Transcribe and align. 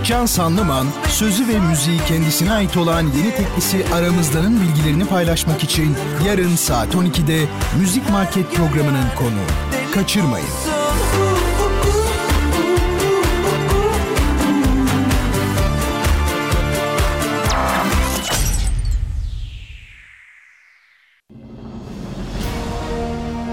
Gökcan 0.00 0.26
Sanlıman, 0.26 0.86
sözü 1.08 1.48
ve 1.48 1.58
müziği 1.58 1.98
kendisine 2.08 2.52
ait 2.52 2.76
olan 2.76 3.02
yeni 3.02 3.34
teklisi 3.34 3.84
Aramızda'nın 3.94 4.60
bilgilerini 4.60 5.04
paylaşmak 5.06 5.64
için 5.64 5.96
yarın 6.26 6.56
saat 6.56 6.94
12'de 6.94 7.46
Müzik 7.80 8.10
Market 8.10 8.52
programının 8.54 9.04
konuğu. 9.18 9.92
Kaçırmayın. 9.94 10.46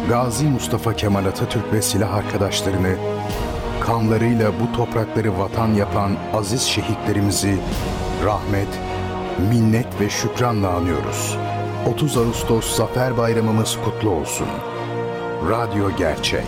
Gazi 0.10 0.46
Mustafa 0.46 0.96
Kemal 0.96 1.26
Atatürk 1.26 1.74
ve 1.74 1.82
silah 1.82 2.14
arkadaşlarını 2.14 2.96
kanlarıyla 3.88 4.52
bu 4.60 4.78
toprakları 4.78 5.40
vatan 5.40 5.74
yapan 5.74 6.18
aziz 6.34 6.62
şehitlerimizi 6.62 7.58
rahmet, 8.26 8.68
minnet 9.50 10.02
ve 10.02 10.10
şükranla 10.10 10.70
anıyoruz. 10.70 11.38
30 11.94 12.18
Ağustos 12.18 12.76
Zafer 12.76 13.18
Bayramımız 13.18 13.78
kutlu 13.86 14.10
olsun. 14.10 14.48
Radyo 15.50 15.96
Gerçek. 15.98 16.44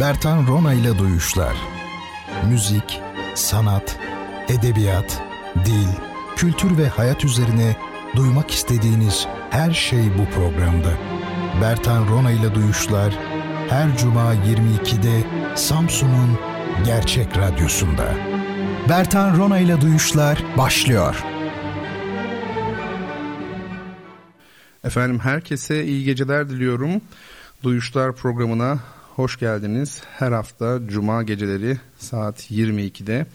Bertan 0.00 0.46
Rona 0.46 0.72
ile 0.72 0.98
Duyuşlar 0.98 1.56
Müzik, 2.50 3.00
sanat, 3.34 3.98
edebiyat, 4.48 5.29
dil, 5.64 5.88
kültür 6.36 6.78
ve 6.78 6.88
hayat 6.88 7.24
üzerine 7.24 7.76
duymak 8.16 8.50
istediğiniz 8.50 9.26
her 9.50 9.70
şey 9.70 10.18
bu 10.18 10.24
programda. 10.34 10.92
Bertan 11.62 12.08
Rona 12.08 12.30
ile 12.30 12.54
Duyuşlar 12.54 13.18
her 13.68 13.96
cuma 13.96 14.34
22'de 14.34 15.22
Samsun'un 15.56 16.38
Gerçek 16.84 17.36
Radyosu'nda. 17.36 18.14
Bertan 18.88 19.38
Rona 19.38 19.58
ile 19.58 19.80
Duyuşlar 19.80 20.44
başlıyor. 20.58 21.24
Efendim 24.84 25.18
herkese 25.18 25.84
iyi 25.84 26.04
geceler 26.04 26.48
diliyorum. 26.48 27.00
Duyuşlar 27.62 28.16
programına 28.16 28.78
hoş 29.16 29.38
geldiniz. 29.38 30.02
Her 30.18 30.32
hafta 30.32 30.78
cuma 30.88 31.22
geceleri 31.22 31.78
saat 31.98 32.50
22'de 32.50 33.26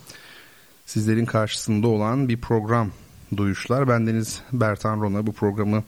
sizlerin 0.86 1.26
karşısında 1.26 1.88
olan 1.88 2.30
bir 2.30 2.42
program 2.42 2.92
Duyuşlar. 3.38 3.88
Bendeniz 3.88 4.42
Bertan 4.54 5.02
Rona 5.02 5.28
bu 5.28 5.34
programı 5.34 5.84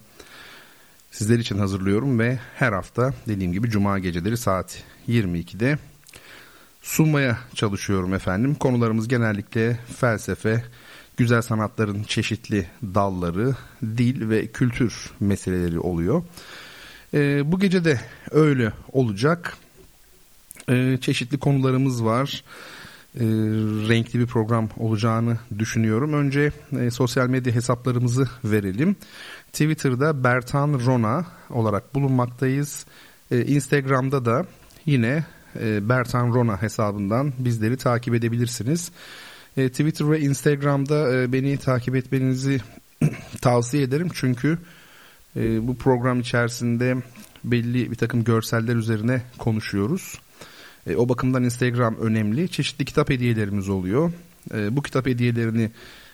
sizler 1.12 1.40
için 1.40 1.58
hazırlıyorum 1.58 2.20
ve 2.20 2.40
her 2.56 2.74
hafta 2.74 3.14
dediğim 3.28 3.54
gibi 3.54 3.70
cuma 3.70 4.00
geceleri 4.00 4.38
saat 4.38 4.84
22'de 5.08 5.78
sunmaya 6.82 7.38
çalışıyorum 7.54 8.14
efendim. 8.14 8.56
Konularımız 8.56 9.08
genellikle 9.08 9.80
felsefe, 10.00 10.64
güzel 11.18 11.42
sanatların 11.42 12.04
çeşitli 12.04 12.68
dalları, 12.84 13.56
dil 13.84 14.30
ve 14.30 14.48
kültür 14.48 15.12
meseleleri 15.20 15.80
oluyor. 15.80 16.24
Ee, 17.14 17.52
bu 17.52 17.60
gece 17.60 17.86
de 17.86 18.02
öyle 18.32 18.74
olacak. 18.92 19.58
Ee, 20.70 20.98
çeşitli 21.02 21.38
konularımız 21.38 22.04
var. 22.04 22.44
Ee, 23.20 23.24
renkli 23.90 24.20
bir 24.20 24.26
program 24.26 24.70
olacağını 24.78 25.38
düşünüyorum. 25.60 26.14
Önce 26.14 26.52
e, 26.80 26.92
sosyal 26.92 27.28
medya 27.28 27.56
hesaplarımızı 27.56 28.28
verelim. 28.44 28.96
Twitter'da 29.52 30.24
Bertan 30.24 30.82
Rona 30.86 31.26
olarak 31.50 31.96
bulunmaktayız. 31.96 32.86
Ee, 33.32 33.46
Instagram'da 33.46 34.26
da 34.26 34.46
yine 34.86 35.26
e, 35.60 35.90
Bertan 35.90 36.34
Rona 36.34 36.62
hesabından 36.62 37.34
bizleri 37.38 37.78
takip 37.78 38.14
edebilirsiniz. 38.14 38.92
E, 39.58 39.70
Twitter 39.70 40.12
ve 40.12 40.20
Instagram'da 40.20 41.14
e, 41.14 41.34
beni 41.34 41.58
takip 41.58 41.96
etmenizi 41.96 42.60
tavsiye 43.42 43.84
ederim. 43.84 44.10
Çünkü 44.14 44.58
e, 45.36 45.68
bu 45.68 45.78
program 45.78 46.20
içerisinde 46.20 46.96
belli 47.44 47.92
bir 47.92 47.96
takım 47.96 48.24
görseller 48.24 48.76
üzerine 48.76 49.22
konuşuyoruz. 49.38 50.20
E, 50.88 50.96
o 50.96 51.10
bakımdan 51.10 51.44
Instagram 51.44 51.96
önemli. 51.96 52.50
Çeşitli 52.50 52.86
kitap 52.86 53.10
hediyelerimiz 53.10 53.70
oluyor. 53.70 54.12
E, 54.54 54.76
bu 54.76 54.82
kitap 54.82 55.06
hediyelerini 55.06 55.72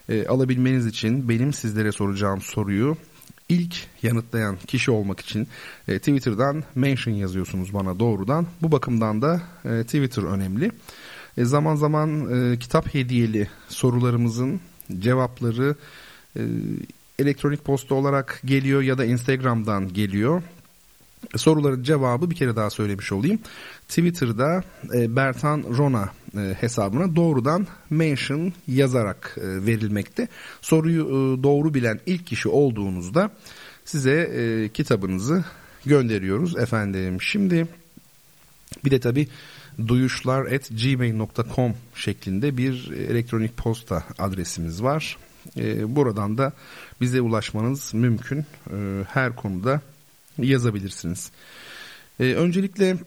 e, 0.09 0.28
alabilmeniz 0.28 0.85
için 0.85 1.29
benim 1.29 1.53
sizlere 1.53 1.91
soracağım 1.91 2.41
soruyu 2.41 2.97
ilk 3.50 3.75
yanıtlayan 4.03 4.57
kişi 4.67 4.91
olmak 4.91 5.19
için 5.19 5.47
e, 5.88 6.00
Twitter'dan 6.00 6.63
mention 6.75 7.13
yazıyorsunuz 7.13 7.73
bana 7.73 8.00
doğrudan. 8.00 8.47
Bu 8.62 8.72
bakımdan 8.72 9.22
da 9.22 9.41
e, 9.66 9.83
Twitter 9.83 10.23
önemli. 10.23 10.72
E, 11.38 11.45
zaman 11.45 11.75
zaman 11.75 12.29
e, 12.53 12.59
kitap 12.59 12.94
hediyeli 12.94 13.47
sorularımızın 13.69 14.62
cevapları 15.00 15.75
e, 16.38 16.41
elektronik 17.19 17.66
posta 17.66 17.95
olarak 17.95 18.41
geliyor 18.45 18.81
ya 18.81 18.97
da 18.97 19.06
Instagram'dan 19.06 19.94
geliyor. 19.94 20.44
Soruların 21.35 21.84
cevabı 21.84 22.29
bir 22.29 22.35
kere 22.35 22.56
daha 22.56 22.69
söylemiş 22.69 23.11
olayım. 23.11 23.39
Twitter'da 23.88 24.63
e, 24.95 25.16
Bertan 25.16 25.63
Rona 25.78 26.09
e, 26.38 26.56
hesabına 26.59 27.16
doğrudan 27.16 27.67
mention 27.89 28.53
yazarak 28.67 29.38
e, 29.38 29.66
verilmekte. 29.66 30.28
Soruyu 30.62 31.06
doğru 31.44 31.73
bilen 31.73 32.00
ilk 32.06 32.28
kişi 32.28 32.50
olduğunuzda 32.50 33.31
size 33.85 34.69
kitabınızı 34.73 35.44
gönderiyoruz 35.85 36.57
efendim. 36.57 37.22
Şimdi 37.22 37.67
bir 38.85 38.91
de 38.91 39.00
tabi 39.00 39.28
duyuşlar 39.88 40.45
şeklinde 41.95 42.57
bir 42.57 42.91
elektronik 42.91 43.57
posta 43.57 44.03
adresimiz 44.19 44.83
var. 44.83 45.17
Buradan 45.85 46.38
da 46.38 46.53
bize 47.01 47.22
ulaşmanız 47.22 47.94
mümkün. 47.94 48.45
Her 49.07 49.35
konuda 49.35 49.81
yazabilirsiniz. 50.38 51.31
E, 52.19 52.23
öncelikle 52.23 52.97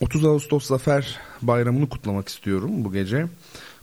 30 0.00 0.24
Ağustos 0.24 0.66
Zafer 0.66 1.18
Bayramı'nı 1.42 1.88
kutlamak 1.88 2.28
istiyorum 2.28 2.84
bu 2.84 2.92
gece 2.92 3.26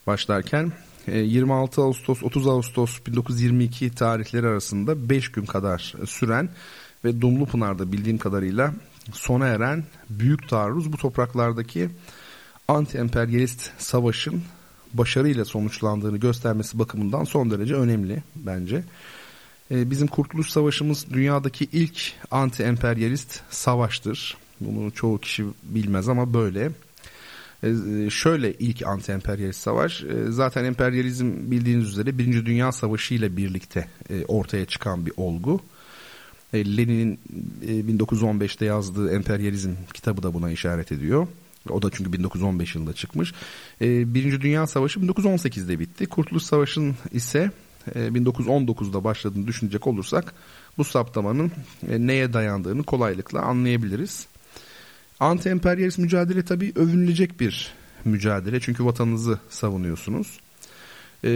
başlarken. 0.08 0.72
26 1.08 1.82
Ağustos 1.82 2.24
30 2.24 2.48
Ağustos 2.48 3.00
1922 3.08 3.96
tarihleri 3.96 4.48
arasında 4.48 5.10
5 5.10 5.32
gün 5.32 5.46
kadar 5.46 5.94
süren 6.06 6.50
ve 7.06 7.22
Dumlupınar'da 7.22 7.92
bildiğim 7.92 8.18
kadarıyla 8.18 8.74
sona 9.14 9.48
eren 9.48 9.84
büyük 10.10 10.50
taarruz 10.50 10.94
bu 10.94 10.98
topraklardaki 10.98 11.90
anti-emperyalist 12.68 13.70
savaşın 13.78 14.44
başarıyla 14.94 15.46
sonuçlandığını 15.46 16.18
göstermesi 16.18 16.80
bakımından 16.80 17.24
son 17.24 17.52
derece 17.52 17.76
önemli 17.76 18.24
bence. 18.36 18.84
Bizim 19.72 20.08
Kurtuluş 20.08 20.50
Savaşımız 20.50 21.06
dünyadaki 21.14 21.68
ilk 21.72 22.14
anti-emperyalist 22.32 23.40
savaştır. 23.50 24.38
Bunu 24.60 24.92
çoğu 24.92 25.18
kişi 25.20 25.46
bilmez 25.64 26.10
ama 26.10 26.34
böyle. 26.34 26.72
Şöyle 28.10 28.54
ilk 28.54 28.82
anti-emperyalist 28.82 29.54
savaş 29.54 30.04
zaten 30.30 30.64
emperyalizm 30.66 31.52
bildiğiniz 31.52 31.88
üzere 31.88 32.18
Birinci 32.18 32.46
Dünya 32.46 32.72
Savaşı 32.72 33.14
ile 33.14 33.38
birlikte 33.38 33.88
ortaya 34.28 34.66
çıkan 34.66 35.06
bir 35.06 35.14
olgu. 35.18 35.62
Lenin'in 36.54 37.20
1915'te 37.66 38.66
yazdığı 38.66 39.12
Emperyalizm 39.12 39.72
kitabı 39.94 40.24
da 40.24 40.34
buna 40.34 40.52
işaret 40.52 40.92
ediyor. 40.92 41.28
O 41.70 41.82
da 41.82 41.90
çünkü 41.92 42.14
1915 42.14 42.76
yılında 42.76 42.94
çıkmış. 42.94 43.34
Birinci 43.82 44.42
Dünya 44.42 44.68
Savaşı 44.68 45.00
1918'de 45.00 45.80
bitti. 45.80 46.06
Kurtuluş 46.06 46.44
Savaşı'nın 46.44 46.96
ise 47.12 47.52
1919'da 47.88 49.04
başladığını 49.04 49.48
düşünecek 49.48 49.88
olursak 49.88 50.34
bu 50.78 50.84
saptamanın 50.84 51.52
neye 51.88 52.34
dayandığını 52.34 52.84
kolaylıkla 52.84 53.42
anlayabiliriz. 53.42 54.28
Anti-emperyalist 55.20 56.02
mücadele 56.02 56.46
tabii 56.46 56.74
övünülecek 56.76 57.40
bir 57.40 57.74
mücadele. 58.06 58.60
Çünkü 58.60 58.86
vatanınızı 58.86 59.40
savunuyorsunuz. 59.50 60.40
Ee, 61.24 61.30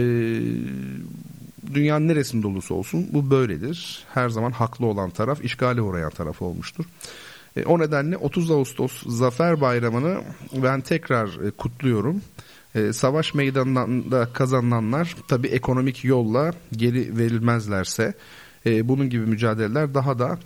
dünyanın 1.74 2.08
neresinde 2.08 2.46
olursa 2.46 2.74
olsun 2.74 3.08
bu 3.12 3.30
böyledir. 3.30 4.04
Her 4.14 4.28
zaman 4.28 4.50
haklı 4.50 4.86
olan 4.86 5.10
taraf 5.10 5.44
işgale 5.44 5.82
uğrayan 5.82 6.10
taraf 6.10 6.42
olmuştur. 6.42 6.84
E, 7.56 7.64
o 7.64 7.78
nedenle 7.78 8.16
30 8.16 8.50
Ağustos 8.50 9.02
Zafer 9.06 9.60
Bayramı'nı 9.60 10.20
ben 10.62 10.80
tekrar 10.80 11.46
e, 11.46 11.50
kutluyorum. 11.50 12.22
E, 12.74 12.92
savaş 12.92 13.34
meydanında 13.34 14.32
kazananlar 14.32 15.16
tabi 15.28 15.48
ekonomik 15.48 16.04
yolla 16.04 16.52
geri 16.72 17.18
verilmezlerse 17.18 18.14
e, 18.66 18.88
bunun 18.88 19.10
gibi 19.10 19.26
mücadeleler 19.26 19.94
daha 19.94 20.18
da 20.18 20.38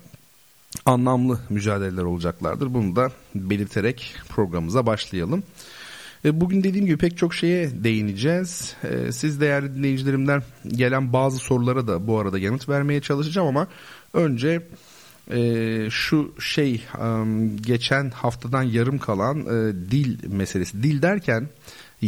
anlamlı 0.85 1.41
mücadeleler 1.51 2.03
olacaklardır. 2.03 2.75
Bunu 2.75 2.97
da 2.97 3.11
belirterek 3.35 4.17
programımıza 4.29 4.87
başlayalım. 4.87 5.43
E, 6.25 6.41
bugün 6.41 6.65
dediğim 6.65 6.87
gibi 6.87 6.97
pek 6.97 7.17
çok 7.17 7.35
şeye 7.35 7.85
değineceğiz. 7.85 8.77
E, 8.85 9.13
siz 9.13 9.41
değerli 9.41 9.75
dinleyicilerimden 9.75 10.43
gelen 10.69 11.13
bazı 11.13 11.39
sorulara 11.39 11.87
da 11.87 12.07
bu 12.07 12.19
arada 12.19 12.39
yanıt 12.39 12.69
vermeye 12.69 13.01
çalışacağım 13.01 13.49
ama 13.49 13.67
önce 14.13 14.63
e, 15.31 15.91
şu 15.91 16.35
şey 16.41 16.85
geçen 17.61 18.11
haftadan 18.11 18.63
yarım 18.63 18.99
kalan 18.99 19.47
dil 19.91 20.29
meselesi. 20.29 20.83
Dil 20.83 21.03
derken 21.03 21.49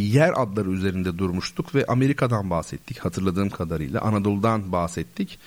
yer 0.01 0.33
adları 0.35 0.71
üzerinde 0.71 1.17
durmuştuk 1.17 1.75
ve 1.75 1.85
Amerika'dan 1.85 2.49
bahsettik 2.49 2.99
hatırladığım 2.99 3.49
kadarıyla 3.49 4.01
Anadolu'dan 4.01 4.71
bahsettik. 4.71 5.39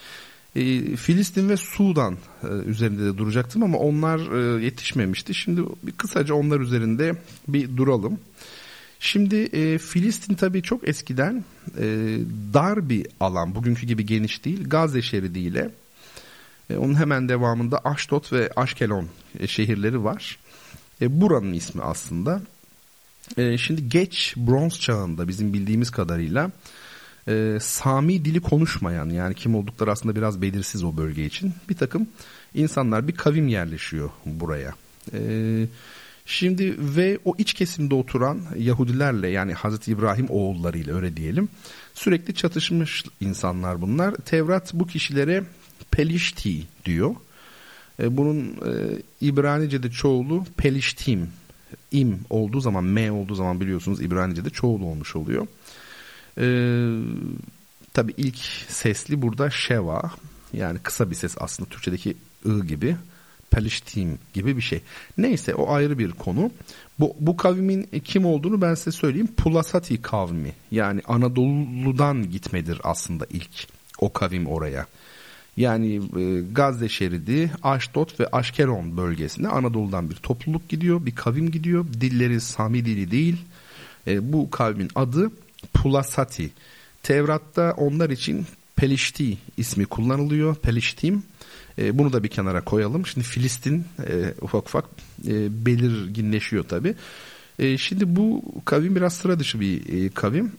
E, 0.57 0.97
Filistin 0.97 1.49
ve 1.49 1.57
Sudan 1.57 2.17
e, 2.43 2.47
üzerinde 2.47 3.05
de 3.05 3.19
duracaktım 3.19 3.63
ama 3.63 3.79
onlar 3.79 4.19
e, 4.59 4.65
yetişmemişti. 4.65 5.35
Şimdi 5.35 5.63
bir 5.83 5.93
kısaca 5.93 6.35
onlar 6.35 6.61
üzerinde 6.61 7.15
bir 7.49 7.77
duralım. 7.77 8.19
Şimdi 9.01 9.37
e, 9.37 9.79
Filistin 9.79 10.35
tabii 10.35 10.63
çok 10.63 10.89
eskiden 10.89 11.45
e, 11.79 12.19
dar 12.55 12.89
bir 12.89 13.07
alan, 13.21 13.55
bugünkü 13.55 13.87
gibi 13.87 14.07
geniş 14.07 14.45
değil, 14.45 14.69
Gazze 14.69 15.03
şeridiyle. 15.03 15.71
E, 16.71 16.77
onun 16.77 16.95
hemen 16.95 17.29
devamında 17.29 17.79
Aşdod 17.85 18.33
ve 18.33 18.51
Aşkelon 18.57 19.09
e, 19.41 19.47
şehirleri 19.47 20.05
var. 20.05 20.39
E, 21.03 21.21
buranın 21.21 21.53
ismi 21.53 21.83
aslında. 21.83 22.43
E, 23.37 23.59
şimdi 23.59 23.89
geç 23.89 24.35
bronz 24.37 24.81
çağında 24.81 25.29
bizim 25.29 25.53
bildiğimiz 25.53 25.91
kadarıyla 25.91 26.51
e, 27.29 27.59
Sami 27.61 28.25
dili 28.25 28.41
konuşmayan 28.41 29.11
yani 29.11 29.35
kim 29.35 29.55
oldukları 29.55 29.93
aslında 29.93 30.17
biraz 30.17 30.43
belirsiz 30.43 30.85
o 30.85 30.97
bölge 30.97 31.25
için 31.25 31.53
bir 31.69 31.77
takım 31.77 32.07
insanlar 32.55 33.09
bir 33.09 33.15
kavim 33.15 33.49
yerleşiyor 33.49 34.11
buraya. 34.27 34.75
Evet 35.13 35.69
Şimdi 36.31 36.75
ve 36.79 37.19
o 37.25 37.35
iç 37.39 37.55
kesimde 37.55 37.95
oturan 37.95 38.41
Yahudilerle 38.59 39.29
yani 39.29 39.55
Hazreti 39.55 39.91
İbrahim 39.91 40.27
oğullarıyla 40.31 40.97
öyle 40.97 41.17
diyelim 41.17 41.49
sürekli 41.95 42.35
çatışmış 42.35 43.05
insanlar 43.21 43.81
bunlar. 43.81 44.15
Tevrat 44.15 44.75
bu 44.75 44.87
kişilere 44.87 45.45
Pelişti 45.91 46.63
diyor. 46.85 47.15
E, 48.03 48.17
bunun 48.17 48.39
e, 48.41 49.03
İbranice'de 49.21 49.91
çoğulu 49.91 50.45
Peliştim 50.57 51.29
im 51.93 52.21
olduğu 52.31 52.61
zaman 52.61 52.85
M 52.85 53.13
olduğu 53.13 53.35
zaman 53.35 53.61
biliyorsunuz 53.61 54.03
İbranice'de 54.03 54.51
çoğul 54.51 54.83
olmuş 54.83 55.17
oluyor. 55.17 55.47
E, 56.39 56.47
Tabi 57.93 58.15
ilk 58.17 58.39
sesli 58.69 59.23
burada 59.23 59.51
Şeva 59.51 60.11
yani 60.53 60.79
kısa 60.79 61.11
bir 61.11 61.15
ses 61.15 61.37
aslında 61.41 61.71
Türkçedeki 61.71 62.17
ı 62.47 62.67
gibi. 62.67 62.97
Palestine 63.51 64.13
gibi 64.35 64.57
bir 64.57 64.63
şey. 64.63 64.81
Neyse 65.19 65.55
o 65.55 65.73
ayrı 65.73 65.99
bir 65.99 66.11
konu. 66.11 66.51
Bu, 66.99 67.17
bu 67.21 67.37
kavmin 67.37 67.83
kim 68.05 68.27
olduğunu 68.27 68.61
ben 68.63 68.75
size 68.75 68.93
söyleyeyim. 68.93 69.29
Pulasati 69.37 70.03
kavmi 70.03 70.53
yani 70.71 71.01
Anadolu'dan 71.09 72.31
gitmedir 72.31 72.81
aslında 72.85 73.27
ilk 73.31 73.67
o 73.99 74.13
kavim 74.13 74.47
oraya. 74.47 74.87
Yani 75.57 75.95
e, 75.97 76.41
Gazze 76.53 76.89
şeridi, 76.89 77.51
Aşdot 77.63 78.21
ve 78.21 78.27
Aşkeron 78.27 78.97
bölgesinde 78.97 79.49
Anadolu'dan 79.49 80.11
bir 80.11 80.15
topluluk 80.15 80.69
gidiyor, 80.69 81.07
bir 81.07 81.15
kavim 81.15 81.51
gidiyor. 81.51 81.87
Dilleri 82.01 82.41
Sami 82.41 82.85
dili 82.85 83.11
değil. 83.11 83.37
E, 84.07 84.33
bu 84.33 84.51
kavmin 84.51 84.91
adı 84.95 85.31
Pulasati. 85.75 86.51
Tevrat'ta 87.03 87.75
onlar 87.77 88.11
için 88.11 88.47
Pelişti 88.77 89.39
ismi 89.57 89.87
kullanılıyor. 89.87 90.55
Peliştim 90.55 91.23
e, 91.79 91.99
bunu 91.99 92.13
da 92.13 92.23
bir 92.23 92.29
kenara 92.29 92.65
koyalım. 92.65 93.07
Şimdi 93.07 93.27
Filistin 93.27 93.85
e, 94.09 94.35
ufak 94.41 94.69
ufak 94.69 94.85
e, 95.27 95.67
belirginleşiyor 95.67 96.65
tabi. 96.65 96.95
E, 97.59 97.79
şimdi 97.79 98.17
bu 98.17 98.43
kavim 98.65 98.97
biraz 98.97 99.15
sıra 99.15 99.39
dışı 99.39 99.61
bir 99.61 100.05
e, 100.05 100.09
kavim. 100.09 100.53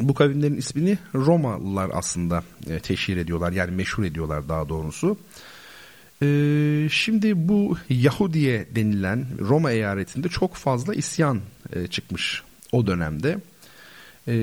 Bu 0.00 0.14
kavimlerin 0.14 0.56
ismini 0.56 0.98
Romalılar 1.14 1.90
aslında 1.94 2.42
e, 2.66 2.80
teşhir 2.80 3.16
ediyorlar. 3.16 3.52
Yani 3.52 3.70
meşhur 3.70 4.04
ediyorlar 4.04 4.48
daha 4.48 4.68
doğrusu. 4.68 5.18
Ee, 6.22 6.88
şimdi 6.90 7.48
bu 7.48 7.76
Yahudiye 7.88 8.66
denilen 8.74 9.26
Roma 9.40 9.70
eyaletinde 9.70 10.28
çok 10.28 10.54
fazla 10.54 10.94
isyan 10.94 11.40
e, 11.72 11.86
çıkmış 11.86 12.42
o 12.72 12.86
dönemde. 12.86 13.38
E, 14.28 14.34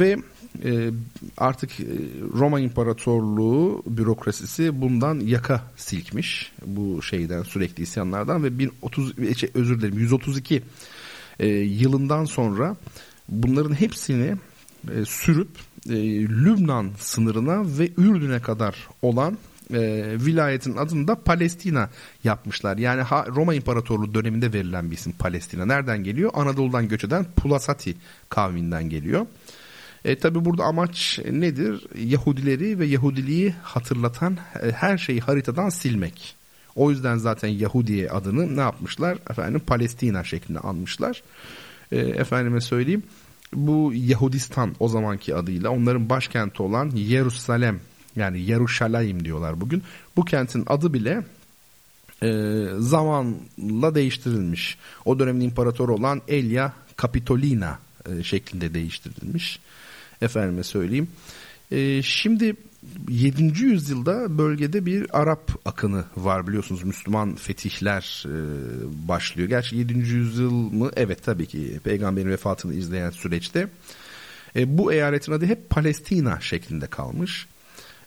ve 0.00 0.16
e, 0.64 0.90
artık 1.38 1.80
e, 1.80 1.84
Roma 2.32 2.60
İmparatorluğu 2.60 3.82
bürokrasisi 3.86 4.80
bundan 4.80 5.20
yaka 5.20 5.62
silkmiş 5.76 6.52
bu 6.66 7.02
şeyden 7.02 7.42
sürekli 7.42 7.82
isyanlardan 7.82 8.44
ve 8.44 8.58
1030 8.58 9.18
e, 9.18 9.34
şey, 9.34 9.50
özür 9.54 9.80
dilerim 9.80 9.98
132 9.98 10.62
e, 11.38 11.48
yılından 11.48 12.24
sonra 12.24 12.76
bunların 13.28 13.80
hepsini 13.80 14.34
e, 14.96 15.04
sürüp 15.04 15.48
e, 15.88 15.94
Lübnan 16.22 16.90
sınırına 16.98 17.78
ve 17.78 17.90
Ürdün'e 17.98 18.40
kadar 18.40 18.76
olan 19.02 19.38
e, 19.70 19.80
vilayetin 20.26 20.76
adını 20.76 21.08
da 21.08 21.14
Palestina 21.14 21.90
yapmışlar. 22.24 22.78
Yani 22.78 23.02
ha, 23.02 23.26
Roma 23.28 23.54
İmparatorluğu 23.54 24.14
döneminde 24.14 24.52
verilen 24.52 24.90
bir 24.90 24.96
isim 24.96 25.12
Palestina. 25.12 25.66
Nereden 25.66 26.04
geliyor? 26.04 26.30
Anadolu'dan 26.34 26.88
göç 26.88 27.04
eden 27.04 27.26
Pulasati 27.36 27.96
kavminden 28.28 28.88
geliyor. 28.88 29.26
E, 30.04 30.18
Tabi 30.18 30.44
burada 30.44 30.64
amaç 30.64 31.20
nedir? 31.30 31.86
Yahudileri 31.98 32.78
ve 32.78 32.86
Yahudiliği 32.86 33.54
hatırlatan 33.62 34.38
e, 34.62 34.70
her 34.70 34.98
şeyi 34.98 35.20
haritadan 35.20 35.68
silmek. 35.68 36.36
O 36.76 36.90
yüzden 36.90 37.16
zaten 37.16 37.48
Yahudiye 37.48 38.10
adını 38.10 38.56
ne 38.56 38.60
yapmışlar? 38.60 39.18
Efendim 39.30 39.60
Palestina 39.66 40.24
şeklinde 40.24 40.58
anmışlar. 40.58 41.22
E, 41.92 41.98
efendime 41.98 42.60
söyleyeyim. 42.60 43.02
Bu 43.54 43.92
Yahudistan 43.94 44.74
o 44.80 44.88
zamanki 44.88 45.34
adıyla 45.34 45.70
onların 45.70 46.08
başkenti 46.08 46.62
olan 46.62 46.90
Yerusalem 46.90 47.80
yani 48.16 48.40
Yeruşalayim 48.40 49.24
diyorlar 49.24 49.60
bugün. 49.60 49.82
Bu 50.16 50.24
kentin 50.24 50.64
adı 50.66 50.94
bile 50.94 51.24
e, 52.22 52.28
zamanla 52.78 53.94
değiştirilmiş. 53.94 54.78
O 55.04 55.18
dönemin 55.18 55.40
imparatoru 55.40 55.94
olan 55.94 56.22
Elia 56.28 56.72
Capitolina 57.02 57.78
e, 58.10 58.22
şeklinde 58.22 58.74
değiştirilmiş 58.74 59.60
efendime 60.22 60.62
söyleyeyim. 60.62 61.08
E, 61.70 62.02
şimdi 62.02 62.56
7. 63.08 63.62
yüzyılda 63.64 64.38
bölgede 64.38 64.86
bir 64.86 65.20
Arap 65.20 65.50
akını 65.64 66.04
var 66.16 66.46
biliyorsunuz 66.46 66.84
Müslüman 66.84 67.34
fetihler 67.34 68.24
e, 68.26 68.32
başlıyor. 69.08 69.48
Gerçi 69.48 69.76
7. 69.76 69.98
yüzyıl 69.98 70.52
mı? 70.52 70.90
Evet 70.96 71.22
tabii 71.22 71.46
ki 71.46 71.80
peygamberin 71.84 72.28
vefatını 72.28 72.74
izleyen 72.74 73.10
süreçte. 73.10 73.68
E, 74.56 74.78
bu 74.78 74.92
eyaletin 74.92 75.32
adı 75.32 75.46
hep 75.46 75.70
Palestina 75.70 76.40
şeklinde 76.40 76.86
kalmış. 76.86 77.46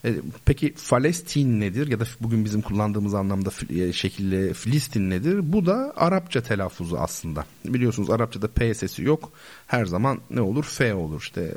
E, 0.08 0.16
peki 0.46 0.74
Falestin 0.74 1.60
nedir 1.60 1.88
ya 1.88 2.00
da 2.00 2.04
bugün 2.22 2.46
bizim 2.46 2.62
kullandığımız 2.62 3.14
anlamda 3.14 3.50
e, 3.70 3.94
şekilde 3.94 4.54
Filistin 4.54 5.10
nedir? 5.10 5.54
Bu 5.54 5.66
da 5.66 5.94
Arapça 5.96 6.42
telaffuzu 6.42 6.98
aslında. 6.98 7.46
Biliyorsunuz 7.66 8.10
Arapçada 8.10 8.48
P 8.48 8.74
sesi 8.74 9.04
yok. 9.04 9.32
Her 9.68 9.86
zaman 9.86 10.22
ne 10.30 10.42
olur? 10.42 10.64
F 10.64 10.94
olur. 10.94 11.22
İşte 11.22 11.54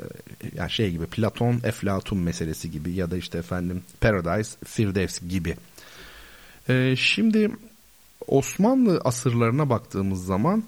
yani 0.55 0.71
şey 0.71 0.91
gibi 0.91 1.05
Platon, 1.05 1.59
Eflatun 1.63 2.17
meselesi 2.17 2.71
gibi 2.71 2.91
ya 2.91 3.11
da 3.11 3.17
işte 3.17 3.37
efendim 3.37 3.83
Paradise, 4.01 4.57
Firdevs 4.65 5.19
gibi. 5.29 5.55
E, 6.69 6.95
şimdi 6.95 7.51
Osmanlı 8.27 9.01
asırlarına 9.05 9.69
baktığımız 9.69 10.25
zaman 10.25 10.63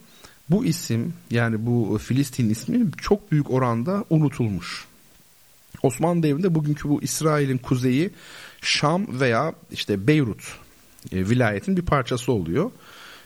bu 0.50 0.66
isim 0.66 1.14
yani 1.32 1.66
bu 1.66 1.98
Filistin 1.98 2.50
ismi 2.50 2.92
çok 3.02 3.32
büyük 3.32 3.52
oranda 3.52 4.04
unutulmuş. 4.10 4.86
Osmanlı 5.84 6.24
devrinde 6.24 6.56
bugünkü 6.56 6.90
bu 6.90 7.02
İsrail'in 7.02 7.58
kuzeyi 7.58 8.10
Şam 8.62 9.20
veya 9.20 9.54
işte 9.72 10.08
Beyrut 10.08 10.44
e, 11.12 11.30
vilayetin 11.30 11.78
bir 11.78 11.82
parçası 11.82 12.32
oluyor. 12.32 12.72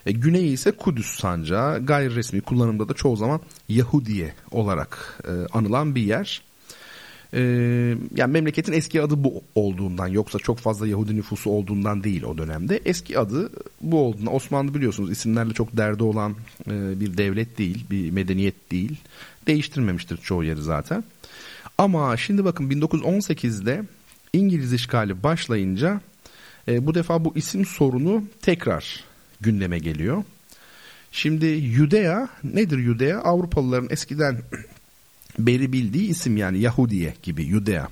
E, 0.05 0.11
güneyi 0.11 0.51
ise 0.51 0.71
Kudüs 0.71 1.19
sancağı 1.19 1.85
gayri 1.85 2.15
resmi 2.15 2.41
kullanımda 2.41 2.89
da 2.89 2.93
çoğu 2.93 3.15
zaman 3.15 3.41
Yahudiye 3.69 4.33
olarak 4.51 5.23
e, 5.27 5.31
anılan 5.53 5.95
bir 5.95 6.01
yer. 6.01 6.41
E, 7.33 7.39
yani 8.15 8.31
memleketin 8.31 8.73
eski 8.73 9.01
adı 9.01 9.23
bu 9.23 9.43
olduğundan 9.55 10.07
yoksa 10.07 10.39
çok 10.39 10.59
fazla 10.59 10.87
Yahudi 10.87 11.15
nüfusu 11.15 11.49
olduğundan 11.49 12.03
değil 12.03 12.23
o 12.23 12.37
dönemde. 12.37 12.81
Eski 12.85 13.19
adı 13.19 13.49
bu 13.81 13.99
olduğundan 13.99 14.35
Osmanlı 14.35 14.73
biliyorsunuz 14.73 15.11
isimlerle 15.11 15.53
çok 15.53 15.77
derdi 15.77 16.03
olan 16.03 16.35
e, 16.67 16.99
bir 16.99 17.17
devlet 17.17 17.57
değil, 17.57 17.85
bir 17.91 18.11
medeniyet 18.11 18.71
değil. 18.71 18.95
Değiştirmemiştir 19.47 20.17
çoğu 20.17 20.43
yeri 20.43 20.61
zaten. 20.61 21.03
Ama 21.77 22.17
şimdi 22.17 22.46
bakın 22.46 22.69
1918'de 22.69 23.84
İngiliz 24.34 24.74
işgali 24.74 25.24
başlayınca 25.24 26.01
e, 26.67 26.88
bu 26.88 26.96
defa 26.96 27.25
bu 27.25 27.36
isim 27.36 27.65
sorunu 27.65 28.24
tekrar 28.41 29.03
gündeme 29.41 29.79
geliyor. 29.79 30.24
Şimdi 31.12 31.46
Yudea 31.46 32.29
nedir 32.43 32.77
Yudea? 32.77 33.19
Avrupalıların 33.19 33.89
eskiden 33.89 34.41
beri 35.39 35.74
bildiği 35.74 36.10
isim 36.10 36.38
yani 36.38 36.60
Yahudiye 36.60 37.13
gibi 37.24 37.43
Yudea. 37.43 37.88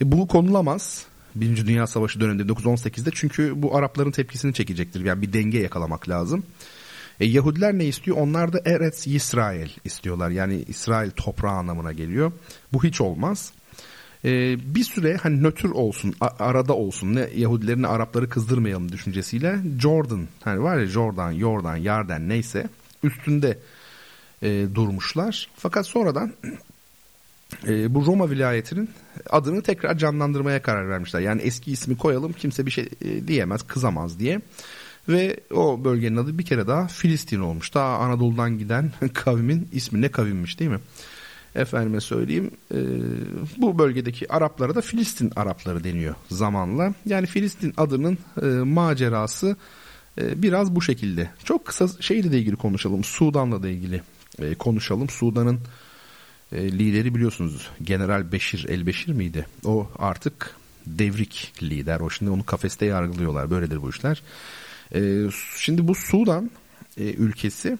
E, 0.00 0.12
bu 0.12 0.28
konulamaz. 0.28 1.06
Birinci 1.34 1.66
Dünya 1.66 1.86
Savaşı 1.86 2.20
döneminde 2.20 2.52
1918'de 2.52 3.10
çünkü 3.14 3.62
bu 3.62 3.76
Arapların 3.76 4.10
tepkisini 4.10 4.54
çekecektir. 4.54 5.04
Yani 5.04 5.22
bir 5.22 5.32
denge 5.32 5.58
yakalamak 5.58 6.08
lazım. 6.08 6.44
E, 7.22 7.26
Yahudiler 7.26 7.78
ne 7.78 7.84
istiyor? 7.84 8.16
Onlar 8.16 8.52
da 8.52 8.60
Eretz 8.64 9.06
İsrail 9.06 9.68
istiyorlar. 9.84 10.30
Yani 10.30 10.64
İsrail 10.68 11.10
toprağı 11.10 11.52
anlamına 11.52 11.92
geliyor. 11.92 12.32
Bu 12.72 12.84
hiç 12.84 13.00
olmaz. 13.00 13.52
E, 14.24 14.30
bir 14.74 14.84
süre 14.84 15.16
hani 15.16 15.42
nötr 15.42 15.64
olsun, 15.64 16.14
arada 16.20 16.72
olsun. 16.74 17.14
Ne 17.14 17.28
Yahudilerin 17.36 17.82
Arapları 17.82 18.28
kızdırmayalım 18.28 18.92
düşüncesiyle 18.92 19.58
Jordan, 19.80 20.28
hani 20.44 20.62
var 20.62 20.78
ya 20.78 20.86
Jordan, 20.86 21.32
Jordan, 21.32 21.76
Yarden 21.76 22.28
neyse 22.28 22.68
üstünde 23.02 23.58
e, 24.42 24.66
durmuşlar. 24.74 25.48
Fakat 25.56 25.86
sonradan 25.86 26.32
e, 27.68 27.94
bu 27.94 28.06
Roma 28.06 28.30
vilayetinin 28.30 28.90
adını 29.30 29.62
tekrar 29.62 29.98
canlandırmaya 29.98 30.62
karar 30.62 30.88
vermişler. 30.88 31.20
Yani 31.20 31.42
eski 31.42 31.72
ismi 31.72 31.96
koyalım 31.96 32.32
kimse 32.32 32.66
bir 32.66 32.70
şey 32.70 32.88
e, 33.04 33.28
diyemez, 33.28 33.62
kızamaz 33.62 34.18
diye. 34.18 34.40
Ve 35.08 35.40
o 35.50 35.84
bölgenin 35.84 36.16
adı 36.16 36.38
bir 36.38 36.44
kere 36.44 36.66
daha 36.66 36.86
Filistin 36.86 37.40
olmuş. 37.40 37.74
Daha 37.74 37.98
Anadolu'dan 37.98 38.58
giden 38.58 38.92
kavmin 39.14 39.68
ismi 39.72 40.00
ne 40.00 40.08
kavimmiş 40.08 40.60
değil 40.60 40.70
mi? 40.70 40.80
Efendime 41.54 42.00
söyleyeyim 42.00 42.50
e, 42.74 42.78
bu 43.56 43.78
bölgedeki 43.78 44.32
Araplara 44.32 44.74
da 44.74 44.80
Filistin 44.80 45.32
Arapları 45.36 45.84
deniyor 45.84 46.14
zamanla. 46.30 46.94
Yani 47.06 47.26
Filistin 47.26 47.74
adının 47.76 48.18
e, 48.42 48.46
macerası 48.46 49.56
e, 50.20 50.42
biraz 50.42 50.74
bu 50.74 50.82
şekilde. 50.82 51.30
Çok 51.44 51.64
kısa 51.64 51.88
şeyle 52.00 52.32
de 52.32 52.38
ilgili 52.38 52.56
konuşalım. 52.56 53.04
Sudan'la 53.04 53.62
da 53.62 53.68
ilgili 53.68 54.02
e, 54.38 54.54
konuşalım. 54.54 55.08
Sudan'ın 55.08 55.60
e, 56.52 56.72
lideri 56.72 57.14
biliyorsunuz 57.14 57.70
General 57.82 58.32
Beşir 58.32 58.68
El 58.68 58.86
Beşir 58.86 59.12
miydi? 59.12 59.46
O 59.64 59.90
artık 59.98 60.56
devrik 60.86 61.52
lider. 61.62 62.00
O 62.00 62.10
şimdi 62.10 62.30
onu 62.30 62.46
kafeste 62.46 62.86
yargılıyorlar. 62.86 63.50
Böyledir 63.50 63.82
bu 63.82 63.90
işler. 63.90 64.22
E, 64.94 65.26
şimdi 65.56 65.88
bu 65.88 65.94
Sudan 65.94 66.50
e, 66.96 67.02
ülkesi 67.02 67.78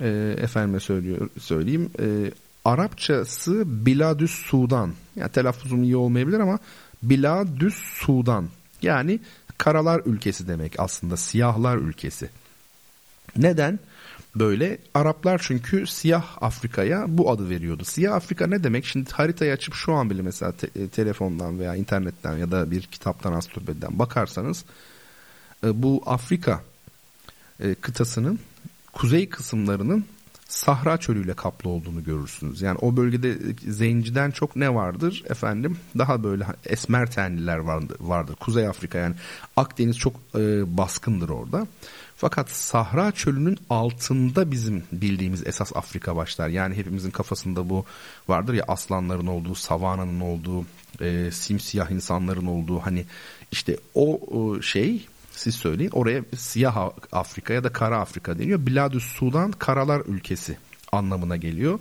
e, 0.00 0.34
efendime 0.38 0.80
söylüyor 0.80 1.28
söyleyeyim 1.38 1.90
e, 2.00 2.30
Arapçası 2.64 3.62
Biladüs 3.66 4.30
Sudan. 4.30 4.92
Yani 5.16 5.32
telaffuzum 5.32 5.82
iyi 5.82 5.96
olmayabilir 5.96 6.40
ama 6.40 6.58
Biladüs 7.02 7.74
Sudan. 7.74 8.48
Yani 8.82 9.20
karalar 9.58 10.02
ülkesi 10.06 10.48
demek 10.48 10.80
aslında 10.80 11.16
siyahlar 11.16 11.76
ülkesi. 11.76 12.30
Neden? 13.36 13.78
Böyle 14.36 14.78
Araplar 14.94 15.40
çünkü 15.44 15.86
siyah 15.86 16.42
Afrika'ya 16.42 17.04
bu 17.08 17.30
adı 17.30 17.50
veriyordu. 17.50 17.84
Siyah 17.84 18.14
Afrika 18.14 18.46
ne 18.46 18.64
demek? 18.64 18.84
Şimdi 18.84 19.10
haritayı 19.10 19.52
açıp 19.52 19.74
şu 19.74 19.92
an 19.92 20.10
bile 20.10 20.22
mesela 20.22 20.52
te- 20.52 20.82
e, 20.82 20.88
telefondan 20.88 21.58
veya 21.58 21.76
internetten 21.76 22.36
ya 22.36 22.50
da 22.50 22.70
bir 22.70 22.82
kitaptan 22.82 23.32
astronomiden 23.32 23.98
bakarsanız 23.98 24.64
bu 25.62 26.02
Afrika 26.06 26.62
e, 27.60 27.74
kıtasının 27.74 28.38
kuzey 28.92 29.28
kısımlarının 29.28 30.04
Sahra 30.52 30.98
çölüyle 30.98 31.34
kaplı 31.34 31.70
olduğunu 31.70 32.04
görürsünüz. 32.04 32.62
Yani 32.62 32.78
o 32.80 32.96
bölgede 32.96 33.38
zenciden 33.68 34.30
çok 34.30 34.56
ne 34.56 34.74
vardır 34.74 35.24
efendim? 35.30 35.78
Daha 35.98 36.22
böyle 36.22 36.46
esmer 36.66 37.10
tenliler 37.10 37.58
vardır. 37.58 37.96
vardır. 38.00 38.34
Kuzey 38.34 38.66
Afrika 38.66 38.98
yani 38.98 39.14
Akdeniz 39.56 39.98
çok 39.98 40.14
e, 40.34 40.76
baskındır 40.76 41.28
orada. 41.28 41.66
Fakat 42.16 42.50
Sahra 42.50 43.12
çölünün 43.12 43.58
altında 43.70 44.50
bizim 44.50 44.82
bildiğimiz 44.92 45.46
esas 45.46 45.76
Afrika 45.76 46.16
başlar. 46.16 46.48
Yani 46.48 46.76
hepimizin 46.76 47.10
kafasında 47.10 47.68
bu 47.68 47.84
vardır 48.28 48.54
ya 48.54 48.64
aslanların 48.68 49.26
olduğu, 49.26 49.54
savananın 49.54 50.20
olduğu, 50.20 50.66
e, 51.00 51.30
simsiyah 51.30 51.90
insanların 51.90 52.46
olduğu 52.46 52.78
hani 52.78 53.04
işte 53.52 53.76
o, 53.94 54.20
o 54.38 54.62
şey 54.62 55.06
siz 55.32 55.54
söyleyin. 55.54 55.90
Oraya 55.90 56.24
siyah 56.36 56.90
Afrika 57.12 57.52
ya 57.52 57.64
da 57.64 57.72
kara 57.72 58.00
Afrika 58.00 58.38
deniyor. 58.38 58.66
Biladüs 58.66 59.04
Sudan 59.04 59.52
karalar 59.52 60.02
ülkesi 60.06 60.56
anlamına 60.92 61.36
geliyor. 61.36 61.78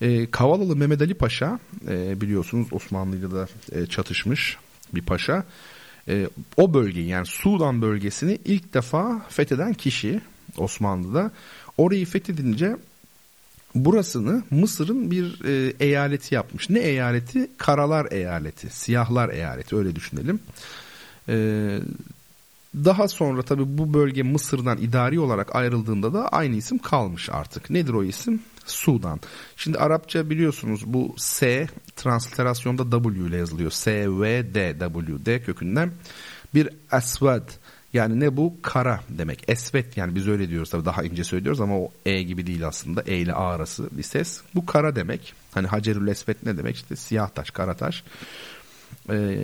E, 0.00 0.30
Kavalalı 0.30 0.76
Mehmet 0.76 1.02
Ali 1.02 1.14
Paşa 1.14 1.58
e, 1.88 2.20
biliyorsunuz 2.20 2.68
Osmanlı 2.72 3.32
da 3.32 3.48
e, 3.72 3.86
çatışmış 3.86 4.56
bir 4.94 5.02
paşa. 5.02 5.44
E, 6.08 6.28
o 6.56 6.74
bölgeyi 6.74 7.08
yani 7.08 7.26
Sudan 7.26 7.82
bölgesini 7.82 8.38
ilk 8.44 8.74
defa 8.74 9.26
fetheden 9.28 9.74
kişi 9.74 10.20
Osmanlı'da. 10.56 11.30
Orayı 11.78 12.06
fethedince 12.06 12.76
burasını 13.74 14.42
Mısır'ın 14.50 15.10
bir 15.10 15.44
e, 15.44 15.72
eyaleti 15.80 16.34
yapmış. 16.34 16.70
Ne 16.70 16.78
eyaleti? 16.78 17.50
Karalar 17.56 18.12
eyaleti, 18.12 18.70
siyahlar 18.70 19.28
eyaleti 19.28 19.76
öyle 19.76 19.96
düşünelim. 19.96 20.40
E, 21.28 21.78
daha 22.74 23.08
sonra 23.08 23.42
tabi 23.42 23.78
bu 23.78 23.94
bölge 23.94 24.22
Mısır'dan 24.22 24.78
idari 24.78 25.20
olarak 25.20 25.56
ayrıldığında 25.56 26.14
da 26.14 26.28
aynı 26.28 26.56
isim 26.56 26.78
kalmış 26.78 27.30
artık. 27.30 27.70
Nedir 27.70 27.92
o 27.92 28.04
isim? 28.04 28.42
Sudan. 28.66 29.20
Şimdi 29.56 29.78
Arapça 29.78 30.30
biliyorsunuz 30.30 30.82
bu 30.86 31.14
S 31.16 31.66
transliterasyonda 31.96 33.02
W 33.02 33.28
ile 33.28 33.36
yazılıyor. 33.36 33.70
S, 33.70 34.10
V, 34.10 34.54
D, 34.54 34.76
W, 34.78 35.26
D 35.26 35.42
kökünden 35.42 35.92
bir 36.54 36.68
esved 36.92 37.48
yani 37.92 38.20
ne 38.20 38.36
bu? 38.36 38.54
Kara 38.62 39.00
demek. 39.08 39.44
Esvet 39.48 39.96
yani 39.96 40.14
biz 40.14 40.28
öyle 40.28 40.48
diyoruz 40.48 40.70
tabii 40.70 40.84
daha 40.84 41.02
ince 41.02 41.24
söylüyoruz 41.24 41.60
ama 41.60 41.78
o 41.78 41.88
E 42.06 42.22
gibi 42.22 42.46
değil 42.46 42.66
aslında. 42.66 43.02
E 43.06 43.16
ile 43.16 43.32
A 43.32 43.48
arası 43.48 43.88
bir 43.92 44.02
ses. 44.02 44.40
Bu 44.54 44.66
kara 44.66 44.96
demek. 44.96 45.34
Hani 45.52 45.66
Hacerül 45.66 46.08
Esvet 46.08 46.42
ne 46.42 46.58
demek? 46.58 46.76
İşte 46.76 46.96
siyah 46.96 47.28
taş, 47.28 47.50
kara 47.50 47.76
taş. 47.76 48.04
Ee, 49.10 49.36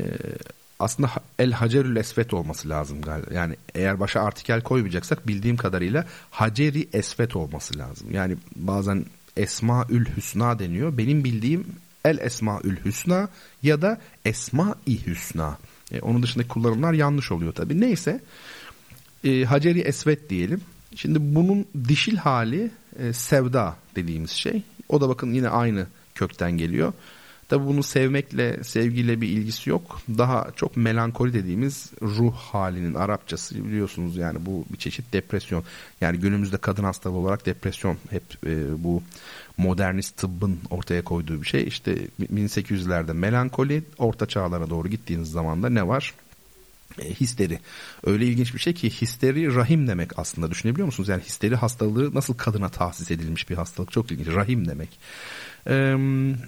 aslında 0.78 1.10
el 1.38 1.52
hacerül 1.52 1.96
esvet 1.96 2.34
olması 2.34 2.68
lazım 2.68 3.02
galiba. 3.02 3.34
Yani 3.34 3.56
eğer 3.74 4.00
başa 4.00 4.20
artikel 4.20 4.60
koymayacaksak 4.60 5.28
bildiğim 5.28 5.56
kadarıyla 5.56 6.06
haceri 6.30 6.88
esvet 6.92 7.36
olması 7.36 7.78
lazım. 7.78 8.10
Yani 8.10 8.36
bazen 8.56 9.04
esmaül 9.36 10.06
hüsna 10.16 10.58
deniyor. 10.58 10.98
Benim 10.98 11.24
bildiğim 11.24 11.66
el 12.04 12.18
esmaül 12.18 12.76
hüsna 12.84 13.28
ya 13.62 13.82
da 13.82 14.00
esma-i 14.24 15.06
hüsna. 15.06 15.58
E, 15.92 16.00
onun 16.00 16.22
dışındaki 16.22 16.48
kullanımlar 16.48 16.92
yanlış 16.92 17.32
oluyor 17.32 17.52
tabii. 17.52 17.80
Neyse 17.80 18.20
e, 19.24 19.44
haceri 19.44 19.80
esvet 19.80 20.30
diyelim. 20.30 20.60
Şimdi 20.96 21.18
bunun 21.20 21.66
dişil 21.88 22.16
hali 22.16 22.70
e, 22.98 23.12
sevda 23.12 23.76
dediğimiz 23.96 24.30
şey. 24.30 24.62
O 24.88 25.00
da 25.00 25.08
bakın 25.08 25.32
yine 25.32 25.48
aynı 25.48 25.86
kökten 26.14 26.52
geliyor. 26.52 26.92
Tabi 27.48 27.66
bunu 27.66 27.82
sevmekle, 27.82 28.64
sevgiyle 28.64 29.20
bir 29.20 29.28
ilgisi 29.28 29.70
yok. 29.70 30.00
Daha 30.18 30.46
çok 30.56 30.76
melankoli 30.76 31.32
dediğimiz 31.32 31.90
ruh 32.02 32.34
halinin 32.34 32.94
Arapçası 32.94 33.64
biliyorsunuz 33.64 34.16
yani 34.16 34.38
bu 34.46 34.64
bir 34.72 34.78
çeşit 34.78 35.12
depresyon. 35.12 35.64
Yani 36.00 36.18
günümüzde 36.18 36.56
kadın 36.56 36.84
hastalığı 36.84 37.16
olarak 37.16 37.46
depresyon 37.46 37.98
hep 38.10 38.22
e, 38.46 38.84
bu 38.84 39.02
modernist 39.56 40.16
tıbbın 40.16 40.58
ortaya 40.70 41.04
koyduğu 41.04 41.42
bir 41.42 41.46
şey. 41.46 41.64
İşte 41.64 41.98
1800'lerde 42.20 43.14
melankoli, 43.14 43.82
orta 43.98 44.26
çağlara 44.26 44.70
doğru 44.70 44.88
gittiğiniz 44.88 45.30
zaman 45.30 45.62
da 45.62 45.68
ne 45.68 45.88
var? 45.88 46.14
E, 46.98 47.14
histeri. 47.14 47.58
Öyle 48.04 48.26
ilginç 48.26 48.54
bir 48.54 48.58
şey 48.58 48.74
ki 48.74 48.90
histeri 48.90 49.54
rahim 49.54 49.88
demek 49.88 50.18
aslında 50.18 50.50
düşünebiliyor 50.50 50.86
musunuz? 50.86 51.08
Yani 51.08 51.22
histeri 51.22 51.56
hastalığı 51.56 52.14
nasıl 52.14 52.34
kadına 52.34 52.68
tahsis 52.68 53.10
edilmiş 53.10 53.50
bir 53.50 53.56
hastalık 53.56 53.92
çok 53.92 54.12
ilginç. 54.12 54.26
Rahim 54.26 54.68
demek. 54.68 54.98
E, 55.66 55.94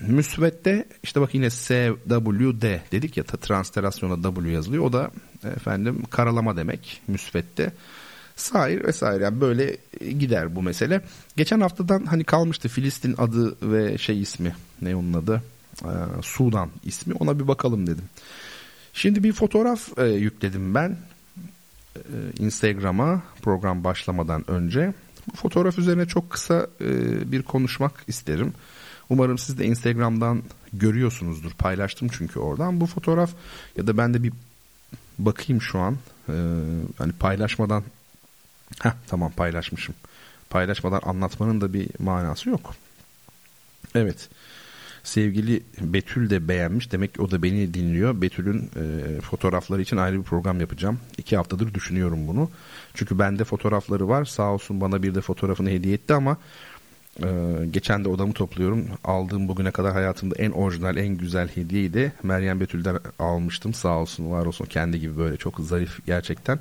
müsvedde 0.08 0.88
işte 1.02 1.20
bak 1.20 1.34
yine 1.34 1.50
SWD 1.50 2.92
dedik 2.92 3.16
ya 3.16 3.24
transterasyona 3.24 4.22
W 4.22 4.50
yazılıyor. 4.50 4.84
O 4.84 4.92
da 4.92 5.10
efendim 5.44 6.02
karalama 6.10 6.56
demek 6.56 7.02
müsvedde. 7.08 7.72
Sair 8.36 8.84
vesaire 8.84 9.24
yani 9.24 9.40
böyle 9.40 9.76
gider 10.18 10.56
bu 10.56 10.62
mesele. 10.62 11.00
Geçen 11.36 11.60
haftadan 11.60 12.06
hani 12.06 12.24
kalmıştı 12.24 12.68
Filistin 12.68 13.14
adı 13.18 13.56
ve 13.62 13.98
şey 13.98 14.22
ismi 14.22 14.54
ne 14.82 14.96
onun 14.96 15.12
adı 15.12 15.42
ee, 15.84 15.88
Sudan 16.22 16.70
ismi 16.84 17.14
ona 17.14 17.38
bir 17.38 17.48
bakalım 17.48 17.86
dedim. 17.86 18.04
Şimdi 18.92 19.24
bir 19.24 19.32
fotoğraf 19.32 19.98
e, 19.98 20.04
yükledim 20.06 20.74
ben 20.74 20.96
e, 21.96 22.16
Instagram'a 22.38 23.22
program 23.42 23.84
başlamadan 23.84 24.50
önce. 24.50 24.94
Bu 25.32 25.36
fotoğraf 25.36 25.78
üzerine 25.78 26.06
çok 26.06 26.30
kısa 26.30 26.66
e, 26.80 26.86
bir 27.32 27.42
konuşmak 27.42 28.04
isterim. 28.06 28.52
Umarım 29.10 29.38
siz 29.38 29.58
de 29.58 29.64
Instagram'dan 29.64 30.42
görüyorsunuzdur. 30.72 31.52
Paylaştım 31.52 32.08
çünkü 32.12 32.38
oradan. 32.38 32.80
Bu 32.80 32.86
fotoğraf 32.86 33.30
ya 33.76 33.86
da 33.86 33.96
ben 33.96 34.14
de 34.14 34.22
bir 34.22 34.32
bakayım 35.18 35.62
şu 35.62 35.78
an. 35.78 35.96
Ee, 36.28 36.32
hani 36.98 37.12
paylaşmadan 37.12 37.84
Heh, 38.82 38.90
tamam 39.06 39.32
paylaşmışım. 39.32 39.94
Paylaşmadan 40.50 41.00
anlatmanın 41.04 41.60
da 41.60 41.72
bir 41.72 41.88
manası 41.98 42.50
yok. 42.50 42.74
Evet. 43.94 44.28
Sevgili 45.04 45.62
Betül 45.80 46.30
de 46.30 46.48
beğenmiş. 46.48 46.92
Demek 46.92 47.14
ki 47.14 47.22
o 47.22 47.30
da 47.30 47.42
beni 47.42 47.74
dinliyor. 47.74 48.20
Betül'ün 48.22 48.70
e, 48.76 49.20
fotoğrafları 49.20 49.82
için 49.82 49.96
ayrı 49.96 50.18
bir 50.18 50.22
program 50.22 50.60
yapacağım. 50.60 51.00
İki 51.18 51.36
haftadır 51.36 51.74
düşünüyorum 51.74 52.28
bunu. 52.28 52.50
Çünkü 52.94 53.18
bende 53.18 53.44
fotoğrafları 53.44 54.08
var. 54.08 54.24
Sağ 54.24 54.52
olsun 54.52 54.80
bana 54.80 55.02
bir 55.02 55.14
de 55.14 55.20
fotoğrafını 55.20 55.70
hediye 55.70 55.94
etti 55.94 56.14
ama 56.14 56.36
e, 57.22 57.28
geçen 57.70 58.04
de 58.04 58.08
odamı 58.08 58.32
topluyorum. 58.32 58.86
Aldığım 59.04 59.48
bugüne 59.48 59.70
kadar 59.70 59.92
hayatımda 59.92 60.34
en 60.34 60.50
orijinal, 60.50 60.96
en 60.96 61.08
güzel 61.08 61.48
hediyeyi 61.48 61.94
de 61.94 62.12
Meryem 62.22 62.60
Betül'den 62.60 62.98
almıştım. 63.18 63.74
Sağ 63.74 63.98
olsun, 63.98 64.30
var 64.30 64.46
olsun. 64.46 64.64
Kendi 64.64 65.00
gibi 65.00 65.16
böyle 65.16 65.36
çok 65.36 65.60
zarif 65.60 66.06
gerçekten. 66.06 66.58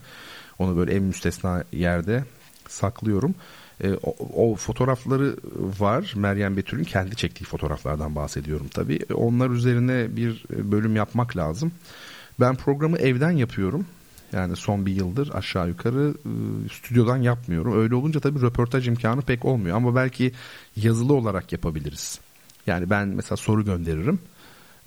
Onu 0.59 0.77
böyle 0.77 0.95
en 0.95 1.03
müstesna 1.03 1.63
yerde 1.71 2.23
saklıyorum. 2.67 3.35
E, 3.83 3.93
o, 3.93 4.15
o 4.51 4.55
fotoğrafları 4.55 5.35
var. 5.79 6.13
Meryem 6.15 6.57
Betül'ün 6.57 6.83
kendi 6.83 7.15
çektiği 7.15 7.45
fotoğraflardan 7.45 8.15
bahsediyorum 8.15 8.67
tabii. 8.67 8.99
Onlar 9.13 9.49
üzerine 9.49 10.15
bir 10.15 10.45
bölüm 10.49 10.95
yapmak 10.95 11.37
lazım. 11.37 11.71
Ben 12.39 12.55
programı 12.55 12.97
evden 12.97 13.31
yapıyorum. 13.31 13.85
Yani 14.35 14.55
son 14.55 14.85
bir 14.85 14.95
yıldır 14.95 15.29
aşağı 15.33 15.67
yukarı 15.67 16.13
e, 16.25 16.29
stüdyodan 16.69 17.17
yapmıyorum. 17.17 17.81
Öyle 17.81 17.95
olunca 17.95 18.19
tabii 18.19 18.41
röportaj 18.41 18.87
imkanı 18.87 19.21
pek 19.21 19.45
olmuyor. 19.45 19.77
Ama 19.77 19.95
belki 19.95 20.31
yazılı 20.75 21.13
olarak 21.13 21.51
yapabiliriz. 21.51 22.19
Yani 22.67 22.89
ben 22.89 23.07
mesela 23.07 23.37
soru 23.37 23.65
gönderirim. 23.65 24.19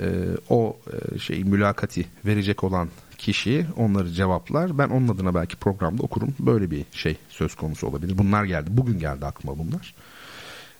E, 0.00 0.25
o 0.49 0.76
e, 0.93 1.19
şey 1.19 1.45
mülakati 1.45 2.07
verecek 2.26 2.64
olan 2.64 2.88
kişi 3.19 3.67
onları 3.76 4.12
cevaplar. 4.12 4.78
Ben 4.78 4.88
onun 4.88 5.09
adına 5.09 5.35
belki 5.35 5.57
programda 5.57 6.02
okurum. 6.02 6.35
Böyle 6.40 6.71
bir 6.71 6.85
şey 6.93 7.17
söz 7.28 7.55
konusu 7.55 7.87
olabilir. 7.87 8.19
Bunlar 8.19 8.45
geldi. 8.45 8.71
Bugün 8.71 8.99
geldi 8.99 9.26
aklıma 9.26 9.59
bunlar. 9.59 9.95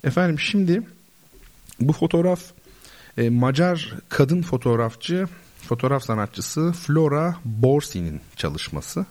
Efendim 0.04 0.38
şimdi 0.38 0.82
bu 1.80 1.92
fotoğraf 1.92 2.40
e, 3.18 3.30
Macar 3.30 3.94
kadın 4.08 4.42
fotoğrafçı, 4.42 5.26
fotoğraf 5.62 6.04
sanatçısı 6.04 6.72
Flora 6.72 7.36
Borsi'nin 7.44 8.20
çalışması. 8.36 9.06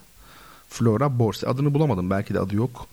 Flora 0.70 1.20
Borsi. 1.20 1.48
Adını 1.48 1.74
bulamadım. 1.74 2.10
Belki 2.10 2.34
de 2.34 2.40
adı 2.40 2.56
yok. 2.56 2.88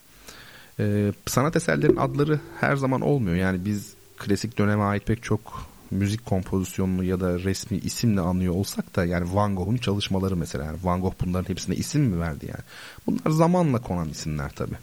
E, 0.80 1.12
sanat 1.26 1.56
eserlerin 1.56 1.96
adları 1.96 2.40
her 2.60 2.76
zaman 2.76 3.00
olmuyor. 3.00 3.36
Yani 3.36 3.64
biz 3.64 3.92
klasik 4.18 4.58
döneme 4.58 4.82
ait 4.82 5.06
pek 5.06 5.22
çok 5.22 5.66
müzik 5.90 6.26
kompozisyonunu 6.26 7.04
ya 7.04 7.20
da 7.20 7.38
resmi 7.38 7.78
isimle 7.78 8.20
anlıyor 8.20 8.54
olsak 8.54 8.96
da 8.96 9.04
yani 9.04 9.34
Van 9.34 9.56
Gogh'un 9.56 9.76
çalışmaları 9.76 10.36
mesela 10.36 10.64
yani 10.64 10.78
Van 10.82 11.00
Gogh 11.00 11.14
bunların 11.24 11.48
hepsine 11.48 11.76
isim 11.76 12.02
mi 12.02 12.20
verdi 12.20 12.46
yani? 12.46 12.64
Bunlar 13.06 13.30
zamanla 13.30 13.78
konan 13.78 14.08
isimler 14.08 14.50
tabi. 14.50 14.74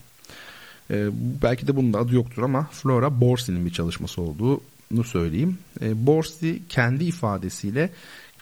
Ee, 0.91 1.09
belki 1.41 1.67
de 1.67 1.75
bunun 1.75 1.93
da 1.93 1.99
adı 1.99 2.15
yoktur 2.15 2.43
ama 2.43 2.67
Flora 2.71 3.21
Borsi'nin 3.21 3.65
bir 3.65 3.71
çalışması 3.71 4.21
olduğunu 4.21 5.03
söyleyeyim. 5.03 5.57
Ee, 5.81 6.05
Borsi 6.05 6.61
kendi 6.69 7.03
ifadesiyle 7.03 7.89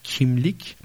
kimlik, 0.03 0.77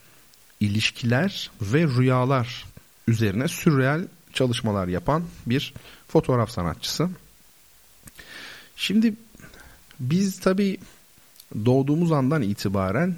ilişkiler 0.60 1.50
ve 1.62 1.82
rüyalar 1.82 2.64
üzerine 3.08 3.48
sürreal 3.48 4.06
çalışmalar 4.32 4.88
yapan 4.88 5.24
bir 5.46 5.74
fotoğraf 6.08 6.50
sanatçısı. 6.50 7.08
Şimdi 8.76 9.14
biz 10.00 10.40
tabii 10.40 10.78
doğduğumuz 11.64 12.12
andan 12.12 12.42
itibaren 12.42 13.16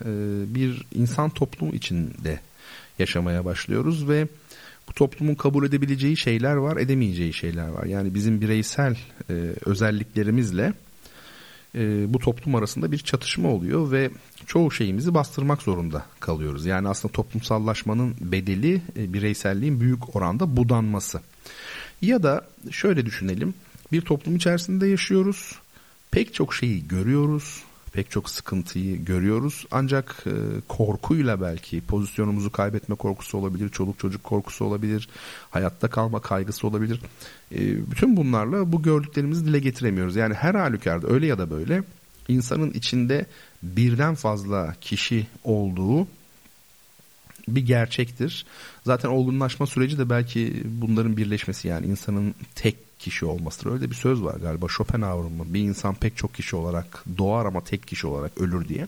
e, 0.00 0.10
bir 0.54 0.82
insan 0.94 1.30
toplumu 1.30 1.74
içinde 1.74 2.40
yaşamaya 2.98 3.44
başlıyoruz 3.44 4.08
ve 4.08 4.28
bu 4.88 4.92
toplumun 4.92 5.34
kabul 5.34 5.66
edebileceği 5.66 6.16
şeyler 6.16 6.54
var, 6.54 6.76
edemeyeceği 6.76 7.32
şeyler 7.32 7.68
var. 7.68 7.84
Yani 7.84 8.14
bizim 8.14 8.40
bireysel 8.40 8.96
e, 9.30 9.34
özelliklerimizle 9.64 10.72
e, 11.74 12.14
bu 12.14 12.18
toplum 12.18 12.54
arasında 12.54 12.92
bir 12.92 12.98
çatışma 12.98 13.48
oluyor 13.48 13.90
ve 13.92 14.10
çoğu 14.46 14.70
şeyimizi 14.70 15.14
bastırmak 15.14 15.62
zorunda 15.62 16.04
kalıyoruz. 16.20 16.66
Yani 16.66 16.88
aslında 16.88 17.12
toplumsallaşmanın 17.12 18.14
bedeli 18.20 18.82
e, 18.96 19.12
bireyselliğin 19.12 19.80
büyük 19.80 20.16
oranda 20.16 20.56
budanması. 20.56 21.20
Ya 22.02 22.22
da 22.22 22.46
şöyle 22.70 23.06
düşünelim, 23.06 23.54
bir 23.92 24.00
toplum 24.00 24.36
içerisinde 24.36 24.86
yaşıyoruz, 24.86 25.58
pek 26.10 26.34
çok 26.34 26.54
şeyi 26.54 26.88
görüyoruz, 26.88 27.62
pek 27.94 28.10
çok 28.10 28.30
sıkıntıyı 28.30 29.04
görüyoruz. 29.04 29.66
Ancak 29.70 30.24
e, 30.26 30.30
korkuyla 30.68 31.40
belki 31.40 31.80
pozisyonumuzu 31.80 32.52
kaybetme 32.52 32.94
korkusu 32.94 33.38
olabilir, 33.38 33.68
çoluk 33.68 33.98
çocuk 33.98 34.24
korkusu 34.24 34.64
olabilir, 34.64 35.08
hayatta 35.50 35.88
kalma 35.90 36.20
kaygısı 36.20 36.66
olabilir. 36.66 37.00
E, 37.52 37.90
bütün 37.90 38.16
bunlarla 38.16 38.72
bu 38.72 38.82
gördüklerimizi 38.82 39.46
dile 39.46 39.58
getiremiyoruz. 39.58 40.16
Yani 40.16 40.34
her 40.34 40.54
halükarda 40.54 41.08
öyle 41.08 41.26
ya 41.26 41.38
da 41.38 41.50
böyle 41.50 41.82
insanın 42.28 42.70
içinde 42.70 43.26
birden 43.62 44.14
fazla 44.14 44.74
kişi 44.80 45.26
olduğu 45.44 46.06
bir 47.48 47.66
gerçektir. 47.66 48.46
Zaten 48.84 49.08
olgunlaşma 49.08 49.66
süreci 49.66 49.98
de 49.98 50.10
belki 50.10 50.62
bunların 50.64 51.16
birleşmesi 51.16 51.68
yani 51.68 51.86
insanın 51.86 52.34
tek 52.54 52.76
kişi 52.98 53.26
olmasıdır. 53.26 53.72
Öyle 53.72 53.90
bir 53.90 53.94
söz 53.94 54.22
var 54.22 54.34
galiba 54.34 54.66
Schopenhauer'ın 54.68 55.32
mı? 55.32 55.44
Bir 55.46 55.60
insan 55.60 55.94
pek 55.94 56.16
çok 56.16 56.34
kişi 56.34 56.56
olarak 56.56 57.04
doğar 57.18 57.46
ama 57.46 57.64
tek 57.64 57.86
kişi 57.86 58.06
olarak 58.06 58.40
ölür 58.40 58.68
diye. 58.68 58.86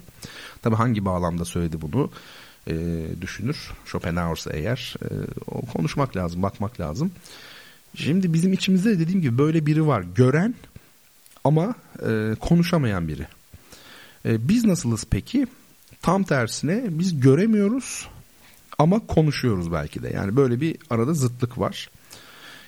Tabi 0.62 0.74
hangi 0.74 1.04
bağlamda 1.04 1.44
söyledi 1.44 1.80
bunu 1.80 2.10
e, 2.68 2.74
düşünür. 3.20 3.72
Schopenhauer'sa 3.84 4.52
eğer 4.52 4.94
e, 5.02 5.08
konuşmak 5.72 6.16
lazım, 6.16 6.42
bakmak 6.42 6.80
lazım. 6.80 7.10
Şimdi 7.94 8.32
bizim 8.32 8.52
içimizde 8.52 8.98
dediğim 8.98 9.20
gibi 9.20 9.38
böyle 9.38 9.66
biri 9.66 9.86
var. 9.86 10.04
Gören 10.14 10.54
ama 11.44 11.74
e, 12.08 12.34
konuşamayan 12.40 13.08
biri. 13.08 13.26
E, 14.24 14.48
biz 14.48 14.64
nasılız 14.64 15.06
peki? 15.10 15.46
Tam 16.02 16.22
tersine 16.22 16.84
biz 16.88 17.20
göremiyoruz 17.20 18.08
ama 18.78 19.06
konuşuyoruz 19.06 19.72
belki 19.72 20.02
de. 20.02 20.08
Yani 20.08 20.36
böyle 20.36 20.60
bir 20.60 20.76
arada 20.90 21.14
zıtlık 21.14 21.58
var. 21.58 21.90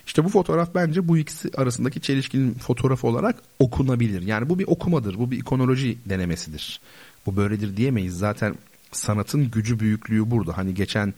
İşte 0.08 0.24
bu 0.24 0.28
fotoğraf 0.28 0.74
bence 0.74 1.08
bu 1.08 1.18
ikisi 1.18 1.50
arasındaki 1.56 2.00
çelişkinin 2.00 2.54
fotoğrafı 2.54 3.06
olarak 3.06 3.36
okunabilir. 3.58 4.22
Yani 4.22 4.48
bu 4.48 4.58
bir 4.58 4.66
okumadır, 4.66 5.18
bu 5.18 5.30
bir 5.30 5.38
ikonoloji 5.38 5.98
denemesidir. 6.06 6.80
Bu 7.26 7.36
böyledir 7.36 7.76
diyemeyiz. 7.76 8.18
Zaten 8.18 8.54
sanatın 8.92 9.50
gücü 9.50 9.80
büyüklüğü 9.80 10.30
burada. 10.30 10.56
Hani 10.56 10.74
geçen 10.74 11.14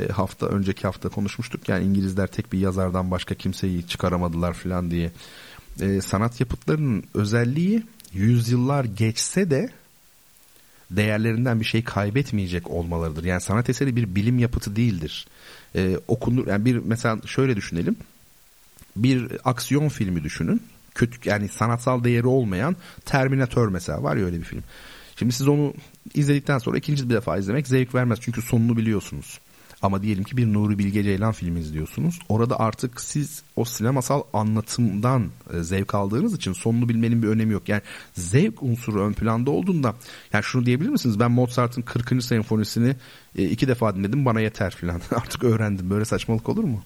e, 0.00 0.08
hafta 0.08 0.46
önceki 0.46 0.82
hafta 0.82 1.08
konuşmuştuk 1.08 1.68
yani 1.68 1.84
İngilizler 1.84 2.26
tek 2.26 2.52
bir 2.52 2.58
yazardan 2.58 3.10
başka 3.10 3.34
kimseyi 3.34 3.86
çıkaramadılar 3.86 4.52
falan 4.52 4.90
diye. 4.90 5.12
Ee, 5.80 6.00
sanat 6.00 6.40
yapıtlarının 6.40 7.04
özelliği 7.14 7.82
yüzyıllar 8.12 8.84
geçse 8.84 9.50
de 9.50 9.70
değerlerinden 10.90 11.60
bir 11.60 11.64
şey 11.64 11.84
kaybetmeyecek 11.84 12.70
olmalarıdır. 12.70 13.24
Yani 13.24 13.40
sanat 13.40 13.70
eseri 13.70 13.96
bir 13.96 14.14
bilim 14.14 14.38
yapıtı 14.38 14.76
değildir. 14.76 15.26
Ee, 15.76 15.98
okunur 16.08 16.46
yani 16.46 16.64
bir 16.64 16.76
mesela 16.76 17.18
şöyle 17.26 17.56
düşünelim 17.56 17.96
bir 18.96 19.32
aksiyon 19.44 19.88
filmi 19.88 20.24
düşünün. 20.24 20.62
Kötü 20.94 21.28
yani 21.28 21.48
sanatsal 21.48 22.04
değeri 22.04 22.26
olmayan 22.26 22.76
Terminator 23.04 23.68
mesela 23.68 24.02
var 24.02 24.16
ya 24.16 24.24
öyle 24.24 24.38
bir 24.38 24.44
film. 24.44 24.62
Şimdi 25.16 25.32
siz 25.32 25.48
onu 25.48 25.74
izledikten 26.14 26.58
sonra 26.58 26.78
ikinci 26.78 27.10
bir 27.10 27.14
defa 27.14 27.38
izlemek 27.38 27.68
zevk 27.68 27.94
vermez 27.94 28.18
çünkü 28.22 28.42
sonunu 28.42 28.76
biliyorsunuz. 28.76 29.38
Ama 29.82 30.02
diyelim 30.02 30.24
ki 30.24 30.36
bir 30.36 30.52
Nuri 30.52 30.78
Bilge 30.78 31.02
Ceylan 31.02 31.32
filmi 31.32 31.60
izliyorsunuz. 31.60 32.18
Orada 32.28 32.60
artık 32.60 33.00
siz 33.00 33.42
o 33.56 33.64
sinemasal 33.64 34.22
anlatımdan 34.32 35.30
e, 35.54 35.62
zevk 35.62 35.94
aldığınız 35.94 36.34
için 36.34 36.52
sonunu 36.52 36.88
bilmenin 36.88 37.22
bir 37.22 37.28
önemi 37.28 37.52
yok. 37.52 37.68
Yani 37.68 37.82
zevk 38.14 38.62
unsuru 38.62 39.02
ön 39.02 39.12
planda 39.12 39.50
olduğunda 39.50 39.94
yani 40.32 40.44
şunu 40.44 40.66
diyebilir 40.66 40.90
misiniz? 40.90 41.20
Ben 41.20 41.30
Mozart'ın 41.30 41.82
40. 41.82 42.24
senfonisini 42.24 42.96
e, 43.36 43.44
iki 43.44 43.68
defa 43.68 43.96
dinledim 43.96 44.24
bana 44.24 44.40
yeter 44.40 44.74
filan. 44.74 45.00
artık 45.16 45.44
öğrendim. 45.44 45.90
Böyle 45.90 46.04
saçmalık 46.04 46.48
olur 46.48 46.64
mu? 46.64 46.82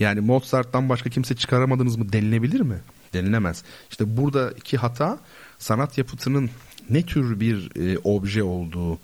Yani 0.00 0.20
Mozart'tan 0.20 0.88
başka 0.88 1.10
kimse 1.10 1.36
çıkaramadınız 1.36 1.96
mı 1.96 2.12
denilebilir 2.12 2.60
mi? 2.60 2.80
Denilemez. 3.12 3.64
İşte 3.90 4.16
buradaki 4.16 4.76
hata 4.76 5.18
sanat 5.58 5.98
yapıtının 5.98 6.50
ne 6.90 7.02
tür 7.02 7.40
bir 7.40 7.70
e, 7.76 7.98
obje 7.98 8.42
olduğu, 8.42 8.98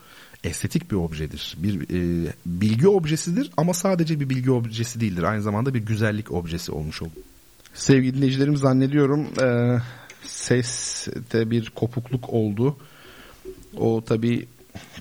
estetik 0.45 0.91
bir 0.91 0.97
objedir. 0.97 1.57
Bir 1.59 1.83
e, 1.83 2.33
bilgi 2.47 2.89
objesidir 2.89 3.51
ama 3.57 3.75
sadece 3.75 4.21
bir 4.21 4.31
bilgi 4.31 4.51
objesi 4.51 5.01
değildir. 5.01 5.23
Aynı 5.23 5.43
zamanda 5.43 5.75
bir 5.75 5.81
güzellik 5.81 6.33
objesi 6.33 6.73
olmuş 6.73 7.03
olur. 7.03 7.11
Sevgili 7.75 8.17
dinleyicilerim 8.17 8.57
zannediyorum 8.57 9.27
e, 9.43 9.79
seste 10.25 11.51
bir 11.51 11.71
kopukluk 11.71 12.31
oldu. 12.31 12.77
O 13.77 14.05
tabi 14.05 14.49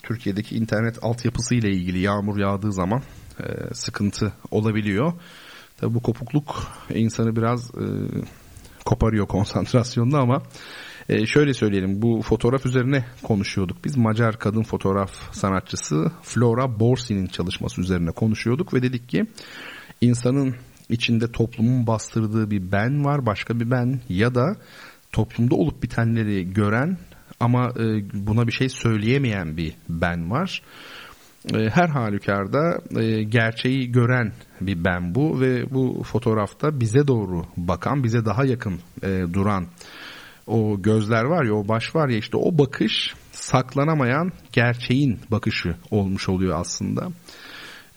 Türkiye'deki 0.03 0.55
internet 0.55 1.03
altyapısı 1.03 1.55
ile 1.55 1.71
ilgili 1.71 1.99
yağmur 1.99 2.39
yağdığı 2.39 2.73
zaman 2.73 3.01
e, 3.39 3.73
sıkıntı 3.73 4.33
olabiliyor. 4.51 5.13
Tabi 5.83 5.93
bu 5.93 5.99
kopukluk 5.99 6.67
insanı 6.93 7.35
biraz 7.35 7.71
e, 7.75 7.85
koparıyor 8.85 9.27
konsantrasyonda 9.27 10.19
ama 10.19 10.41
e, 11.09 11.25
şöyle 11.25 11.53
söyleyelim 11.53 12.01
bu 12.01 12.21
fotoğraf 12.21 12.65
üzerine 12.65 13.05
konuşuyorduk. 13.23 13.85
Biz 13.85 13.97
Macar 13.97 14.39
kadın 14.39 14.63
fotoğraf 14.63 15.11
sanatçısı 15.31 16.11
Flora 16.21 16.79
Borsi'nin 16.79 17.27
çalışması 17.27 17.81
üzerine 17.81 18.11
konuşuyorduk 18.11 18.73
ve 18.73 18.81
dedik 18.81 19.09
ki 19.09 19.25
insanın 20.01 20.55
içinde 20.89 21.31
toplumun 21.31 21.87
bastırdığı 21.87 22.51
bir 22.51 22.71
ben 22.71 23.05
var 23.05 23.25
başka 23.25 23.59
bir 23.59 23.71
ben 23.71 24.01
ya 24.09 24.35
da 24.35 24.55
toplumda 25.11 25.55
olup 25.55 25.83
bitenleri 25.83 26.53
gören 26.53 26.97
ama 27.39 27.69
e, 27.69 27.83
buna 28.13 28.47
bir 28.47 28.51
şey 28.51 28.69
söyleyemeyen 28.69 29.57
bir 29.57 29.73
ben 29.89 30.31
var. 30.31 30.61
E, 31.53 31.69
her 31.69 31.87
halükarda 31.87 32.81
e, 33.01 33.23
gerçeği 33.23 33.91
gören 33.91 34.33
bir 34.61 34.83
ben 34.83 35.15
bu 35.15 35.41
ve 35.41 35.73
bu 35.73 36.03
fotoğrafta 36.03 36.79
bize 36.79 37.07
doğru 37.07 37.45
bakan, 37.57 38.03
bize 38.03 38.25
daha 38.25 38.45
yakın 38.45 38.79
e, 39.03 39.21
duran 39.33 39.67
o 40.47 40.81
gözler 40.81 41.23
var 41.23 41.45
ya, 41.45 41.53
o 41.53 41.67
baş 41.67 41.95
var 41.95 42.09
ya 42.09 42.17
işte 42.17 42.37
o 42.37 42.57
bakış 42.57 43.13
saklanamayan 43.31 44.31
gerçeğin 44.51 45.19
bakışı 45.31 45.75
olmuş 45.91 46.29
oluyor 46.29 46.59
aslında. 46.59 47.09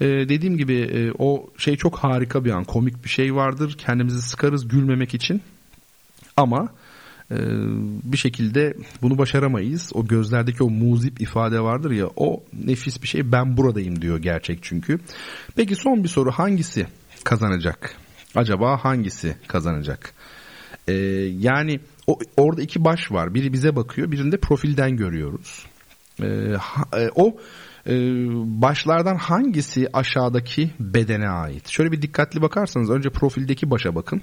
Ee, 0.00 0.06
dediğim 0.06 0.56
gibi 0.56 0.74
e, 0.74 1.12
o 1.18 1.50
şey 1.59 1.76
çok 1.76 1.98
harika 1.98 2.44
bir 2.44 2.50
an. 2.50 2.64
Komik 2.64 3.04
bir 3.04 3.09
şey 3.09 3.35
vardır. 3.35 3.74
Kendimizi 3.78 4.22
sıkarız 4.22 4.68
gülmemek 4.68 5.14
için. 5.14 5.42
Ama 6.37 6.68
bir 8.04 8.16
şekilde 8.16 8.74
bunu 9.02 9.18
başaramayız. 9.18 9.90
O 9.94 10.06
gözlerdeki 10.06 10.62
o 10.62 10.70
muzip 10.70 11.20
ifade 11.20 11.60
vardır 11.60 11.90
ya 11.90 12.06
o 12.16 12.44
nefis 12.64 13.02
bir 13.02 13.08
şey. 13.08 13.32
Ben 13.32 13.56
buradayım 13.56 14.02
diyor 14.02 14.18
gerçek 14.18 14.58
çünkü. 14.62 14.98
Peki 15.56 15.74
son 15.74 16.04
bir 16.04 16.08
soru 16.08 16.30
hangisi 16.30 16.86
kazanacak? 17.24 17.96
Acaba 18.34 18.84
hangisi 18.84 19.36
kazanacak? 19.46 20.14
Ee, 20.88 20.92
yani 21.38 21.80
o, 22.06 22.18
orada 22.36 22.62
iki 22.62 22.84
baş 22.84 23.12
var. 23.12 23.34
Biri 23.34 23.52
bize 23.52 23.76
bakıyor, 23.76 24.10
birini 24.10 24.32
de 24.32 24.36
profilden 24.36 24.96
görüyoruz. 24.96 25.66
Ee, 26.22 26.54
ha, 26.60 26.98
e, 26.98 27.10
o 27.14 27.36
e, 27.86 27.94
başlardan 28.62 29.16
hangisi 29.16 29.88
aşağıdaki 29.92 30.70
bedene 30.80 31.28
ait? 31.28 31.68
Şöyle 31.68 31.92
bir 31.92 32.02
dikkatli 32.02 32.42
bakarsanız 32.42 32.90
önce 32.90 33.10
profildeki 33.10 33.70
başa 33.70 33.94
bakın. 33.94 34.22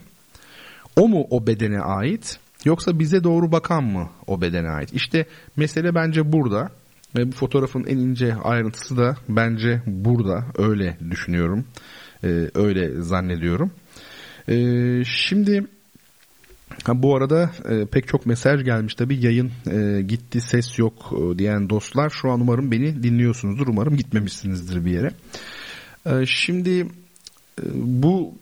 O 0.96 1.08
mu 1.08 1.28
o 1.30 1.48
bedene 1.48 1.80
ait? 1.80 2.40
Yoksa 2.66 3.00
bize 3.00 3.24
doğru 3.24 3.52
bakan 3.52 3.84
mı 3.84 4.10
o 4.28 4.42
bedene 4.42 4.70
ait? 4.70 4.94
İşte 4.94 5.26
mesele 5.56 5.96
bence 5.96 6.32
burada. 6.32 6.70
Ve 7.18 7.28
bu 7.28 7.32
fotoğrafın 7.32 7.84
en 7.84 7.98
ince 7.98 8.36
ayrıntısı 8.36 8.98
da 8.98 9.16
bence 9.30 9.82
burada. 9.88 10.46
Öyle 10.58 10.98
düşünüyorum. 11.12 11.66
Ee, 12.24 12.50
öyle 12.56 13.02
zannediyorum. 13.02 13.72
Ee, 14.50 15.04
şimdi 15.06 15.68
Ha, 16.84 17.04
bu 17.04 17.16
arada 17.16 17.52
e, 17.70 17.86
pek 17.86 18.08
çok 18.08 18.26
mesaj 18.26 18.64
gelmiş 18.64 18.96
tabii 18.96 19.26
yayın 19.26 19.52
e, 19.72 20.02
gitti 20.02 20.42
ses 20.42 20.80
yok 20.80 21.14
e, 21.14 21.40
diyen 21.40 21.70
dostlar 21.70 22.10
şu 22.10 22.32
an 22.32 22.42
umarım 22.42 22.72
beni 22.72 23.04
dinliyorsunuzdur 23.04 23.68
umarım 23.68 23.96
gitmemişsinizdir 23.96 24.86
bir 24.86 24.92
yere. 24.92 25.12
E, 26.06 26.26
şimdi 26.26 26.88
bu 27.74 28.34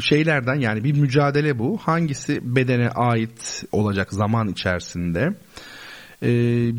şeylerden 0.00 0.54
yani 0.54 0.84
bir 0.84 0.98
mücadele 0.98 1.58
bu. 1.58 1.78
Hangisi 1.78 2.56
bedene 2.56 2.88
ait 2.88 3.64
olacak 3.72 4.12
zaman 4.12 4.48
içerisinde? 4.48 5.34
E, 6.22 6.28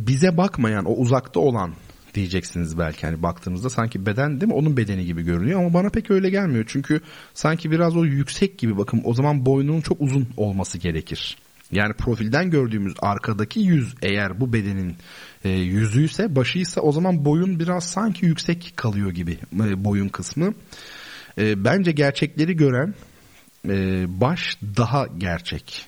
bize 0.07 0.37
bakmayan 0.37 0.85
o 0.85 0.93
uzakta 0.93 1.39
olan 1.39 1.73
diyeceksiniz 2.13 2.77
belki. 2.77 3.05
Hani 3.05 3.23
baktığınızda 3.23 3.69
sanki 3.69 4.05
beden 4.05 4.41
değil 4.41 4.51
mi? 4.51 4.57
Onun 4.57 4.77
bedeni 4.77 5.05
gibi 5.05 5.23
görünüyor 5.23 5.59
ama 5.59 5.73
bana 5.73 5.89
pek 5.89 6.11
öyle 6.11 6.29
gelmiyor. 6.29 6.65
Çünkü 6.67 7.01
sanki 7.33 7.71
biraz 7.71 7.97
o 7.97 8.05
yüksek 8.05 8.57
gibi 8.57 8.77
bakın 8.77 9.01
o 9.05 9.13
zaman 9.13 9.45
boynunun 9.45 9.81
çok 9.81 10.01
uzun 10.01 10.27
olması 10.37 10.77
gerekir. 10.77 11.37
Yani 11.71 11.93
profilden 11.93 12.49
gördüğümüz 12.49 12.93
arkadaki 13.01 13.59
yüz 13.59 13.95
eğer 14.01 14.39
bu 14.39 14.53
bedenin 14.53 14.95
e, 15.43 15.49
yüzüyse 15.49 16.35
başıysa 16.35 16.81
o 16.81 16.91
zaman 16.91 17.25
boyun 17.25 17.59
biraz 17.59 17.83
sanki 17.83 18.25
yüksek 18.25 18.73
kalıyor 18.75 19.11
gibi 19.11 19.37
e, 19.53 19.83
boyun 19.83 20.09
kısmı. 20.09 20.53
E, 21.37 21.63
bence 21.63 21.91
gerçekleri 21.91 22.55
gören 22.55 22.93
e, 23.67 24.05
baş 24.21 24.57
daha 24.77 25.07
gerçek. 25.17 25.85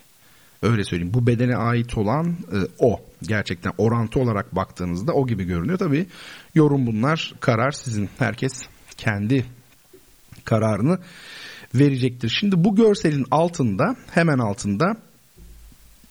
Öyle 0.62 0.84
söyleyeyim. 0.84 1.14
Bu 1.14 1.26
bedene 1.26 1.56
ait 1.56 1.98
olan 1.98 2.26
e, 2.26 2.58
o. 2.78 3.00
Gerçekten 3.22 3.72
orantı 3.78 4.20
olarak 4.20 4.56
baktığınızda 4.56 5.12
o 5.12 5.26
gibi 5.26 5.44
görünüyor. 5.44 5.78
Tabii 5.78 6.06
yorum 6.54 6.86
bunlar. 6.86 7.34
Karar 7.40 7.70
sizin. 7.70 8.08
Herkes 8.18 8.52
kendi 8.96 9.46
kararını 10.44 10.98
verecektir. 11.74 12.28
Şimdi 12.40 12.64
bu 12.64 12.76
görselin 12.76 13.26
altında 13.30 13.96
hemen 14.10 14.38
altında 14.38 14.96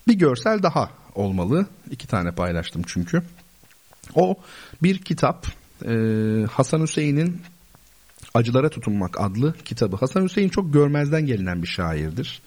bir 0.07 0.13
görsel 0.13 0.63
daha 0.63 0.91
olmalı. 1.15 1.65
İki 1.91 2.07
tane 2.07 2.31
paylaştım 2.31 2.81
çünkü. 2.87 3.23
O 4.15 4.35
bir 4.83 4.97
kitap 4.97 5.47
e, 5.85 5.93
Hasan 6.51 6.81
Hüseyin'in 6.81 7.41
Acılara 8.35 8.69
Tutunmak 8.69 9.21
adlı 9.21 9.53
kitabı. 9.65 9.95
Hasan 9.95 10.23
Hüseyin 10.23 10.49
çok 10.49 10.73
görmezden 10.73 11.25
gelinen 11.25 11.61
bir 11.61 11.67
şairdir. 11.67 12.41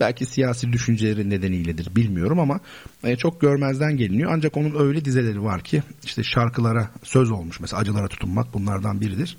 Belki 0.00 0.26
siyasi 0.26 0.72
düşünceleri 0.72 1.30
nedeniyledir 1.30 1.96
bilmiyorum 1.96 2.40
ama 2.40 2.60
e, 3.04 3.16
çok 3.16 3.40
görmezden 3.40 3.96
geliniyor. 3.96 4.30
Ancak 4.34 4.56
onun 4.56 4.86
öyle 4.86 5.04
dizeleri 5.04 5.42
var 5.42 5.60
ki 5.60 5.82
işte 6.04 6.22
şarkılara 6.22 6.90
söz 7.02 7.30
olmuş 7.30 7.60
mesela 7.60 7.80
acılara 7.80 8.08
tutunmak 8.08 8.54
bunlardan 8.54 9.00
biridir. 9.00 9.36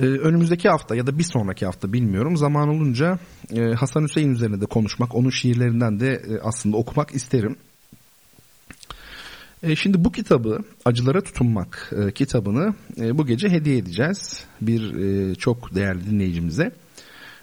Ee, 0.00 0.04
önümüzdeki 0.04 0.68
hafta 0.68 0.96
ya 0.96 1.06
da 1.06 1.18
bir 1.18 1.24
sonraki 1.24 1.66
hafta 1.66 1.92
bilmiyorum 1.92 2.36
zaman 2.36 2.68
olunca 2.68 3.18
e, 3.50 3.60
Hasan 3.60 4.02
Hüseyin 4.02 4.30
üzerine 4.30 4.60
de 4.60 4.66
konuşmak 4.66 5.14
onun 5.14 5.30
şiirlerinden 5.30 6.00
de 6.00 6.08
e, 6.08 6.40
aslında 6.42 6.76
okumak 6.76 7.14
isterim. 7.14 7.56
E, 9.62 9.76
şimdi 9.76 10.04
bu 10.04 10.12
kitabı 10.12 10.58
Acılara 10.84 11.20
Tutunmak 11.20 11.92
e, 11.96 12.12
kitabını 12.12 12.74
e, 13.00 13.18
bu 13.18 13.26
gece 13.26 13.48
hediye 13.48 13.76
edeceğiz 13.76 14.44
bir 14.60 15.34
çok 15.34 15.74
değerli 15.74 16.06
dinleyicimize. 16.10 16.72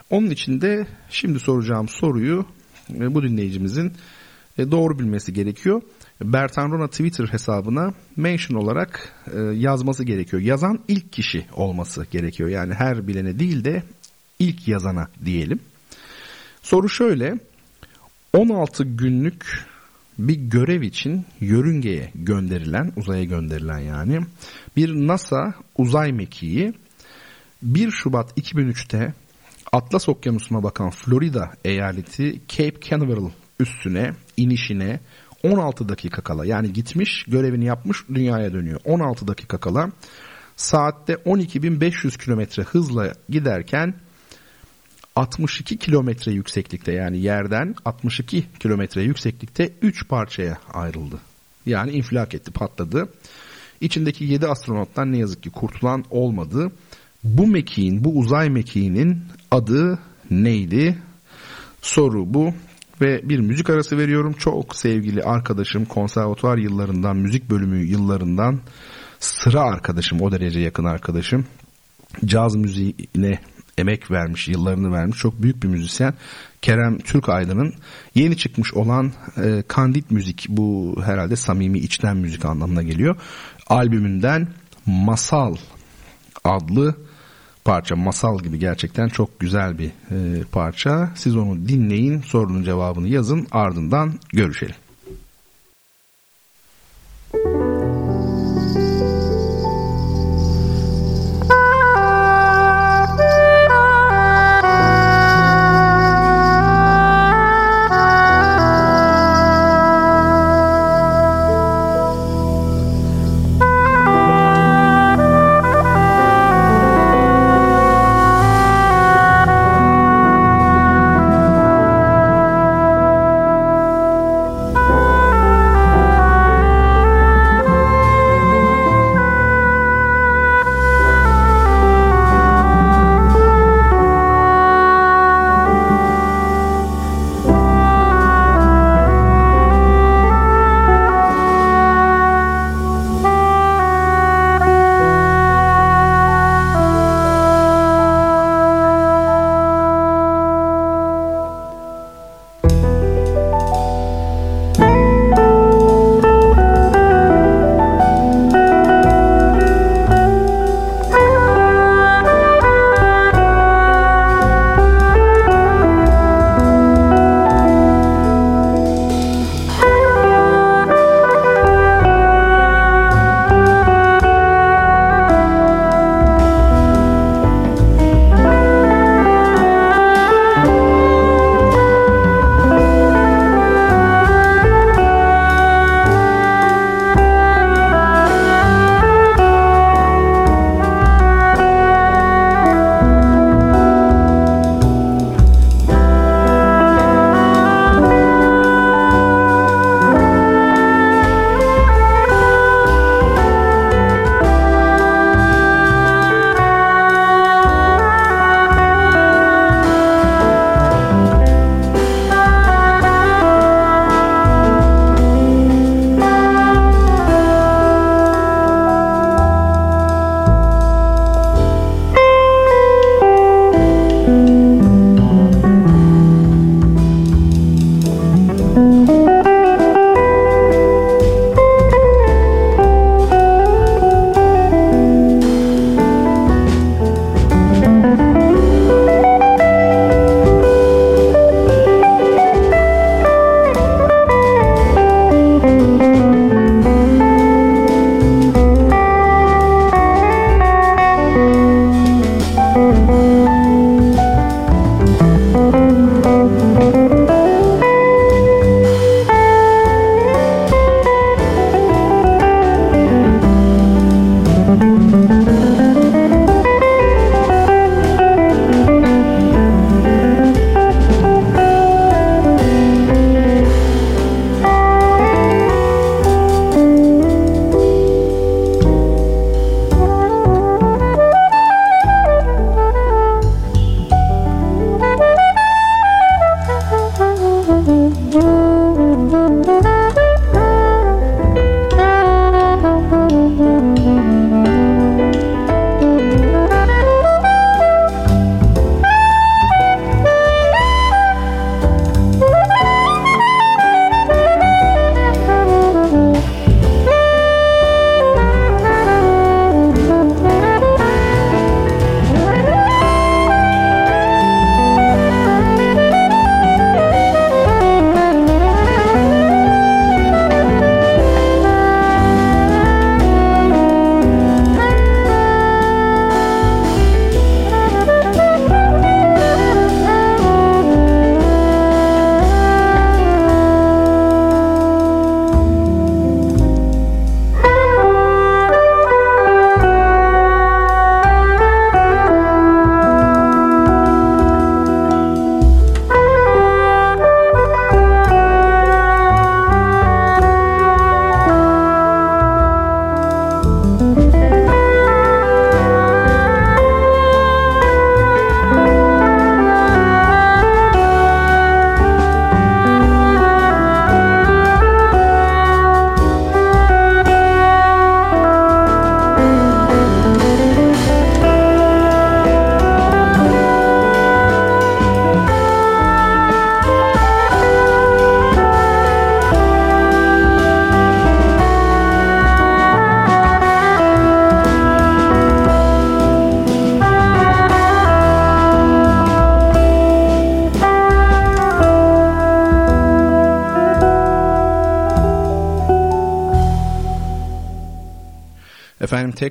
Onun 0.10 0.30
için 0.30 0.62
de 0.62 0.88
şimdi 1.10 1.40
soracağım 1.40 1.88
soruyu 1.88 2.46
bu 2.90 3.24
dinleyicimizin 3.24 3.94
doğru 4.58 5.00
bilmesi 5.00 5.34
gerekiyor. 5.34 5.82
Bertan 6.24 6.72
Rona 6.72 6.88
Twitter 6.88 7.28
hesabına 7.28 7.94
mention 8.16 8.58
olarak 8.58 9.14
yazması 9.54 10.04
gerekiyor. 10.04 10.42
Yazan 10.42 10.80
ilk 10.88 11.12
kişi 11.12 11.46
olması 11.56 12.06
gerekiyor. 12.12 12.50
Yani 12.50 12.74
her 12.74 13.08
bilene 13.08 13.40
değil 13.40 13.64
de 13.66 13.84
ilk 14.40 14.68
yazana 14.68 15.08
diyelim. 15.26 15.60
Soru 16.62 16.90
şöyle. 16.90 17.40
16 18.34 18.84
günlük 18.84 19.66
bir 20.20 20.36
görev 20.36 20.82
için 20.82 21.26
yörüngeye 21.40 22.12
gönderilen, 22.16 22.92
uzaya 22.98 23.24
gönderilen 23.24 23.80
yani 23.80 24.20
bir 24.78 24.90
NASA 25.08 25.54
uzay 25.78 26.12
mekiği 26.12 26.74
1 27.62 27.92
Şubat 27.92 28.38
2003'te 28.38 29.14
Atlas 29.72 30.10
Okyanusu'na 30.10 30.64
bakan 30.64 30.90
Florida 30.90 31.52
eyaleti 31.66 32.42
Cape 32.48 32.80
Canaveral 32.90 33.30
üstüne 33.60 34.14
inişine 34.38 35.00
16 35.44 35.90
dakika 35.90 36.22
kala 36.22 36.46
yani 36.46 36.74
gitmiş 36.74 37.26
görevini 37.28 37.66
yapmış 37.66 37.98
dünyaya 38.14 38.54
dönüyor. 38.54 38.80
16 38.86 39.28
dakika 39.28 39.58
kala 39.58 39.92
saatte 40.56 41.14
12.500 41.14 42.24
kilometre 42.24 42.64
hızla 42.64 43.14
giderken 43.30 43.94
62 45.16 45.78
kilometre 45.78 46.32
yükseklikte 46.32 46.92
yani 46.92 47.22
yerden 47.22 47.76
62 47.86 48.46
kilometre 48.60 49.04
yükseklikte 49.04 49.74
3 49.82 50.08
parçaya 50.08 50.58
ayrıldı. 50.74 51.20
Yani 51.66 51.92
infilak 51.92 52.34
etti 52.34 52.52
patladı. 52.52 53.10
İçindeki 53.82 54.26
7 54.26 54.48
astronottan 54.48 55.12
ne 55.12 55.18
yazık 55.18 55.44
ki 55.44 55.50
kurtulan 55.50 56.06
olmadı. 56.10 56.72
Bu 57.24 57.48
mekiğin, 57.48 58.04
bu 58.04 58.18
uzay 58.18 58.50
mekiğinin 58.50 59.24
adı 59.52 60.00
neydi? 60.32 60.98
Soru 61.82 62.34
bu 62.34 62.54
ve 63.02 63.30
bir 63.30 63.40
müzik 63.40 63.70
arası 63.70 63.98
veriyorum. 63.98 64.34
Çok 64.34 64.76
sevgili 64.76 65.24
arkadaşım 65.24 65.86
konservatuvar 65.86 66.58
yıllarından, 66.58 67.18
müzik 67.18 67.50
bölümü 67.50 67.86
yıllarından 67.86 68.60
sıra 69.20 69.62
arkadaşım, 69.62 70.22
o 70.22 70.32
derece 70.32 70.60
yakın 70.60 70.86
arkadaşım. 70.86 71.46
Caz 72.26 72.56
müziğine 72.56 73.40
emek 73.78 74.12
vermiş, 74.12 74.48
yıllarını 74.48 74.92
vermiş 74.92 75.18
çok 75.18 75.42
büyük 75.42 75.64
bir 75.64 75.68
müzisyen. 75.68 76.14
Kerem 76.62 76.98
Türkaydın'ın 76.98 77.74
yeni 78.16 78.38
çıkmış 78.38 78.74
olan 78.74 79.12
e, 79.38 79.64
Kandit 79.68 80.12
Müzik 80.12 80.46
bu 80.50 80.96
herhalde 81.06 81.36
samimi 81.36 81.80
içten 81.80 82.18
müzik 82.18 82.46
anlamına 82.46 82.82
geliyor. 82.84 83.16
Albümünden 83.68 84.48
Masal 84.86 85.56
adlı 86.44 86.96
parça 87.66 87.96
masal 87.96 88.40
gibi 88.40 88.60
gerçekten 88.60 89.08
çok 89.08 89.40
güzel 89.40 89.78
bir 89.78 89.88
e, 89.88 90.44
parça. 90.52 91.12
Siz 91.16 91.36
onu 91.36 91.68
dinleyin, 91.68 92.22
sorunun 92.22 92.64
cevabını 92.64 93.08
yazın, 93.08 93.48
ardından 93.52 94.14
görüşelim. 94.34 94.76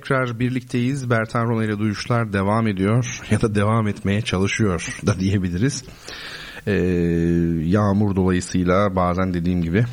Tekrar 0.02 0.38
birlikteyiz. 0.38 1.10
Bertan 1.10 1.48
Rona 1.48 1.64
ile 1.64 1.78
duyuşlar 1.78 2.32
devam 2.32 2.66
ediyor 2.68 3.20
ya 3.30 3.40
da 3.40 3.54
devam 3.54 3.88
etmeye 3.88 4.20
çalışıyor 4.20 4.86
da 5.06 5.20
diyebiliriz. 5.20 5.84
Ee, 6.66 6.72
yağmur 7.64 8.16
dolayısıyla 8.16 8.96
bazen 8.96 9.34
dediğim 9.34 9.62
gibi 9.62 9.84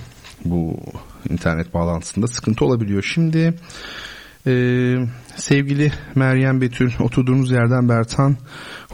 bu 0.46 0.80
internet 1.30 1.74
bağlantısında 1.74 2.28
sıkıntı 2.28 2.66
olabiliyor. 2.66 3.04
Şimdi 3.04 3.54
ee, 4.48 4.96
sevgili 5.36 5.92
Meryem 6.16 6.62
Betül 6.62 6.92
oturduğunuz 7.00 7.52
yerden 7.52 7.90
Bertan 7.90 8.38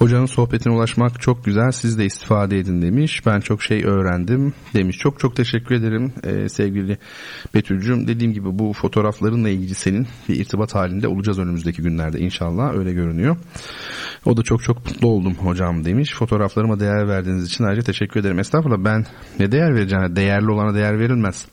hocanın 0.06 0.26
sohbetine 0.26 0.74
ulaşmak 0.74 1.22
çok 1.22 1.46
güzel 1.46 1.72
siz 1.72 1.98
de 1.98 2.06
istifade 2.06 2.58
edin 2.58 2.82
demiş. 2.82 3.26
Ben 3.26 3.40
çok 3.40 3.64
şey 3.64 3.84
öğrendim 3.86 4.54
demiş. 4.74 4.98
Çok 4.98 5.20
çok 5.20 5.36
teşekkür 5.36 5.76
ederim 5.76 6.14
ee, 6.24 6.50
sevgili 6.50 6.98
Betül'cüm. 7.54 8.08
Dediğim 8.08 8.34
gibi 8.34 8.60
bu 8.60 8.74
fotoğraflarınla 8.74 9.50
ilgili 9.50 9.76
senin 9.76 10.08
bir 10.30 10.36
irtibat 10.36 10.76
halinde 10.76 11.08
olacağız 11.08 11.40
önümüzdeki 11.40 11.82
günlerde 11.82 12.20
inşallah. 12.20 12.74
Öyle 12.74 12.94
görünüyor. 12.94 13.38
O 14.26 14.38
da 14.38 14.44
çok 14.44 14.64
çok 14.64 14.86
mutlu 14.86 15.08
oldum 15.08 15.36
hocam 15.36 15.86
demiş. 15.86 16.14
Fotoğraflarıma 16.16 16.80
değer 16.80 17.08
verdiğiniz 17.08 17.46
için 17.46 17.64
ayrıca 17.64 17.84
teşekkür 17.84 18.20
ederim. 18.20 18.40
Estağfurullah 18.40 18.86
ben 18.86 19.06
ne 19.40 19.52
değer 19.52 19.76
vereceğim? 19.76 20.16
Değerli 20.16 20.52
olana 20.52 20.76
değer 20.76 21.00
verilmez. 21.00 21.46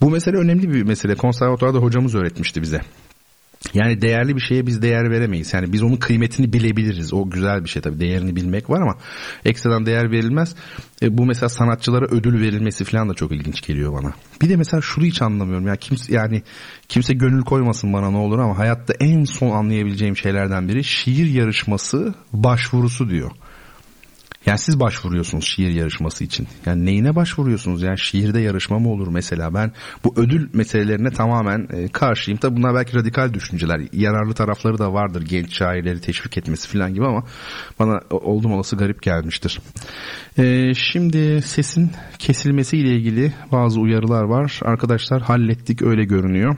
Bu 0.00 0.10
mesele 0.10 0.36
önemli 0.36 0.72
bir 0.72 0.82
mesele. 0.82 1.14
Konservatuvarda 1.14 1.78
hocamız 1.78 2.14
öğretmişti 2.14 2.62
bize 2.62 2.80
yani 3.74 4.02
değerli 4.02 4.36
bir 4.36 4.40
şeye 4.40 4.66
biz 4.66 4.82
değer 4.82 5.10
veremeyiz. 5.10 5.54
Yani 5.54 5.72
biz 5.72 5.82
onun 5.82 5.96
kıymetini 5.96 6.52
bilebiliriz. 6.52 7.14
O 7.14 7.30
güzel 7.30 7.64
bir 7.64 7.68
şey 7.68 7.82
tabii. 7.82 8.00
Değerini 8.00 8.36
bilmek 8.36 8.70
var 8.70 8.80
ama 8.80 8.96
ekstradan 9.44 9.86
değer 9.86 10.10
verilmez. 10.10 10.54
E, 11.02 11.18
bu 11.18 11.26
mesela 11.26 11.48
sanatçılara 11.48 12.06
ödül 12.06 12.40
verilmesi 12.40 12.84
falan 12.84 13.08
da 13.08 13.14
çok 13.14 13.32
ilginç 13.32 13.66
geliyor 13.66 13.92
bana. 13.92 14.12
Bir 14.42 14.48
de 14.48 14.56
mesela 14.56 14.80
şunu 14.80 15.04
hiç 15.04 15.22
anlamıyorum. 15.22 15.66
Ya 15.66 15.76
kimse 15.76 16.14
yani 16.14 16.42
kimse 16.88 17.14
gönül 17.14 17.42
koymasın 17.42 17.92
bana 17.92 18.10
ne 18.10 18.16
olur 18.16 18.38
ama 18.38 18.58
hayatta 18.58 18.94
en 19.00 19.24
son 19.24 19.50
anlayabileceğim 19.50 20.16
şeylerden 20.16 20.68
biri 20.68 20.84
şiir 20.84 21.26
yarışması 21.26 22.14
başvurusu 22.32 23.10
diyor. 23.10 23.30
Yani 24.46 24.58
siz 24.58 24.80
başvuruyorsunuz 24.80 25.44
şiir 25.44 25.70
yarışması 25.70 26.24
için. 26.24 26.48
Yani 26.66 26.86
neyine 26.86 27.16
başvuruyorsunuz? 27.16 27.82
Yani 27.82 27.98
şiirde 27.98 28.40
yarışma 28.40 28.78
mı 28.78 28.90
olur 28.90 29.08
mesela? 29.08 29.54
Ben 29.54 29.72
bu 30.04 30.14
ödül 30.16 30.48
meselelerine 30.52 31.10
tamamen 31.10 31.68
e, 31.72 31.88
karşıyım. 31.88 32.38
Tabi 32.38 32.56
bunlar 32.56 32.74
belki 32.74 32.96
radikal 32.96 33.34
düşünceler. 33.34 33.80
Yararlı 33.92 34.34
tarafları 34.34 34.78
da 34.78 34.92
vardır. 34.92 35.22
Genç 35.28 35.56
şairleri 35.56 36.00
teşvik 36.00 36.38
etmesi 36.38 36.68
falan 36.68 36.94
gibi 36.94 37.06
ama 37.06 37.24
bana 37.78 38.00
oldum 38.10 38.52
olası 38.52 38.76
garip 38.76 39.02
gelmiştir. 39.02 39.60
E, 40.38 40.74
şimdi 40.74 41.42
sesin 41.42 41.90
kesilmesiyle 42.18 42.96
ilgili 42.96 43.32
bazı 43.52 43.80
uyarılar 43.80 44.22
var. 44.22 44.60
Arkadaşlar 44.62 45.22
hallettik 45.22 45.82
öyle 45.82 46.04
görünüyor. 46.04 46.56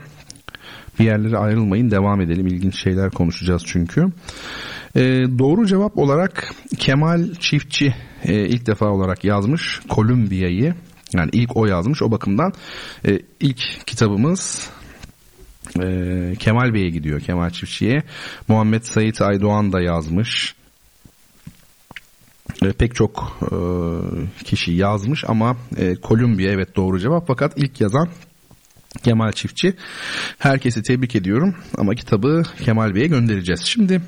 Bir 0.98 1.04
yerlere 1.04 1.36
ayrılmayın 1.38 1.90
devam 1.90 2.20
edelim. 2.20 2.46
İlginç 2.46 2.82
şeyler 2.82 3.10
konuşacağız 3.10 3.62
çünkü. 3.66 4.04
E, 4.96 5.00
doğru 5.38 5.66
cevap 5.66 5.98
olarak 5.98 6.54
Kemal 6.78 7.34
Çiftçi 7.40 7.94
e, 8.24 8.48
ilk 8.48 8.66
defa 8.66 8.86
olarak 8.86 9.24
yazmış 9.24 9.80
Kolumbiya'yı. 9.88 10.74
Yani 11.12 11.30
ilk 11.32 11.56
o 11.56 11.66
yazmış 11.66 12.02
o 12.02 12.10
bakımdan 12.10 12.52
e, 13.08 13.18
ilk 13.40 13.86
kitabımız 13.86 14.70
e, 15.82 15.86
Kemal 16.38 16.74
Bey'e 16.74 16.90
gidiyor 16.90 17.20
Kemal 17.20 17.50
Çiftçi'ye. 17.50 18.02
Muhammed 18.48 18.82
Sait 18.82 19.20
Aydoğan 19.22 19.72
da 19.72 19.80
yazmış. 19.80 20.54
E, 22.62 22.72
pek 22.72 22.94
çok 22.94 23.38
e, 23.42 23.56
kişi 24.44 24.72
yazmış 24.72 25.24
ama 25.28 25.56
e, 25.76 25.94
Kolumbiya 25.94 26.52
evet 26.52 26.76
doğru 26.76 26.98
cevap 27.00 27.26
fakat 27.26 27.52
ilk 27.56 27.80
yazan 27.80 28.08
Kemal 29.02 29.32
Çiftçi. 29.32 29.74
Herkesi 30.38 30.82
tebrik 30.82 31.16
ediyorum 31.16 31.54
ama 31.78 31.94
kitabı 31.94 32.42
Kemal 32.64 32.94
Bey'e 32.94 33.06
göndereceğiz. 33.06 33.60
Şimdi 33.64 34.02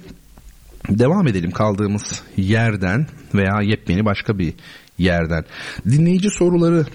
Devam 0.89 1.29
edelim 1.29 1.51
kaldığımız 1.51 2.23
yerden 2.37 3.07
veya 3.35 3.61
yepyeni 3.63 4.05
başka 4.05 4.39
bir 4.39 4.55
yerden. 4.99 5.45
Dinleyici 5.91 6.31
soruları 6.31 6.87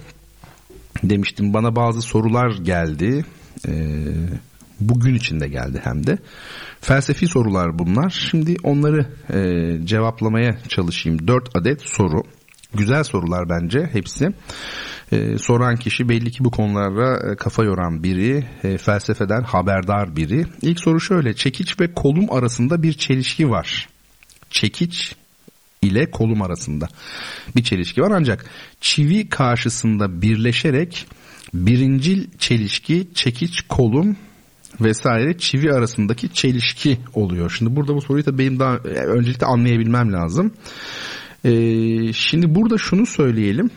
demiştim. 1.04 1.54
Bana 1.54 1.76
bazı 1.76 2.02
sorular 2.02 2.52
geldi. 2.64 3.26
Ee, 3.68 3.72
bugün 4.80 5.16
içinde 5.16 5.48
geldi 5.48 5.82
hem 5.84 6.08
de. 6.08 6.18
Felsefi 6.82 7.28
sorular 7.28 7.80
bunlar. 7.80 8.10
Şimdi 8.10 8.56
onları 8.64 9.08
e, 9.34 9.86
cevaplamaya 9.86 10.58
çalışayım. 10.68 11.28
Dört 11.28 11.56
adet 11.56 11.82
soru. 11.82 12.24
Güzel 12.74 13.04
sorular 13.04 13.50
bence 13.50 13.90
hepsi. 13.92 14.30
Ee, 15.12 15.38
soran 15.38 15.76
kişi 15.76 16.10
belli 16.10 16.32
ki 16.32 16.44
bu 16.44 16.52
konulara 16.52 17.32
e, 17.32 17.36
kafa 17.36 17.64
yoran 17.64 18.04
biri, 18.04 18.44
e, 18.64 18.78
felsefeden 18.78 19.42
haberdar 19.42 20.16
biri. 20.16 20.46
İlk 20.62 20.80
soru 20.80 21.02
şöyle, 21.02 21.34
çekiç 21.34 21.80
ve 21.80 21.94
kolum 21.94 22.34
arasında 22.34 22.84
bir 22.84 22.94
çelişki 22.94 23.50
var. 23.50 23.90
Çekiç 24.50 25.16
ile 25.82 26.12
kolum 26.12 26.42
arasında 26.42 26.88
bir 27.56 27.64
çelişki 27.64 28.02
var 28.02 28.12
ancak 28.12 28.46
çivi 28.82 29.30
karşısında 29.30 30.22
birleşerek 30.22 31.08
birincil 31.54 32.28
çelişki 32.40 33.08
çekiç 33.14 33.62
kolum 33.62 34.18
vesaire 34.82 35.38
çivi 35.38 35.74
arasındaki 35.74 36.34
çelişki 36.34 36.98
oluyor. 37.14 37.56
Şimdi 37.58 37.76
burada 37.76 37.96
bu 37.96 38.02
soruyu 38.02 38.26
da 38.26 38.38
benim 38.38 38.60
daha 38.60 38.76
e, 38.76 38.90
öncelikle 38.90 39.46
anlayabilmem 39.46 40.14
lazım. 40.14 40.54
Ee, 41.46 42.14
şimdi 42.14 42.56
burada 42.56 42.78
şunu 42.78 43.06
söyleyelim. 43.06 43.70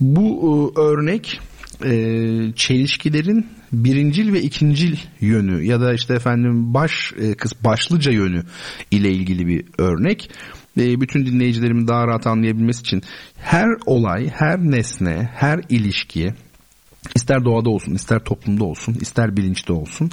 Bu 0.00 0.72
e, 0.76 0.80
örnek 0.80 1.40
e, 1.84 1.92
çelişkilerin 2.56 3.46
birincil 3.72 4.32
ve 4.32 4.42
ikincil 4.42 4.96
yönü 5.20 5.64
ya 5.64 5.80
da 5.80 5.94
işte 5.94 6.14
efendim 6.14 6.74
baş 6.74 7.12
e, 7.18 7.34
kız 7.34 7.52
başlıca 7.64 8.12
yönü 8.12 8.42
ile 8.90 9.10
ilgili 9.10 9.46
bir 9.46 9.64
örnek. 9.78 10.30
E, 10.80 11.00
bütün 11.00 11.26
dinleyicilerimin 11.26 11.88
daha 11.88 12.06
rahat 12.06 12.26
anlayabilmesi 12.26 12.80
için 12.80 13.02
her 13.36 13.68
olay, 13.86 14.28
her 14.28 14.58
nesne, 14.58 15.30
her 15.34 15.60
ilişki 15.68 16.34
İster 17.14 17.44
doğada 17.44 17.70
olsun, 17.70 17.94
ister 17.94 18.24
toplumda 18.24 18.64
olsun, 18.64 18.96
ister 19.00 19.36
bilinçte 19.36 19.72
olsun. 19.72 20.10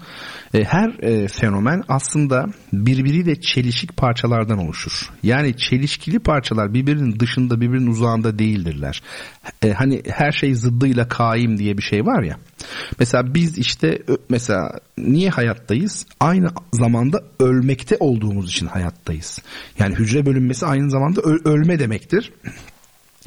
E, 0.54 0.64
her 0.64 0.90
e, 1.04 1.28
fenomen 1.28 1.84
aslında 1.88 2.46
birbiriyle 2.74 3.42
çelişik 3.42 3.98
parçalardan 3.98 4.58
oluşur. 4.58 5.10
Yani 5.24 5.58
çelişkili 5.58 6.20
parçalar 6.20 6.74
birbirinin 6.74 7.20
dışında, 7.20 7.62
birbirinin 7.62 7.88
uzağında 7.88 8.40
değildirler. 8.40 9.02
E, 9.64 9.74
hani 9.74 10.02
her 10.10 10.32
şey 10.32 10.56
zıddıyla 10.56 11.08
kaim 11.08 11.58
diye 11.58 11.78
bir 11.78 11.84
şey 11.84 12.06
var 12.06 12.24
ya. 12.24 12.38
Mesela 13.00 13.34
biz 13.34 13.58
işte 13.58 14.04
mesela 14.30 14.72
niye 14.98 15.30
hayattayız? 15.30 16.06
Aynı 16.20 16.50
zamanda 16.74 17.24
ölmekte 17.40 17.98
olduğumuz 18.00 18.50
için 18.50 18.68
hayattayız. 18.68 19.40
Yani 19.80 19.96
hücre 19.96 20.26
bölünmesi 20.26 20.66
aynı 20.66 20.92
zamanda 20.92 21.22
ölme 21.46 21.80
demektir. 21.80 22.32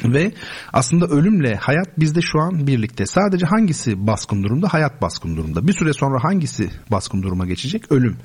Ve 0.04 0.32
aslında 0.72 1.06
ölümle 1.06 1.54
hayat 1.54 1.98
bizde 1.98 2.20
şu 2.20 2.40
an 2.40 2.66
birlikte. 2.66 3.06
Sadece 3.06 3.46
hangisi 3.46 4.06
baskın 4.06 4.42
durumda? 4.42 4.68
Hayat 4.72 5.02
baskın 5.02 5.36
durumda. 5.36 5.66
Bir 5.66 5.72
süre 5.72 5.92
sonra 5.92 6.24
hangisi 6.24 6.70
baskın 6.90 7.22
duruma 7.22 7.46
geçecek? 7.46 7.92
Ölüm. 7.92 8.16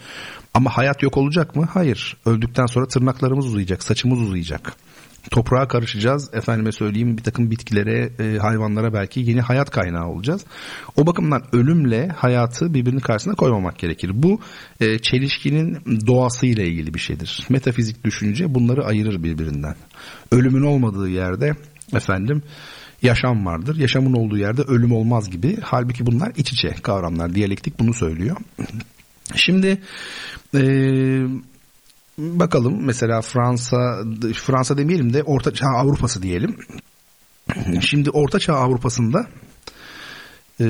Ama 0.54 0.78
hayat 0.78 1.04
yok 1.04 1.18
olacak 1.18 1.56
mı? 1.56 1.68
Hayır. 1.74 2.18
Öldükten 2.26 2.66
sonra 2.66 2.88
tırnaklarımız 2.88 3.46
uzayacak, 3.46 3.84
saçımız 3.84 4.22
uzayacak. 4.22 4.74
Toprağa 5.32 5.68
karışacağız. 5.68 6.30
Efendime 6.34 6.72
söyleyeyim 6.72 7.18
bir 7.18 7.24
takım 7.24 7.52
bitkilere, 7.52 8.10
e, 8.20 8.38
hayvanlara 8.38 8.94
belki 8.94 9.20
yeni 9.20 9.42
hayat 9.42 9.70
kaynağı 9.70 10.08
olacağız. 10.08 10.46
O 10.96 11.08
bakımdan 11.08 11.44
ölümle 11.54 12.08
hayatı 12.08 12.74
birbirinin 12.74 13.00
karşısına 13.00 13.36
koymamak 13.36 13.80
gerekir. 13.80 14.12
Bu 14.14 14.40
e, 14.80 15.00
çelişkinin 15.00 15.78
doğasıyla 16.08 16.64
ilgili 16.64 16.94
bir 16.94 17.00
şeydir. 17.00 17.46
Metafizik 17.50 18.04
düşünce 18.04 18.56
bunları 18.56 18.86
ayırır 18.86 19.24
birbirinden. 19.24 19.76
Ölümün 20.32 20.64
olmadığı 20.64 21.10
yerde 21.10 21.56
efendim 21.94 22.44
yaşam 23.02 23.46
vardır. 23.46 23.76
Yaşamın 23.76 24.14
olduğu 24.14 24.38
yerde 24.38 24.62
ölüm 24.62 24.92
olmaz 24.92 25.30
gibi. 25.30 25.58
Halbuki 25.62 26.06
bunlar 26.06 26.32
iç 26.38 26.52
içe 26.52 26.70
kavramlar. 26.70 27.36
Diyalektik 27.36 27.80
bunu 27.80 27.94
söylüyor. 27.94 28.38
Şimdi 29.36 29.82
eee 30.54 31.28
bakalım 32.18 32.86
mesela 32.86 33.22
Fransa 33.22 34.04
Fransa 34.34 34.78
demeyelim 34.78 35.14
de 35.14 35.24
Orta 35.24 35.54
Çağ 35.54 35.68
Avrupası 35.68 36.22
diyelim. 36.22 36.56
Şimdi 37.82 38.10
Orta 38.10 38.40
Çağ 38.40 38.54
Avrupa'sında 38.54 39.28
e, 40.60 40.66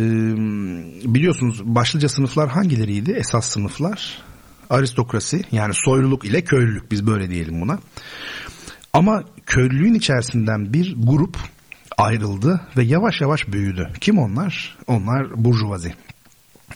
biliyorsunuz 1.14 1.62
başlıca 1.66 2.10
sınıflar 2.10 2.50
hangileriydi? 2.50 3.12
Esas 3.12 3.50
sınıflar 3.50 4.22
aristokrasi 4.70 5.42
yani 5.52 5.74
soyluluk 5.74 6.26
ile 6.26 6.44
köylülük 6.44 6.92
biz 6.92 7.08
böyle 7.08 7.30
diyelim 7.30 7.62
buna. 7.62 7.80
Ama 8.96 9.24
köylülüğün 9.46 9.94
içerisinden 9.94 10.74
bir 10.74 10.96
grup 10.98 11.38
ayrıldı 11.98 12.62
ve 12.78 12.84
yavaş 12.84 13.22
yavaş 13.22 13.48
büyüdü. 13.48 13.90
Kim 14.02 14.18
onlar? 14.18 14.78
Onlar 14.88 15.44
burjuvazi. 15.44 15.94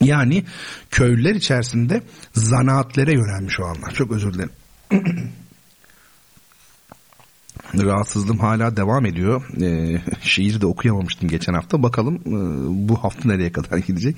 Yani 0.02 0.44
köylüler 0.92 1.36
içerisinde 1.36 2.04
zanaatlere 2.34 3.14
yönelmiş 3.14 3.60
olanlar. 3.60 3.92
Çok 3.94 4.12
özür 4.12 4.34
dilerim. 4.34 4.52
Rahatsızlığım 7.74 8.40
hala 8.40 8.78
devam 8.78 9.06
ediyor. 9.06 9.62
E, 9.62 10.02
şiir 10.22 10.62
de 10.62 10.66
okuyamamıştım 10.66 11.30
geçen 11.30 11.54
hafta. 11.54 11.84
Bakalım 11.84 12.16
e, 12.16 12.32
bu 12.90 13.04
hafta 13.04 13.30
nereye 13.30 13.52
kadar 13.52 13.78
gidecek. 13.78 14.18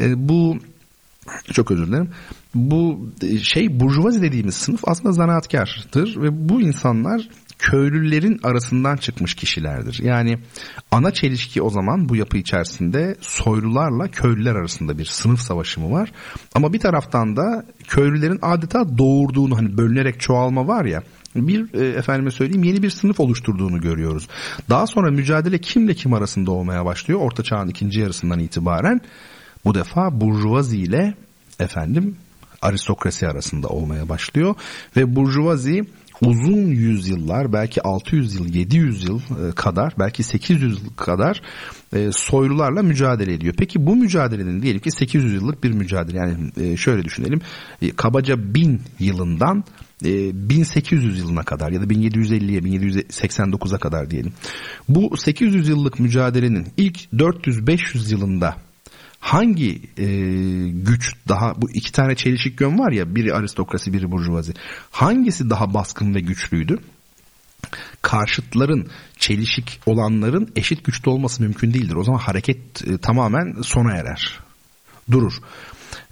E, 0.00 0.28
bu 0.28 0.58
çok 1.52 1.70
özür 1.70 1.86
dilerim. 1.86 2.10
Bu 2.54 3.10
e, 3.22 3.38
şey 3.38 3.80
burjuvazi 3.80 4.22
dediğimiz 4.22 4.54
sınıf 4.54 4.80
aslında 4.86 5.12
zanaatkardır 5.12 6.22
ve 6.22 6.48
bu 6.48 6.60
insanlar 6.60 7.28
köylülerin 7.58 8.40
arasından 8.42 8.96
çıkmış 8.96 9.34
kişilerdir. 9.34 10.00
Yani 10.02 10.38
ana 10.90 11.10
çelişki 11.10 11.62
o 11.62 11.70
zaman 11.70 12.08
bu 12.08 12.16
yapı 12.16 12.36
içerisinde 12.36 13.16
soylularla 13.20 14.08
köylüler 14.08 14.54
arasında 14.54 14.98
bir 14.98 15.04
sınıf 15.04 15.40
savaşı 15.40 15.80
mı 15.80 15.90
var? 15.90 16.12
Ama 16.54 16.72
bir 16.72 16.80
taraftan 16.80 17.36
da 17.36 17.64
köylülerin 17.88 18.38
adeta 18.42 18.98
doğurduğunu 18.98 19.58
hani 19.58 19.76
bölünerek 19.76 20.20
çoğalma 20.20 20.68
var 20.68 20.84
ya 20.84 21.02
bir 21.36 21.74
e, 21.74 21.98
efendime 21.98 22.30
söyleyeyim 22.30 22.64
yeni 22.64 22.82
bir 22.82 22.90
sınıf 22.90 23.20
oluşturduğunu 23.20 23.80
görüyoruz. 23.80 24.28
Daha 24.68 24.86
sonra 24.86 25.10
mücadele 25.10 25.58
kimle 25.58 25.94
kim 25.94 26.14
arasında 26.14 26.50
olmaya 26.50 26.84
başlıyor? 26.84 27.20
Orta 27.20 27.42
Çağ'ın 27.42 27.68
ikinci 27.68 28.00
yarısından 28.00 28.38
itibaren 28.38 29.00
bu 29.64 29.74
defa 29.74 30.20
burjuvazi 30.20 30.78
ile 30.78 31.14
efendim 31.60 32.16
aristokrasi 32.62 33.28
arasında 33.28 33.68
olmaya 33.68 34.08
başlıyor 34.08 34.54
ve 34.96 35.16
burjuvazi 35.16 35.84
uzun 36.22 36.66
yüzyıllar 36.66 37.52
belki 37.52 37.82
600 37.82 38.34
yıl 38.34 38.54
700 38.54 39.04
yıl 39.04 39.18
e, 39.18 39.52
kadar 39.52 39.94
belki 39.98 40.22
800 40.22 40.82
yıl 40.84 40.94
kadar 40.96 41.42
e, 41.92 42.12
soylularla 42.12 42.82
mücadele 42.82 43.34
ediyor. 43.34 43.54
Peki 43.58 43.86
bu 43.86 43.96
mücadelenin 43.96 44.62
diyelim 44.62 44.80
ki 44.80 44.90
800 44.90 45.34
yıllık 45.34 45.64
bir 45.64 45.70
mücadele 45.70 46.18
yani 46.18 46.50
e, 46.60 46.76
şöyle 46.76 47.04
düşünelim 47.04 47.40
kabaca 47.96 48.54
1000 48.54 48.82
yılından 48.98 49.64
1800 50.02 51.18
yılına 51.18 51.42
kadar 51.42 51.70
ya 51.70 51.80
da 51.80 51.84
1750'ye 51.84 52.60
1789'a 52.60 53.78
kadar 53.78 54.10
diyelim. 54.10 54.32
Bu 54.88 55.16
800 55.16 55.68
yıllık 55.68 56.00
mücadelenin 56.00 56.66
ilk 56.76 56.98
400-500 57.12 58.12
yılında 58.12 58.56
hangi 59.24 59.80
e, 59.98 60.06
güç 60.68 61.14
daha 61.28 61.62
bu 61.62 61.70
iki 61.70 61.92
tane 61.92 62.14
çelişik 62.14 62.60
yön 62.60 62.78
var 62.78 62.92
ya 62.92 63.14
biri 63.14 63.34
aristokrasi 63.34 63.92
biri 63.92 64.10
burjuvazi 64.10 64.52
hangisi 64.90 65.50
daha 65.50 65.74
baskın 65.74 66.14
ve 66.14 66.20
güçlüydü? 66.20 66.78
Karşıtların 68.02 68.88
çelişik 69.18 69.80
olanların 69.86 70.48
eşit 70.56 70.84
güçte 70.84 71.10
olması 71.10 71.42
mümkün 71.42 71.74
değildir. 71.74 71.94
O 71.94 72.04
zaman 72.04 72.18
hareket 72.18 72.88
e, 72.88 72.98
tamamen 72.98 73.62
sona 73.62 73.92
erer. 73.92 74.40
Durur. 75.10 75.32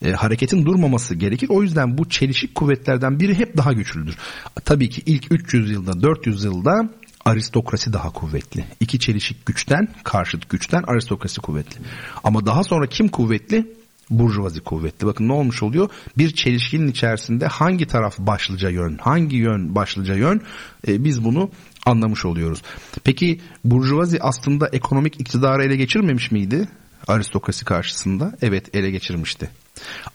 E, 0.03 0.13
hareketin 0.13 0.65
durmaması 0.65 1.15
gerekir. 1.15 1.49
O 1.49 1.63
yüzden 1.63 1.99
bu 1.99 2.09
çelişik 2.09 2.55
kuvvetlerden 2.55 3.21
biri 3.21 3.39
hep 3.39 3.57
daha 3.57 3.73
güçlüdür. 3.73 4.17
Tabii 4.65 4.91
ki 4.91 5.03
ilk 5.07 5.33
300 5.33 5.71
yılda 5.71 6.03
400 6.03 6.45
yılda 6.45 6.91
aristokrasi 7.25 7.93
daha 7.93 8.11
kuvvetli. 8.11 8.65
İki 8.81 8.99
çelişik 8.99 9.47
güçten, 9.47 9.89
karşıt 10.05 10.49
güçten 10.49 10.83
aristokrasi 10.83 11.41
kuvvetli. 11.41 11.81
Ama 12.25 12.47
daha 12.47 12.65
sonra 12.65 12.87
kim 12.87 13.09
kuvvetli? 13.09 13.75
Burjuvazi 14.11 14.61
kuvvetli. 14.61 15.07
Bakın 15.07 15.29
ne 15.29 15.33
olmuş 15.33 15.63
oluyor? 15.63 15.91
Bir 16.19 16.35
çelişkinin 16.35 16.89
içerisinde 16.89 17.47
hangi 17.47 17.87
taraf 17.87 18.19
başlıca 18.19 18.69
yön, 18.69 18.99
hangi 18.99 19.37
yön 19.37 19.75
başlıca 19.75 20.15
yön 20.15 20.41
e, 20.89 21.05
biz 21.05 21.25
bunu 21.25 21.51
anlamış 21.87 22.25
oluyoruz. 22.25 22.63
Peki 23.05 23.41
Burjuvazi 23.65 24.19
aslında 24.21 24.69
ekonomik 24.69 25.21
iktidarı 25.21 25.65
ele 25.65 25.77
geçirmemiş 25.77 26.31
miydi? 26.31 26.69
Aristokrasi 27.07 27.65
karşısında 27.65 28.37
evet 28.43 28.75
ele 28.77 28.91
geçirmişti. 28.91 29.51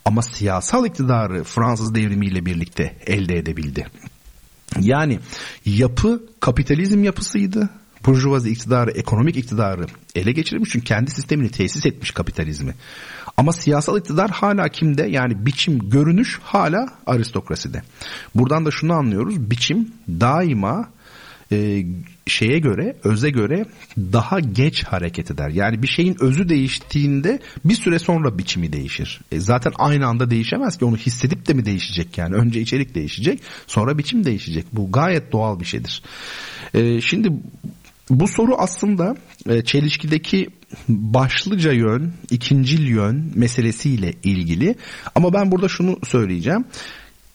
Ama 0.04 0.22
siyasal 0.22 0.86
iktidarı 0.86 1.44
Fransız 1.44 1.94
devrimiyle 1.94 2.46
birlikte 2.46 2.96
elde 3.06 3.38
edebildi. 3.38 3.86
Yani 4.80 5.18
yapı 5.64 6.22
kapitalizm 6.40 7.04
yapısıydı. 7.04 7.70
Burjuvazi 8.06 8.50
iktidarı, 8.50 8.90
ekonomik 8.90 9.36
iktidarı 9.36 9.86
ele 10.14 10.32
geçirmiş 10.32 10.70
çünkü 10.72 10.84
kendi 10.84 11.10
sistemini 11.10 11.50
tesis 11.50 11.86
etmiş 11.86 12.10
kapitalizmi. 12.10 12.74
Ama 13.36 13.52
siyasal 13.52 13.98
iktidar 13.98 14.30
hala 14.30 14.68
kimde? 14.68 15.02
Yani 15.02 15.46
biçim, 15.46 15.90
görünüş 15.90 16.40
hala 16.42 16.88
aristokraside. 17.06 17.82
Buradan 18.34 18.66
da 18.66 18.70
şunu 18.70 18.92
anlıyoruz. 18.92 19.50
Biçim 19.50 19.88
daima 20.08 20.88
e, 21.52 21.84
şeye 22.26 22.58
göre, 22.58 22.96
öze 23.04 23.30
göre 23.30 23.64
daha 23.96 24.40
geç 24.40 24.84
hareket 24.84 25.30
eder. 25.30 25.48
Yani 25.48 25.82
bir 25.82 25.86
şeyin 25.88 26.16
özü 26.20 26.48
değiştiğinde 26.48 27.38
bir 27.64 27.74
süre 27.74 27.98
sonra 27.98 28.38
biçimi 28.38 28.72
değişir. 28.72 29.20
E, 29.32 29.40
zaten 29.40 29.72
aynı 29.78 30.06
anda 30.06 30.30
değişemez 30.30 30.78
ki 30.78 30.84
onu 30.84 30.96
hissedip 30.96 31.48
de 31.48 31.52
mi 31.54 31.64
değişecek 31.64 32.18
yani? 32.18 32.34
Önce 32.34 32.60
içerik 32.60 32.94
değişecek, 32.94 33.40
sonra 33.66 33.98
biçim 33.98 34.24
değişecek. 34.24 34.64
Bu 34.72 34.92
gayet 34.92 35.32
doğal 35.32 35.60
bir 35.60 35.64
şeydir. 35.64 36.02
E, 36.74 37.00
şimdi 37.00 37.32
bu 38.10 38.28
soru 38.28 38.54
aslında 38.58 39.16
e, 39.48 39.64
çelişkideki 39.64 40.48
başlıca 40.88 41.72
yön, 41.72 42.12
ikincil 42.30 42.88
yön 42.88 43.32
meselesiyle 43.34 44.14
ilgili. 44.22 44.74
Ama 45.14 45.32
ben 45.32 45.52
burada 45.52 45.68
şunu 45.68 45.98
söyleyeceğim. 46.04 46.64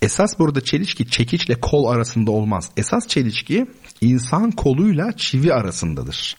Esas 0.01 0.39
burada 0.39 0.61
çelişki 0.61 1.09
çekiçle 1.09 1.55
kol 1.55 1.85
arasında 1.85 2.31
olmaz. 2.31 2.69
Esas 2.77 3.07
çelişki 3.07 3.65
insan 4.03 4.51
koluyla 4.51 5.11
çivi 5.17 5.53
arasındadır. 5.53 6.37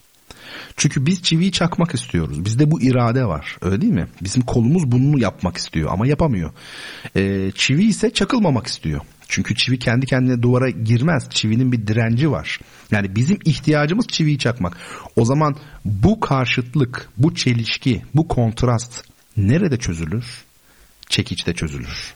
Çünkü 0.77 1.07
biz 1.07 1.23
çiviyi 1.23 1.53
çakmak 1.53 1.95
istiyoruz. 1.95 2.45
Bizde 2.45 2.71
bu 2.71 2.83
irade 2.83 3.25
var. 3.25 3.57
Öyle 3.63 3.81
değil 3.81 3.93
mi? 3.93 4.07
Bizim 4.21 4.43
kolumuz 4.43 4.93
bunu 4.93 5.21
yapmak 5.21 5.57
istiyor 5.57 5.91
ama 5.93 6.07
yapamıyor. 6.07 6.51
Ee, 7.17 7.51
çivi 7.55 7.85
ise 7.85 8.11
çakılmamak 8.11 8.67
istiyor. 8.67 9.01
Çünkü 9.29 9.55
çivi 9.55 9.79
kendi 9.79 10.07
kendine 10.07 10.43
duvara 10.43 10.71
girmez. 10.71 11.31
Çivinin 11.31 11.73
bir 11.73 11.87
direnci 11.87 12.31
var. 12.31 12.61
Yani 12.91 13.17
bizim 13.17 13.39
ihtiyacımız 13.45 14.07
çiviyi 14.09 14.39
çakmak. 14.39 14.77
O 15.17 15.25
zaman 15.25 15.57
bu 15.85 16.21
karşıtlık, 16.21 17.09
bu 17.19 17.35
çelişki, 17.35 18.03
bu 18.15 18.29
kontrast 18.29 19.05
nerede 19.37 19.77
çözülür? 19.77 20.45
Çekiçte 21.09 21.55
çözülür. 21.55 22.15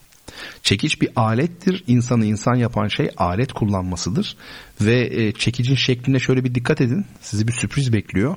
Çekiç 0.63 1.03
bir 1.03 1.09
alettir. 1.17 1.85
İnsanı 1.87 2.25
insan 2.25 2.55
yapan 2.55 2.89
şey 2.89 3.11
alet 3.17 3.53
kullanmasıdır. 3.53 4.37
Ve 4.81 5.23
e, 5.23 5.33
çekicin 5.33 5.75
şekline 5.75 6.19
şöyle 6.19 6.45
bir 6.45 6.55
dikkat 6.55 6.81
edin. 6.81 7.07
Sizi 7.21 7.49
bir 7.49 7.53
sürpriz 7.53 7.93
bekliyor. 7.93 8.37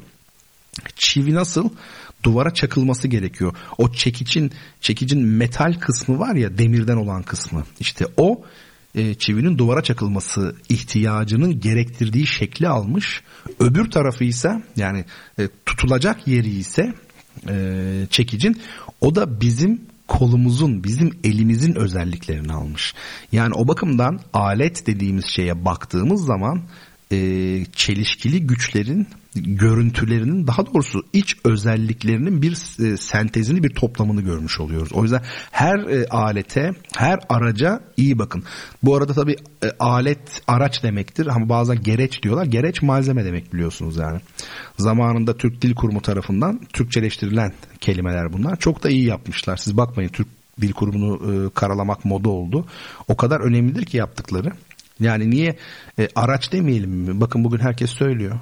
Çivi 0.95 1.33
nasıl? 1.33 1.69
Duvara 2.23 2.53
çakılması 2.53 3.07
gerekiyor. 3.07 3.55
O 3.77 3.91
çekicin 3.91 4.51
çekicin 4.81 5.25
metal 5.25 5.73
kısmı 5.79 6.19
var 6.19 6.35
ya 6.35 6.57
demirden 6.57 6.97
olan 6.97 7.23
kısmı. 7.23 7.63
İşte 7.79 8.05
o 8.17 8.43
e, 8.95 9.13
çivinin 9.13 9.57
duvara 9.57 9.83
çakılması 9.83 10.55
ihtiyacının 10.69 11.59
gerektirdiği 11.59 12.27
şekli 12.27 12.67
almış. 12.67 13.21
Öbür 13.59 13.91
tarafı 13.91 14.23
ise 14.23 14.63
yani 14.75 15.05
e, 15.39 15.49
tutulacak 15.65 16.27
yeri 16.27 16.49
ise 16.49 16.93
e, 17.49 18.07
çekicin 18.09 18.61
o 19.01 19.15
da 19.15 19.41
bizim 19.41 19.81
kolumuzun, 20.11 20.83
bizim 20.83 21.11
elimizin 21.23 21.75
özelliklerini 21.75 22.53
almış. 22.53 22.93
Yani 23.31 23.53
o 23.53 23.67
bakımdan 23.67 24.19
alet 24.33 24.87
dediğimiz 24.87 25.25
şeye 25.25 25.65
baktığımız 25.65 26.25
zaman 26.25 26.61
e, 27.11 27.17
çelişkili 27.75 28.47
güçlerin 28.47 29.07
görüntülerinin 29.35 30.47
daha 30.47 30.65
doğrusu 30.65 31.03
iç 31.13 31.35
özelliklerinin 31.43 32.41
bir 32.41 32.51
e, 32.85 32.97
sentezini 32.97 33.63
bir 33.63 33.69
toplamını 33.69 34.21
görmüş 34.21 34.59
oluyoruz. 34.59 34.93
O 34.93 35.03
yüzden 35.03 35.21
her 35.51 35.79
e, 35.79 36.07
alete, 36.07 36.71
her 36.97 37.19
araca 37.29 37.81
iyi 37.97 38.19
bakın. 38.19 38.43
Bu 38.83 38.95
arada 38.95 39.13
tabii 39.13 39.35
e, 39.63 39.71
alet 39.79 40.41
araç 40.47 40.83
demektir 40.83 41.27
ama 41.27 41.49
bazen 41.49 41.83
gereç 41.83 42.23
diyorlar. 42.23 42.45
Gereç 42.45 42.81
malzeme 42.81 43.25
demek 43.25 43.53
biliyorsunuz 43.53 43.97
yani. 43.97 44.21
Zamanında 44.77 45.37
Türk 45.37 45.61
Dil 45.61 45.75
Kurumu 45.75 46.01
tarafından 46.01 46.59
Türkçeleştirilen 46.73 47.53
kelimeler 47.81 48.33
bunlar. 48.33 48.55
Çok 48.55 48.83
da 48.83 48.89
iyi 48.89 49.05
yapmışlar. 49.05 49.57
Siz 49.57 49.77
bakmayın 49.77 50.09
Türk 50.09 50.27
Dil 50.61 50.71
Kurumu'nu 50.71 51.51
karalamak 51.53 52.05
moda 52.05 52.29
oldu. 52.29 52.65
O 53.07 53.17
kadar 53.17 53.39
önemlidir 53.39 53.85
ki 53.85 53.97
yaptıkları. 53.97 54.51
Yani 54.99 55.29
niye 55.29 55.57
e, 55.99 56.07
araç 56.15 56.51
demeyelim 56.51 56.89
mi? 56.89 57.21
Bakın 57.21 57.43
bugün 57.43 57.59
herkes 57.59 57.89
söylüyor. 57.89 58.39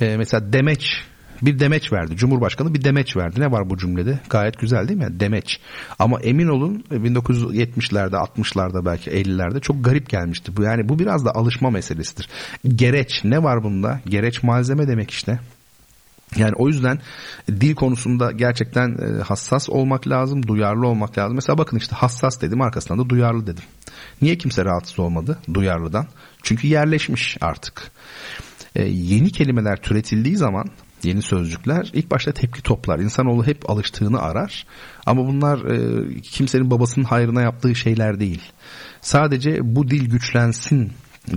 E, 0.00 0.16
mesela 0.16 0.52
demeç 0.52 1.04
bir 1.42 1.58
demeç 1.58 1.92
verdi. 1.92 2.16
Cumhurbaşkanı 2.16 2.74
bir 2.74 2.84
demeç 2.84 3.16
verdi. 3.16 3.40
Ne 3.40 3.50
var 3.50 3.70
bu 3.70 3.78
cümlede? 3.78 4.18
Gayet 4.30 4.58
güzel 4.58 4.88
değil 4.88 4.98
mi? 4.98 5.20
Demeç. 5.20 5.60
Ama 5.98 6.20
emin 6.20 6.48
olun 6.48 6.84
1970'lerde, 6.90 8.14
60'larda 8.14 8.84
belki 8.84 9.10
50'lerde 9.10 9.60
çok 9.60 9.84
garip 9.84 10.08
gelmişti. 10.08 10.56
Bu 10.56 10.62
yani 10.62 10.88
bu 10.88 10.98
biraz 10.98 11.24
da 11.24 11.34
alışma 11.34 11.70
meselesidir. 11.70 12.28
Gereç 12.68 13.24
ne 13.24 13.42
var 13.42 13.62
bunda? 13.62 14.00
Gereç 14.06 14.42
malzeme 14.42 14.88
demek 14.88 15.10
işte. 15.10 15.40
Yani 16.36 16.52
o 16.56 16.68
yüzden 16.68 16.98
dil 17.48 17.74
konusunda 17.74 18.32
gerçekten 18.32 18.88
e, 18.88 19.22
hassas 19.22 19.70
olmak 19.70 20.08
lazım, 20.08 20.46
duyarlı 20.46 20.86
olmak 20.86 21.18
lazım. 21.18 21.34
Mesela 21.34 21.58
bakın 21.58 21.76
işte 21.76 21.96
hassas 21.96 22.40
dedim 22.40 22.60
arkasından 22.60 23.04
da 23.04 23.08
duyarlı 23.08 23.46
dedim. 23.46 23.64
Niye 24.22 24.38
kimse 24.38 24.64
rahatsız 24.64 24.98
olmadı 24.98 25.38
duyarlıdan? 25.54 26.06
Çünkü 26.42 26.66
yerleşmiş 26.66 27.36
artık. 27.40 27.90
Ee, 28.76 28.84
yeni 28.84 29.32
kelimeler 29.32 29.76
türetildiği 29.76 30.36
zaman 30.36 30.66
yeni 31.02 31.22
sözcükler 31.22 31.90
ilk 31.92 32.10
başta 32.10 32.32
tepki 32.32 32.62
toplar. 32.62 32.98
İnsanoğlu 32.98 33.46
hep 33.46 33.70
alıştığını 33.70 34.22
arar. 34.22 34.66
Ama 35.06 35.26
bunlar 35.26 35.64
e, 35.64 36.20
kimsenin 36.20 36.70
babasının 36.70 37.04
hayrına 37.04 37.42
yaptığı 37.42 37.74
şeyler 37.74 38.20
değil. 38.20 38.42
Sadece 39.00 39.58
bu 39.62 39.90
dil 39.90 40.10
güçlensin 40.10 40.92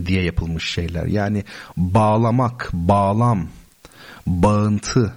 diye 0.06 0.24
yapılmış 0.24 0.70
şeyler. 0.70 1.06
Yani 1.06 1.44
bağlamak, 1.78 2.70
bağlam, 2.74 3.48
bağıntı 4.28 5.14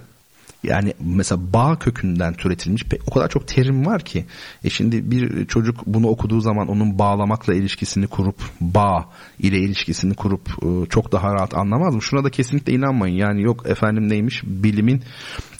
yani 0.67 0.93
mesela 0.99 1.53
bağ 1.53 1.79
kökünden 1.79 2.33
türetilmiş 2.33 2.83
o 3.07 3.13
kadar 3.13 3.29
çok 3.29 3.47
terim 3.47 3.85
var 3.85 4.01
ki. 4.01 4.25
E 4.63 4.69
şimdi 4.69 5.11
bir 5.11 5.45
çocuk 5.45 5.85
bunu 5.85 6.07
okuduğu 6.07 6.41
zaman 6.41 6.67
onun 6.67 6.99
bağlamakla 6.99 7.53
ilişkisini 7.53 8.07
kurup 8.07 8.35
bağ 8.61 9.09
ile 9.39 9.57
ilişkisini 9.57 10.13
kurup 10.13 10.49
e, 10.49 10.89
çok 10.89 11.11
daha 11.11 11.33
rahat 11.33 11.57
anlamaz 11.57 11.95
mı? 11.95 12.01
Şuna 12.01 12.23
da 12.23 12.29
kesinlikle 12.29 12.73
inanmayın. 12.73 13.15
Yani 13.15 13.43
yok 13.43 13.69
efendim 13.69 14.09
neymiş 14.09 14.43
bilimin 14.45 15.03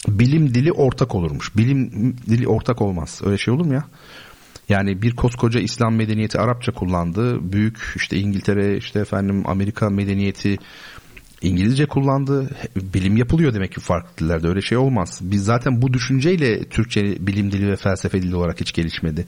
bilim 0.08 0.54
dili 0.54 0.72
ortak 0.72 1.16
olurmuş. 1.16 1.58
Bilim 1.58 1.92
dili 2.30 2.48
ortak 2.48 2.82
olmaz. 2.82 3.22
Öyle 3.26 3.38
şey 3.38 3.54
olur 3.54 3.66
mu 3.66 3.74
ya? 3.74 3.84
Yani 4.70 5.02
bir 5.02 5.16
koskoca 5.16 5.60
İslam 5.60 5.96
medeniyeti 5.96 6.40
Arapça 6.40 6.72
kullandı. 6.72 7.52
Büyük 7.52 7.94
işte 7.96 8.18
İngiltere, 8.18 8.78
işte 8.78 9.00
efendim 9.00 9.44
Amerika 9.46 9.90
medeniyeti 9.90 10.58
İngilizce 11.42 11.86
kullandı. 11.86 12.50
Bilim 12.94 13.18
yapılıyor 13.18 13.54
demek 13.54 13.72
ki 13.72 13.80
farklı 13.80 14.26
dillerde. 14.26 14.48
Öyle 14.48 14.62
şey 14.62 14.78
olmaz. 14.78 15.20
Biz 15.22 15.46
zaten 15.46 15.82
bu 15.82 15.94
düşünceyle 15.94 16.70
Türkçe 16.70 17.02
bilim 17.28 17.52
dili 17.52 17.72
ve 17.72 17.76
felsefe 17.76 18.22
dili 18.22 18.36
olarak 18.36 18.62
hiç 18.62 18.74
gelişmedi. 18.74 19.26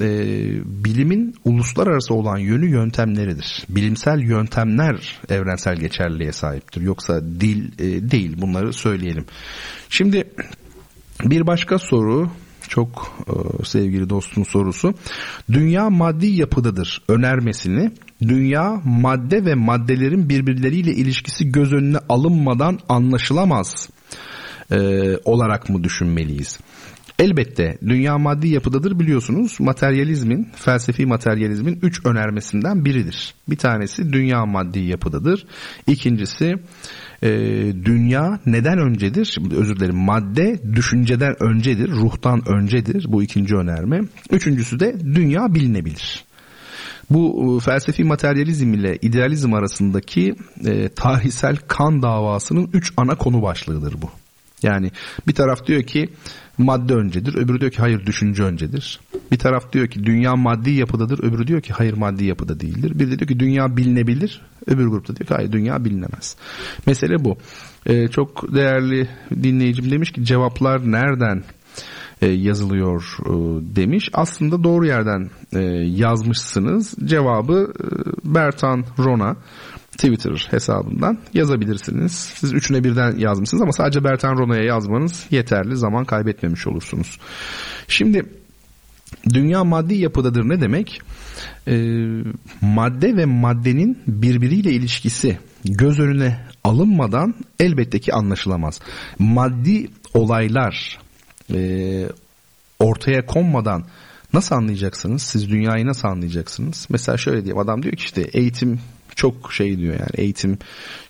Ee, 0.00 0.04
bilimin 0.64 1.34
uluslararası 1.44 2.14
olan 2.14 2.38
yönü 2.38 2.70
yöntemleridir. 2.70 3.64
Bilimsel 3.68 4.20
yöntemler 4.20 5.18
evrensel 5.28 5.76
geçerliliğe 5.76 6.32
sahiptir. 6.32 6.80
Yoksa 6.80 7.20
dil 7.22 7.72
e, 7.78 8.10
değil 8.10 8.36
bunları 8.40 8.72
söyleyelim. 8.72 9.24
Şimdi 9.90 10.24
bir 11.24 11.46
başka 11.46 11.78
soru 11.78 12.30
çok 12.68 13.16
e, 13.26 13.64
sevgili 13.64 14.10
dostun 14.10 14.42
sorusu. 14.42 14.94
Dünya 15.52 15.90
maddi 15.90 16.26
yapıdadır 16.26 17.02
önermesini 17.08 17.90
dünya 18.22 18.80
madde 18.84 19.44
ve 19.44 19.54
maddelerin 19.54 20.28
birbirleriyle 20.28 20.90
ilişkisi 20.90 21.52
göz 21.52 21.72
önüne 21.72 21.98
alınmadan 22.08 22.78
anlaşılamaz 22.88 23.88
e, 24.70 24.78
olarak 25.24 25.68
mı 25.68 25.84
düşünmeliyiz? 25.84 26.58
Elbette 27.18 27.78
dünya 27.88 28.18
maddi 28.18 28.48
yapıdadır 28.48 28.98
biliyorsunuz. 28.98 29.56
Materyalizmin, 29.60 30.48
felsefi 30.56 31.06
materyalizmin 31.06 31.78
üç 31.82 32.06
önermesinden 32.06 32.84
biridir. 32.84 33.34
Bir 33.48 33.56
tanesi 33.56 34.12
dünya 34.12 34.46
maddi 34.46 34.78
yapıdadır. 34.78 35.46
İkincisi 35.86 36.54
e, 37.22 37.28
dünya 37.84 38.40
neden 38.46 38.78
öncedir? 38.78 39.38
Özür 39.56 39.76
dilerim 39.76 39.96
madde 39.96 40.60
düşünceden 40.74 41.42
öncedir, 41.42 41.90
ruhtan 41.90 42.48
öncedir. 42.48 43.06
Bu 43.08 43.22
ikinci 43.22 43.54
önerme. 43.54 44.00
Üçüncüsü 44.30 44.80
de 44.80 45.00
dünya 45.00 45.54
bilinebilir. 45.54 46.24
Bu 47.10 47.56
e, 47.56 47.64
felsefi 47.64 48.04
materyalizm 48.04 48.74
ile 48.74 48.98
idealizm 49.02 49.54
arasındaki 49.54 50.34
e, 50.66 50.88
tarihsel 50.88 51.56
kan 51.56 52.02
davasının 52.02 52.70
üç 52.72 52.92
ana 52.96 53.14
konu 53.14 53.42
başlığıdır 53.42 54.02
bu. 54.02 54.10
Yani 54.62 54.90
bir 55.28 55.34
taraf 55.34 55.66
diyor 55.66 55.82
ki 55.82 56.08
madde 56.58 56.94
öncedir, 56.94 57.34
öbürü 57.34 57.60
diyor 57.60 57.72
ki 57.72 57.78
hayır 57.78 58.06
düşünce 58.06 58.42
öncedir. 58.42 59.00
Bir 59.32 59.38
taraf 59.38 59.72
diyor 59.72 59.86
ki 59.86 60.04
dünya 60.04 60.36
maddi 60.36 60.70
yapıdadır, 60.70 61.18
öbürü 61.18 61.46
diyor 61.46 61.60
ki 61.60 61.72
hayır 61.72 61.92
maddi 61.92 62.24
yapıda 62.24 62.60
değildir. 62.60 62.92
Bir 62.94 63.10
de 63.10 63.18
diyor 63.18 63.28
ki 63.28 63.40
dünya 63.40 63.76
bilinebilir, 63.76 64.42
öbür 64.66 64.86
grupta 64.86 65.16
diyor 65.16 65.28
ki 65.28 65.34
hayır 65.34 65.52
dünya 65.52 65.84
bilinemez. 65.84 66.36
Mesele 66.86 67.24
bu. 67.24 67.38
Ee, 67.86 68.08
çok 68.08 68.54
değerli 68.54 69.08
dinleyicim 69.42 69.90
demiş 69.90 70.12
ki 70.12 70.24
cevaplar 70.24 70.92
nereden 70.92 71.42
e, 72.22 72.26
yazılıyor 72.26 73.16
e, 73.20 73.30
demiş. 73.76 74.10
Aslında 74.12 74.64
doğru 74.64 74.86
yerden 74.86 75.30
e, 75.52 75.60
yazmışsınız. 75.98 76.94
Cevabı 77.04 77.72
Bertan 78.24 78.84
Rona 78.98 79.36
Twitter 79.96 80.48
hesabından 80.50 81.18
yazabilirsiniz. 81.34 82.12
Siz 82.12 82.52
üçüne 82.52 82.84
birden 82.84 83.16
yazmışsınız 83.18 83.62
ama 83.62 83.72
sadece 83.72 84.04
Bertan 84.04 84.36
Rona'ya 84.36 84.62
yazmanız 84.62 85.26
yeterli. 85.30 85.76
Zaman 85.76 86.04
kaybetmemiş 86.04 86.66
olursunuz. 86.66 87.18
Şimdi 87.88 88.26
dünya 89.28 89.64
maddi 89.64 89.94
yapıdadır 89.94 90.48
ne 90.48 90.60
demek? 90.60 91.02
E, 91.68 91.76
madde 92.60 93.16
ve 93.16 93.24
maddenin 93.24 93.98
birbiriyle 94.06 94.70
ilişkisi 94.70 95.38
göz 95.64 96.00
önüne 96.00 96.46
alınmadan 96.64 97.34
elbette 97.60 97.98
ki 97.98 98.14
anlaşılamaz. 98.14 98.80
Maddi 99.18 99.88
olaylar 100.14 100.98
e, 101.54 101.58
ortaya 102.78 103.26
konmadan 103.26 103.84
nasıl 104.32 104.54
anlayacaksınız? 104.54 105.22
Siz 105.22 105.50
dünyayı 105.50 105.86
nasıl 105.86 106.08
anlayacaksınız? 106.08 106.86
Mesela 106.90 107.18
şöyle 107.18 107.44
diyeyim 107.44 107.58
adam 107.58 107.82
diyor 107.82 107.94
ki 107.94 108.04
işte 108.04 108.22
eğitim 108.22 108.80
çok 109.16 109.52
şey 109.52 109.78
diyor 109.78 109.94
yani 109.94 110.10
eğitim 110.14 110.58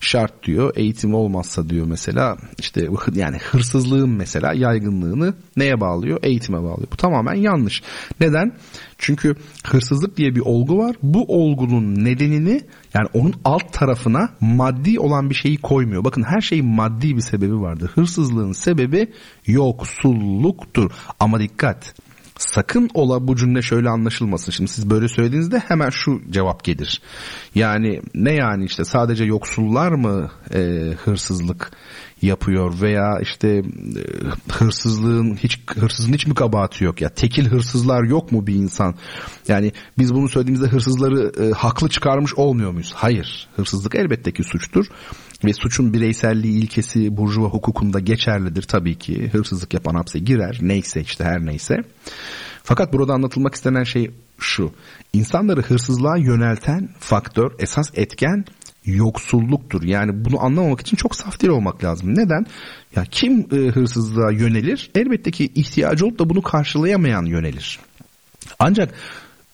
şart 0.00 0.42
diyor. 0.42 0.72
Eğitim 0.76 1.14
olmazsa 1.14 1.68
diyor 1.68 1.86
mesela 1.86 2.36
işte 2.58 2.88
yani 3.14 3.36
hırsızlığın 3.38 4.10
mesela 4.10 4.52
yaygınlığını 4.52 5.34
neye 5.56 5.80
bağlıyor? 5.80 6.18
Eğitime 6.22 6.58
bağlıyor. 6.58 6.88
Bu 6.92 6.96
tamamen 6.96 7.34
yanlış. 7.34 7.82
Neden? 8.20 8.52
Çünkü 8.98 9.34
hırsızlık 9.64 10.16
diye 10.16 10.34
bir 10.34 10.40
olgu 10.40 10.78
var. 10.78 10.96
Bu 11.02 11.24
olgunun 11.28 12.04
nedenini 12.04 12.60
yani 12.94 13.08
onun 13.14 13.34
alt 13.44 13.72
tarafına 13.72 14.28
maddi 14.40 15.00
olan 15.00 15.30
bir 15.30 15.34
şeyi 15.34 15.56
koymuyor. 15.56 16.04
Bakın 16.04 16.22
her 16.22 16.40
şeyin 16.40 16.66
maddi 16.66 17.16
bir 17.16 17.20
sebebi 17.20 17.60
vardır. 17.60 17.90
Hırsızlığın 17.94 18.52
sebebi 18.52 19.12
yoksulluktur. 19.46 20.90
Ama 21.20 21.40
dikkat 21.40 21.94
sakın 22.38 22.90
ola 22.94 23.28
bu 23.28 23.36
cümle 23.36 23.62
şöyle 23.62 23.88
anlaşılmasın. 23.88 24.52
Şimdi 24.52 24.70
siz 24.70 24.90
böyle 24.90 25.08
söylediğinizde 25.08 25.58
hemen 25.58 25.90
şu 25.90 26.20
cevap 26.30 26.64
gelir. 26.64 27.02
Yani 27.54 28.00
ne 28.14 28.32
yani 28.32 28.64
işte 28.64 28.84
sadece 28.84 29.24
yoksullar 29.24 29.92
mı 29.92 30.30
e, 30.54 30.92
hırsızlık 31.04 31.72
yapıyor 32.22 32.80
veya 32.80 33.18
işte 33.22 33.48
e, 33.48 33.62
hırsızlığın 34.52 35.34
hiç 35.34 35.60
hırsızın 35.76 36.12
hiç 36.12 36.26
mi 36.26 36.34
kabahati 36.34 36.84
yok 36.84 37.00
ya? 37.00 37.08
Tekil 37.08 37.46
hırsızlar 37.46 38.04
yok 38.04 38.32
mu 38.32 38.46
bir 38.46 38.54
insan? 38.54 38.94
Yani 39.48 39.72
biz 39.98 40.14
bunu 40.14 40.28
söylediğimizde 40.28 40.68
hırsızları 40.68 41.32
e, 41.44 41.50
haklı 41.50 41.88
çıkarmış 41.88 42.34
olmuyor 42.34 42.70
muyuz? 42.70 42.92
Hayır. 42.96 43.48
Hırsızlık 43.56 43.94
elbette 43.94 44.32
ki 44.32 44.44
suçtur 44.44 44.86
ve 45.44 45.52
suçun 45.52 45.92
bireyselliği 45.92 46.62
ilkesi 46.62 47.16
burjuva 47.16 47.46
hukukunda 47.46 48.00
geçerlidir 48.00 48.62
tabii 48.62 48.98
ki. 48.98 49.28
Hırsızlık 49.32 49.74
yapan 49.74 49.94
hapse 49.94 50.18
girer 50.18 50.58
neyse 50.60 51.00
işte 51.00 51.24
her 51.24 51.46
neyse. 51.46 51.76
Fakat 52.62 52.92
burada 52.92 53.12
anlatılmak 53.12 53.54
istenen 53.54 53.84
şey 53.84 54.10
şu. 54.38 54.72
İnsanları 55.12 55.62
hırsızlığa 55.62 56.16
yönelten 56.16 56.88
faktör, 56.98 57.52
esas 57.58 57.90
etken 57.94 58.44
yoksulluktur. 58.84 59.82
Yani 59.82 60.24
bunu 60.24 60.44
anlamamak 60.44 60.80
için 60.80 60.96
çok 60.96 61.16
saf 61.16 61.40
dil 61.40 61.48
olmak 61.48 61.84
lazım. 61.84 62.14
Neden? 62.14 62.46
Ya 62.96 63.04
kim 63.10 63.40
e, 63.52 63.56
hırsızlığa 63.56 64.30
yönelir? 64.32 64.90
Elbette 64.94 65.30
ki 65.30 65.44
ihtiyacı 65.54 66.06
olup 66.06 66.18
da 66.18 66.30
bunu 66.30 66.42
karşılayamayan 66.42 67.24
yönelir. 67.24 67.78
Ancak 68.58 68.94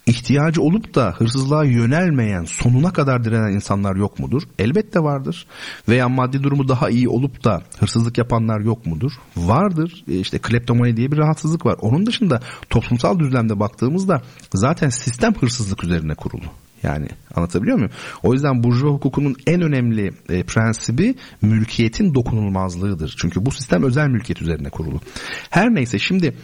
ihtiyacı 0.07 0.63
olup 0.63 0.95
da 0.95 1.15
hırsızlığa 1.19 1.65
yönelmeyen, 1.65 2.45
sonuna 2.45 2.93
kadar 2.93 3.25
direnen 3.25 3.53
insanlar 3.53 3.97
yok 3.97 4.19
mudur? 4.19 4.43
Elbette 4.59 5.01
vardır. 5.01 5.47
Veya 5.89 6.09
maddi 6.09 6.43
durumu 6.43 6.69
daha 6.69 6.91
iyi 6.91 7.09
olup 7.09 7.45
da 7.45 7.63
hırsızlık 7.79 8.19
yapanlar 8.19 8.61
yok 8.61 8.87
mudur? 8.87 9.13
Vardır. 9.37 10.05
E 10.09 10.19
işte 10.19 10.39
kleptomani 10.39 10.97
diye 10.97 11.13
bir 11.13 11.19
rahatsızlık 11.19 11.67
var. 11.67 11.77
Onun 11.81 12.07
dışında 12.07 12.41
toplumsal 12.71 13.19
düzlemde 13.19 13.61
baktığımızda 13.61 14.23
zaten 14.55 14.89
sistem 14.89 15.35
hırsızlık 15.35 15.85
üzerine 15.85 16.15
kurulu. 16.15 16.45
Yani 16.83 17.09
anlatabiliyor 17.35 17.77
muyum? 17.77 17.91
O 18.23 18.33
yüzden 18.33 18.63
burjuva 18.63 18.91
hukukunun 18.91 19.37
en 19.47 19.63
önemli 19.63 20.11
e, 20.29 20.43
prensibi 20.43 21.15
mülkiyetin 21.43 22.15
dokunulmazlığıdır. 22.15 23.15
Çünkü 23.19 23.47
bu 23.47 23.51
sistem 23.51 23.83
özel 23.83 24.09
mülkiyet 24.09 24.43
üzerine 24.43 24.71
kurulu. 24.71 25.01
Her 25.51 25.75
neyse 25.75 25.99
şimdi 25.99 26.35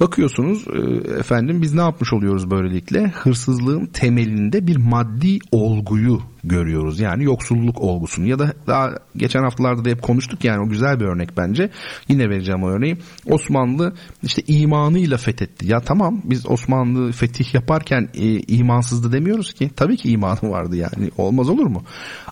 bakıyorsunuz 0.00 0.64
e, 0.68 1.10
efendim 1.18 1.62
biz 1.62 1.74
ne 1.74 1.80
yapmış 1.80 2.12
oluyoruz 2.12 2.50
böylelikle? 2.50 3.08
Hırsızlığın 3.08 3.86
temelinde 3.86 4.66
bir 4.66 4.76
maddi 4.76 5.38
olguyu 5.52 6.20
görüyoruz. 6.44 7.00
Yani 7.00 7.24
yoksulluk 7.24 7.80
olgusunu 7.80 8.26
ya 8.26 8.38
da 8.38 8.52
daha 8.66 8.90
geçen 9.16 9.42
haftalarda 9.42 9.84
da 9.84 9.88
hep 9.88 10.02
konuştuk 10.02 10.44
yani 10.44 10.66
o 10.66 10.68
güzel 10.68 11.00
bir 11.00 11.04
örnek 11.04 11.36
bence. 11.36 11.70
Yine 12.08 12.30
vereceğim 12.30 12.62
o 12.62 12.68
örneği. 12.68 12.96
Osmanlı 13.26 13.94
işte 14.22 14.42
imanıyla 14.46 15.16
fethetti. 15.16 15.68
Ya 15.68 15.80
tamam 15.80 16.20
biz 16.24 16.50
Osmanlı 16.50 17.12
fetih 17.12 17.54
yaparken 17.54 18.08
e, 18.14 18.38
imansızdı 18.38 19.12
demiyoruz 19.12 19.52
ki. 19.52 19.70
Tabii 19.76 19.96
ki 19.96 20.10
imanı 20.10 20.50
vardı 20.50 20.76
yani. 20.76 21.10
Olmaz 21.18 21.48
olur 21.48 21.66
mu? 21.66 21.82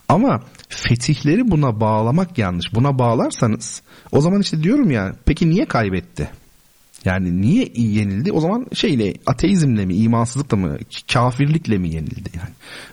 Ama 0.08 0.40
fetihleri 0.68 1.50
buna 1.50 1.80
bağlamak 1.80 2.38
yanlış. 2.38 2.74
Buna 2.74 2.98
bağlarsanız 2.98 3.82
o 4.12 4.20
zaman 4.20 4.40
işte 4.40 4.62
diyorum 4.62 4.90
ya 4.90 5.16
peki 5.24 5.50
niye 5.50 5.66
kaybetti? 5.66 6.30
Yani 7.04 7.40
niye 7.40 7.68
yenildi? 7.74 8.32
O 8.32 8.40
zaman 8.40 8.66
şeyle 8.72 9.14
ateizmle 9.26 9.86
mi, 9.86 9.94
imansızlıkla 9.94 10.56
mı, 10.56 10.78
kafirlikle 11.12 11.78
mi 11.78 11.88
yenildi 11.88 12.30
yani? 12.36 12.50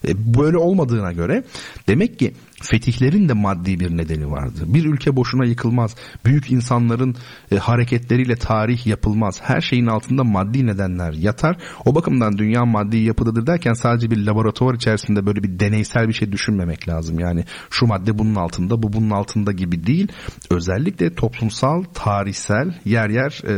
E, 0.07 0.34
böyle 0.38 0.57
olmadığına 0.57 1.12
göre 1.12 1.43
demek 1.88 2.20
ki 2.20 2.34
Fetihlerin 2.62 3.30
de 3.30 3.34
maddi 3.34 3.80
bir 3.80 3.97
nedeni 3.97 4.32
vardı. 4.32 4.59
Bir 4.66 4.86
ülke 4.86 5.16
boşuna 5.16 5.45
yıkılmaz. 5.45 5.95
Büyük 6.26 6.51
insanların 6.51 7.16
e, 7.51 7.55
hareketleriyle 7.55 8.36
tarih 8.36 8.88
yapılmaz. 8.88 9.41
Her 9.41 9.62
şeyin 9.62 9.86
altında 9.86 10.24
maddi 10.24 10.66
nedenler 10.68 11.14
yatar. 11.14 11.57
O 11.86 11.95
bakımdan 11.95 12.38
dünya 12.38 12.66
maddi 12.66 12.97
yapıdadır 12.97 13.47
derken 13.47 13.74
sadece 13.74 14.12
bir 14.12 14.26
laboratuvar 14.26 14.74
içerisinde 14.74 15.26
böyle 15.26 15.43
bir 15.43 15.59
deneysel 15.59 16.07
bir 16.07 16.14
şey 16.14 16.32
düşünmemek 16.32 16.88
lazım. 16.88 17.20
Yani 17.20 17.45
şu 17.70 17.88
madde 17.88 18.20
bunun 18.20 18.36
altında, 18.36 18.84
bu 18.84 18.93
bunun 18.93 19.09
altında 19.09 19.51
gibi 19.51 19.88
değil. 19.88 20.07
Özellikle 20.49 21.16
toplumsal, 21.16 21.84
tarihsel, 21.93 22.74
yer 22.86 23.09
yer 23.09 23.41
e, 23.47 23.55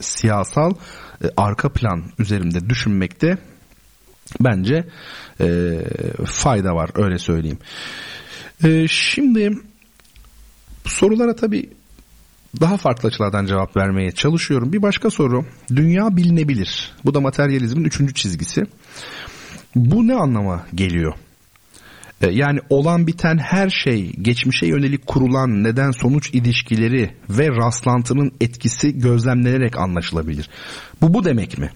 siyasal 0.00 0.70
e, 1.24 1.26
arka 1.36 1.72
plan 1.72 2.04
üzerinde 2.18 2.68
düşünmekte 2.68 3.38
bence 4.40 4.84
e, 5.40 5.78
fayda 6.26 6.74
var 6.74 6.90
öyle 6.94 7.18
söyleyeyim. 7.18 7.58
E, 8.64 8.88
şimdi 8.88 9.50
sorulara 10.84 11.36
tabi 11.36 11.70
daha 12.60 12.76
farklı 12.76 13.08
açılardan 13.08 13.46
cevap 13.46 13.76
vermeye 13.76 14.10
çalışıyorum. 14.10 14.72
Bir 14.72 14.82
başka 14.82 15.10
soru. 15.10 15.44
Dünya 15.76 16.16
bilinebilir. 16.16 16.92
Bu 17.04 17.14
da 17.14 17.20
materyalizmin 17.20 17.84
üçüncü 17.84 18.14
çizgisi. 18.14 18.66
Bu 19.76 20.06
ne 20.08 20.14
anlama 20.14 20.66
geliyor? 20.74 21.14
E, 22.20 22.30
yani 22.30 22.60
olan 22.70 23.06
biten 23.06 23.38
her 23.38 23.70
şey, 23.70 24.12
geçmişe 24.12 24.66
yönelik 24.66 25.06
kurulan 25.06 25.64
neden 25.64 25.90
sonuç 25.90 26.30
ilişkileri 26.30 27.10
ve 27.30 27.48
rastlantının 27.48 28.32
etkisi 28.40 28.98
gözlemlenerek 28.98 29.78
anlaşılabilir. 29.78 30.50
Bu 31.02 31.14
bu 31.14 31.24
demek 31.24 31.58
mi? 31.58 31.70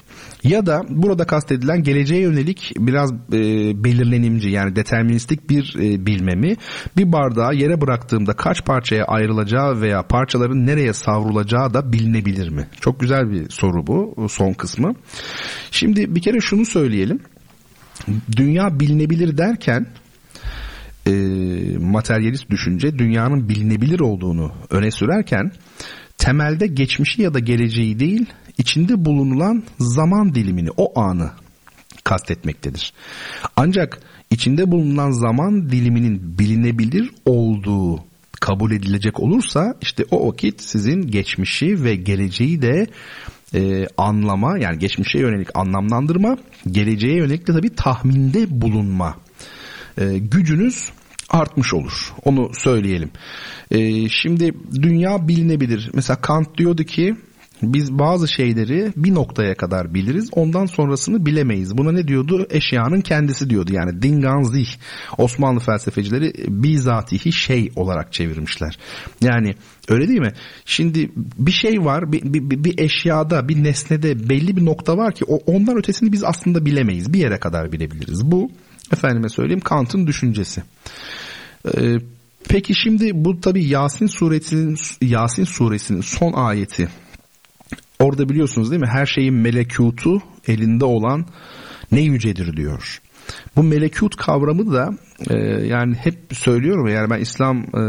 Ya 0.45 0.67
da 0.67 0.83
burada 0.89 1.25
kastedilen 1.25 1.83
geleceğe 1.83 2.21
yönelik 2.21 2.73
biraz 2.79 3.13
e, 3.13 3.39
belirlenimci 3.85 4.49
yani 4.49 4.77
deterministik 4.77 5.51
bir 5.51 5.75
e, 5.79 6.07
bilmemi 6.07 6.57
bir 6.97 7.13
bardağı 7.13 7.55
yere 7.55 7.81
bıraktığımda 7.81 8.33
kaç 8.33 8.65
parçaya 8.65 9.05
ayrılacağı 9.05 9.81
veya 9.81 10.03
parçaların 10.03 10.67
nereye 10.67 10.93
savrulacağı 10.93 11.75
da 11.75 11.93
bilinebilir 11.93 12.49
mi? 12.49 12.69
Çok 12.81 13.01
güzel 13.01 13.31
bir 13.31 13.51
soru 13.51 13.87
bu 13.87 14.29
son 14.29 14.53
kısmı. 14.53 14.95
Şimdi 15.71 16.15
bir 16.15 16.23
kere 16.23 16.41
şunu 16.41 16.65
söyleyelim. 16.65 17.21
Dünya 18.37 18.81
bilinebilir 18.81 19.39
derken 19.39 19.87
e, 21.07 21.13
materyalist 21.79 22.51
düşünce 22.51 22.99
dünyanın 22.99 23.49
bilinebilir 23.49 24.01
olduğunu 24.01 24.53
öne 24.71 24.91
sürerken 24.91 25.53
temelde 26.23 26.67
geçmişi 26.67 27.23
ya 27.23 27.35
da 27.35 27.39
geleceği 27.39 27.99
değil 27.99 28.27
içinde 28.59 29.05
bulunulan 29.05 29.63
zaman 29.79 30.35
dilimini 30.35 30.69
o 30.77 31.01
anı 31.01 31.31
kastetmektedir. 32.05 32.93
Ancak 33.57 33.99
içinde 34.31 34.71
bulunan 34.71 35.11
zaman 35.11 35.71
diliminin 35.71 36.39
bilinebilir 36.39 37.11
olduğu 37.25 38.05
kabul 38.41 38.73
edilecek 38.73 39.21
olursa 39.21 39.75
işte 39.83 40.05
o 40.11 40.29
vakit 40.29 40.63
sizin 40.63 41.07
geçmişi 41.07 41.85
ve 41.85 41.95
geleceği 41.95 42.63
de 42.63 42.87
e, 43.55 43.87
anlama 43.97 44.59
yani 44.59 44.79
geçmişe 44.79 45.19
yönelik 45.19 45.49
anlamlandırma 45.55 46.37
geleceğe 46.71 47.17
yönelik 47.17 47.47
de 47.49 47.53
tabii 47.53 47.75
tahminde 47.75 48.61
bulunma 48.61 49.17
e, 49.99 50.19
gücünüz 50.19 50.91
artmış 51.33 51.75
olur. 51.75 52.13
Onu 52.25 52.51
söyleyelim. 52.55 53.11
E, 53.71 54.09
şimdi 54.09 54.55
dünya 54.83 55.29
bilinebilir. 55.29 55.91
Mesela 55.95 56.21
Kant 56.21 56.59
diyordu 56.59 56.85
ki 56.85 57.17
biz 57.63 57.99
bazı 57.99 58.29
şeyleri 58.29 58.93
bir 58.97 59.15
noktaya 59.15 59.55
kadar 59.55 59.95
biliriz. 59.95 60.31
Ondan 60.33 60.67
sonrasını 60.67 61.27
bilemeyiz. 61.27 61.79
Buna 61.79 61.93
ne 61.93 62.09
diyordu? 62.09 62.47
Eşyanın 62.51 63.01
kendisi 63.01 63.51
diyordu. 63.51 63.73
Yani 63.75 64.03
dinganzih. 64.03 64.67
Osmanlı 65.19 65.61
felsefecileri 65.61 66.33
bizatihi 66.49 67.33
şey 67.33 67.71
olarak 67.77 68.13
çevirmişler. 68.13 68.79
Yani 69.21 69.55
öyle 69.89 70.09
değil 70.09 70.21
mi? 70.21 70.33
Şimdi 70.65 71.11
bir 71.17 71.53
şey 71.53 71.85
var. 71.85 72.13
Bir, 72.13 72.23
bir, 72.23 72.65
bir 72.65 72.79
eşyada, 72.79 73.49
bir 73.49 73.65
nesnede 73.65 74.29
belli 74.29 74.57
bir 74.57 74.65
nokta 74.65 74.97
var 74.97 75.15
ki 75.15 75.25
ondan 75.25 75.77
ötesini 75.77 76.13
biz 76.13 76.25
aslında 76.25 76.67
bilemeyiz. 76.67 77.13
Bir 77.13 77.19
yere 77.19 77.39
kadar 77.39 77.73
bilebiliriz. 77.73 78.31
Bu 78.31 78.51
efendime 78.93 79.29
söyleyeyim 79.29 79.61
Kant'ın 79.61 80.07
düşüncesi. 80.07 80.63
Ee, 81.77 81.97
peki 82.49 82.75
şimdi 82.75 83.11
bu 83.15 83.41
tabi 83.41 83.65
Yasin 83.65 84.07
suresinin 84.07 84.79
Yasin 85.01 85.45
suresinin 85.45 86.01
son 86.01 86.33
ayeti 86.33 86.89
Orada 88.03 88.29
biliyorsunuz 88.29 88.71
değil 88.71 88.83
mi? 88.83 88.89
Her 88.93 89.07
şeyin 89.07 89.35
melekutu 89.35 90.23
elinde 90.49 90.85
olan 90.85 91.27
ne 91.93 92.01
yücedir 92.01 92.57
diyor. 92.57 93.01
Bu 93.57 93.63
melekut 93.63 94.17
kavramı 94.17 94.73
da 94.73 94.91
e, 95.31 95.35
yani 95.67 95.95
hep 95.95 96.19
söylüyorum 96.33 96.89
yani 96.89 97.11
ben 97.11 97.21
İslam 97.21 97.59
e, 97.59 97.83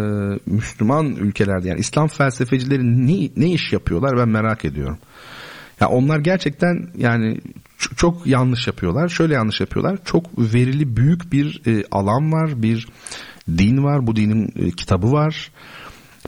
Müslüman 0.46 1.06
ülkelerde 1.06 1.70
yani 1.70 1.80
İslam 1.80 2.08
felsefecileri 2.08 3.08
ne, 3.08 3.30
ne 3.38 3.52
iş 3.52 3.74
yapıyorlar 3.74 4.18
ben 4.18 4.30
merak 4.30 4.66
ediyorum. 4.66 4.98
Ya 5.80 5.88
onlar 5.88 6.20
gerçekten 6.20 6.90
yani 6.98 7.38
çok, 7.98 8.28
yanlış 8.28 8.68
yapıyorlar. 8.68 9.10
Şöyle 9.10 9.34
yanlış 9.34 9.60
yapıyorlar. 9.60 10.00
Çok 10.06 10.26
verili 10.38 10.98
büyük 10.98 11.34
bir 11.34 11.62
e, 11.68 11.84
alan 11.92 12.32
var, 12.32 12.64
bir 12.64 12.88
din 13.48 13.84
var, 13.84 14.08
bu 14.08 14.16
dinin 14.16 14.54
e, 14.56 14.72
kitabı 14.72 15.12
var 15.12 15.52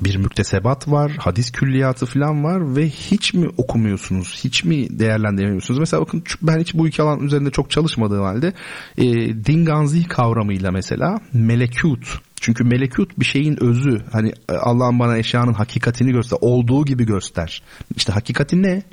bir 0.02 0.18
müktesebat 0.18 0.88
var, 0.88 1.12
hadis 1.20 1.52
külliyatı 1.52 2.06
falan 2.06 2.44
var 2.44 2.76
ve 2.76 2.90
hiç 2.90 3.34
mi 3.34 3.48
okumuyorsunuz, 3.58 4.42
hiç 4.44 4.64
mi 4.64 5.00
değerlendiremiyorsunuz? 5.00 5.80
Mesela 5.80 6.02
bakın 6.02 6.24
ben 6.42 6.60
hiç 6.60 6.74
bu 6.74 6.88
iki 6.88 7.02
alan 7.02 7.20
üzerinde 7.20 7.52
çok 7.52 7.72
çalışmadığım 7.72 8.24
halde 8.24 8.54
e, 8.98 9.04
din 9.46 9.66
ganzi 9.66 10.08
kavramıyla 10.08 10.72
mesela 10.72 11.20
melekut 11.34 12.22
çünkü 12.42 12.64
melekut 12.64 13.20
bir 13.20 13.26
şeyin 13.26 13.64
özü. 13.64 14.02
Hani 14.12 14.34
e, 14.50 14.54
Allah'ın 14.54 15.00
bana 15.00 15.18
eşyanın 15.18 15.54
hakikatini 15.54 16.12
göster, 16.12 16.38
olduğu 16.42 16.86
gibi 16.86 17.06
göster. 17.06 17.62
İşte 17.96 18.14
hakikati 18.14 18.62
ne? 18.62 18.84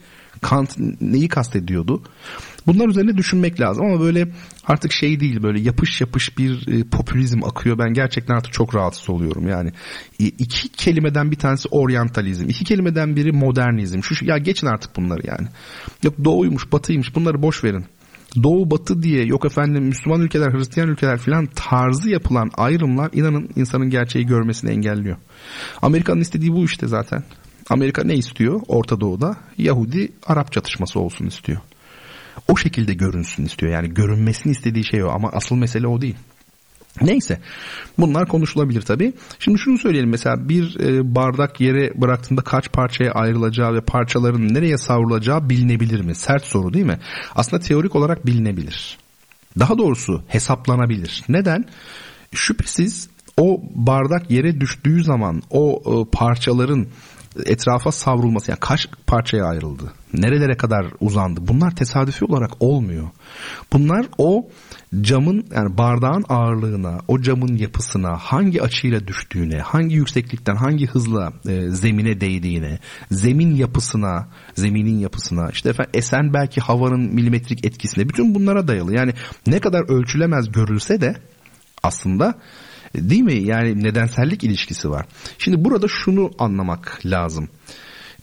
Kant 0.40 0.78
neyi 1.00 1.28
kastediyordu? 1.28 2.02
Bunlar 2.66 2.88
üzerine 2.88 3.16
düşünmek 3.16 3.60
lazım 3.60 3.86
ama 3.86 4.00
böyle 4.00 4.28
artık 4.66 4.92
şey 4.92 5.20
değil 5.20 5.42
böyle 5.42 5.60
yapış 5.60 6.00
yapış 6.00 6.38
bir 6.38 6.68
e, 6.68 6.84
popülizm 6.84 7.44
akıyor. 7.44 7.78
Ben 7.78 7.92
gerçekten 7.92 8.34
artık 8.34 8.52
çok 8.52 8.74
rahatsız 8.74 9.10
oluyorum 9.10 9.48
yani. 9.48 9.72
E, 10.20 10.24
iki 10.24 10.68
kelimeden 10.68 11.30
bir 11.30 11.36
tanesi 11.36 11.68
oryantalizm, 11.68 12.48
iki 12.48 12.64
kelimeden 12.64 13.16
biri 13.16 13.32
modernizm. 13.32 14.02
Şu 14.02 14.24
ya 14.24 14.38
geçin 14.38 14.66
artık 14.66 14.96
bunları 14.96 15.26
yani. 15.26 15.48
Yok 16.02 16.14
doğuymuş, 16.24 16.72
batıymış 16.72 17.14
bunları 17.14 17.42
boş 17.42 17.64
verin. 17.64 17.84
Doğu 18.42 18.70
batı 18.70 19.02
diye 19.02 19.24
yok 19.24 19.44
efendim 19.44 19.84
Müslüman 19.84 20.20
ülkeler, 20.20 20.52
Hristiyan 20.52 20.88
ülkeler 20.88 21.18
filan 21.18 21.46
tarzı 21.46 22.10
yapılan 22.10 22.50
ayrımlar 22.54 23.10
inanın 23.12 23.48
insanın 23.56 23.90
gerçeği 23.90 24.26
görmesini 24.26 24.70
engelliyor. 24.70 25.16
Amerika'nın 25.82 26.20
istediği 26.20 26.52
bu 26.52 26.64
işte 26.64 26.86
zaten. 26.88 27.24
Amerika 27.70 28.04
ne 28.04 28.14
istiyor 28.14 28.60
Orta 28.68 29.00
Doğu'da? 29.00 29.36
Yahudi 29.58 30.12
Arap 30.26 30.52
çatışması 30.52 31.00
olsun 31.00 31.26
istiyor. 31.26 31.60
O 32.48 32.56
şekilde 32.56 32.94
görünsün 32.94 33.44
istiyor. 33.44 33.72
Yani 33.72 33.94
görünmesini 33.94 34.52
istediği 34.52 34.84
şey 34.84 35.04
o 35.04 35.08
ama 35.08 35.30
asıl 35.32 35.56
mesele 35.56 35.86
o 35.86 36.00
değil. 36.00 36.16
Neyse 37.00 37.40
bunlar 37.98 38.28
konuşulabilir 38.28 38.82
tabi. 38.82 39.12
Şimdi 39.38 39.58
şunu 39.58 39.78
söyleyelim 39.78 40.10
mesela 40.10 40.48
bir 40.48 40.80
e, 40.80 41.14
bardak 41.14 41.60
yere 41.60 41.92
bıraktığında 42.00 42.42
kaç 42.42 42.72
parçaya 42.72 43.12
ayrılacağı 43.12 43.74
ve 43.74 43.80
parçaların 43.80 44.54
nereye 44.54 44.78
savrulacağı 44.78 45.48
bilinebilir 45.48 46.00
mi? 46.00 46.14
Sert 46.14 46.44
soru 46.44 46.72
değil 46.74 46.86
mi? 46.86 46.98
Aslında 47.34 47.62
teorik 47.62 47.96
olarak 47.96 48.26
bilinebilir. 48.26 48.98
Daha 49.58 49.78
doğrusu 49.78 50.22
hesaplanabilir. 50.28 51.24
Neden? 51.28 51.64
Şüphesiz 52.34 53.08
o 53.36 53.60
bardak 53.74 54.30
yere 54.30 54.60
düştüğü 54.60 55.04
zaman 55.04 55.42
o 55.50 55.82
e, 55.86 56.10
parçaların 56.16 56.86
etrafa 57.46 57.92
savrulması 57.92 58.50
yani 58.50 58.60
kaç 58.60 58.88
parçaya 59.06 59.44
ayrıldı? 59.44 59.92
Nerelere 60.14 60.56
kadar 60.56 60.86
uzandı? 61.00 61.40
Bunlar 61.48 61.76
tesadüfi 61.76 62.24
olarak 62.24 62.50
olmuyor. 62.60 63.08
Bunlar 63.72 64.06
o 64.18 64.48
camın 65.00 65.46
yani 65.54 65.78
bardağın 65.78 66.24
ağırlığına, 66.28 66.98
o 67.08 67.20
camın 67.20 67.56
yapısına, 67.56 68.16
hangi 68.16 68.62
açıyla 68.62 69.06
düştüğüne, 69.06 69.58
hangi 69.58 69.94
yükseklikten, 69.94 70.56
hangi 70.56 70.86
hızla 70.86 71.32
e, 71.48 71.70
zemine 71.70 72.20
değdiğine, 72.20 72.78
zemin 73.10 73.54
yapısına, 73.54 74.28
zeminin 74.54 74.98
yapısına, 74.98 75.50
işte 75.52 75.68
efendim 75.68 75.92
esen 75.94 76.34
belki 76.34 76.60
havanın 76.60 77.14
milimetrik 77.14 77.66
etkisine, 77.66 78.08
bütün 78.08 78.34
bunlara 78.34 78.68
dayalı. 78.68 78.96
Yani 78.96 79.12
ne 79.46 79.60
kadar 79.60 79.90
ölçülemez 79.90 80.52
görülse 80.52 81.00
de 81.00 81.16
aslında 81.82 82.34
Değil 82.94 83.22
mi? 83.22 83.42
Yani 83.42 83.84
nedensellik 83.84 84.44
ilişkisi 84.44 84.90
var. 84.90 85.06
Şimdi 85.38 85.64
burada 85.64 85.86
şunu 85.88 86.30
anlamak 86.38 87.00
lazım. 87.04 87.48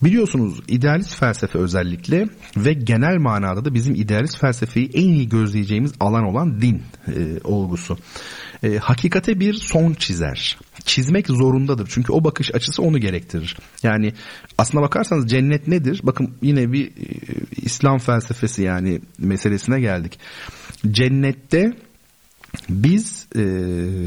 Biliyorsunuz 0.03 0.59
idealist 0.67 1.15
felsefe 1.15 1.59
özellikle 1.59 2.27
ve 2.57 2.73
genel 2.73 3.17
manada 3.17 3.65
da 3.65 3.73
bizim 3.73 3.95
idealist 3.95 4.37
felsefeyi 4.37 4.89
en 4.93 5.09
iyi 5.09 5.29
gözleyeceğimiz 5.29 5.91
alan 5.99 6.23
olan 6.23 6.61
din 6.61 6.81
e, 7.07 7.39
olgusu. 7.43 7.97
E, 8.63 8.77
hakikate 8.77 9.39
bir 9.39 9.53
son 9.53 9.93
çizer. 9.93 10.57
Çizmek 10.85 11.27
zorundadır. 11.27 11.87
Çünkü 11.91 12.11
o 12.11 12.23
bakış 12.23 12.55
açısı 12.55 12.81
onu 12.81 12.97
gerektirir. 12.99 13.57
Yani 13.83 14.13
aslına 14.57 14.81
bakarsanız 14.83 15.29
cennet 15.29 15.67
nedir? 15.67 16.01
Bakın 16.03 16.35
yine 16.41 16.71
bir 16.71 16.87
e, 16.87 16.91
İslam 17.55 17.97
felsefesi 17.97 18.63
yani 18.63 19.01
meselesine 19.17 19.79
geldik. 19.79 20.19
Cennette 20.91 21.73
biz 22.69 23.27
e, 23.35 23.41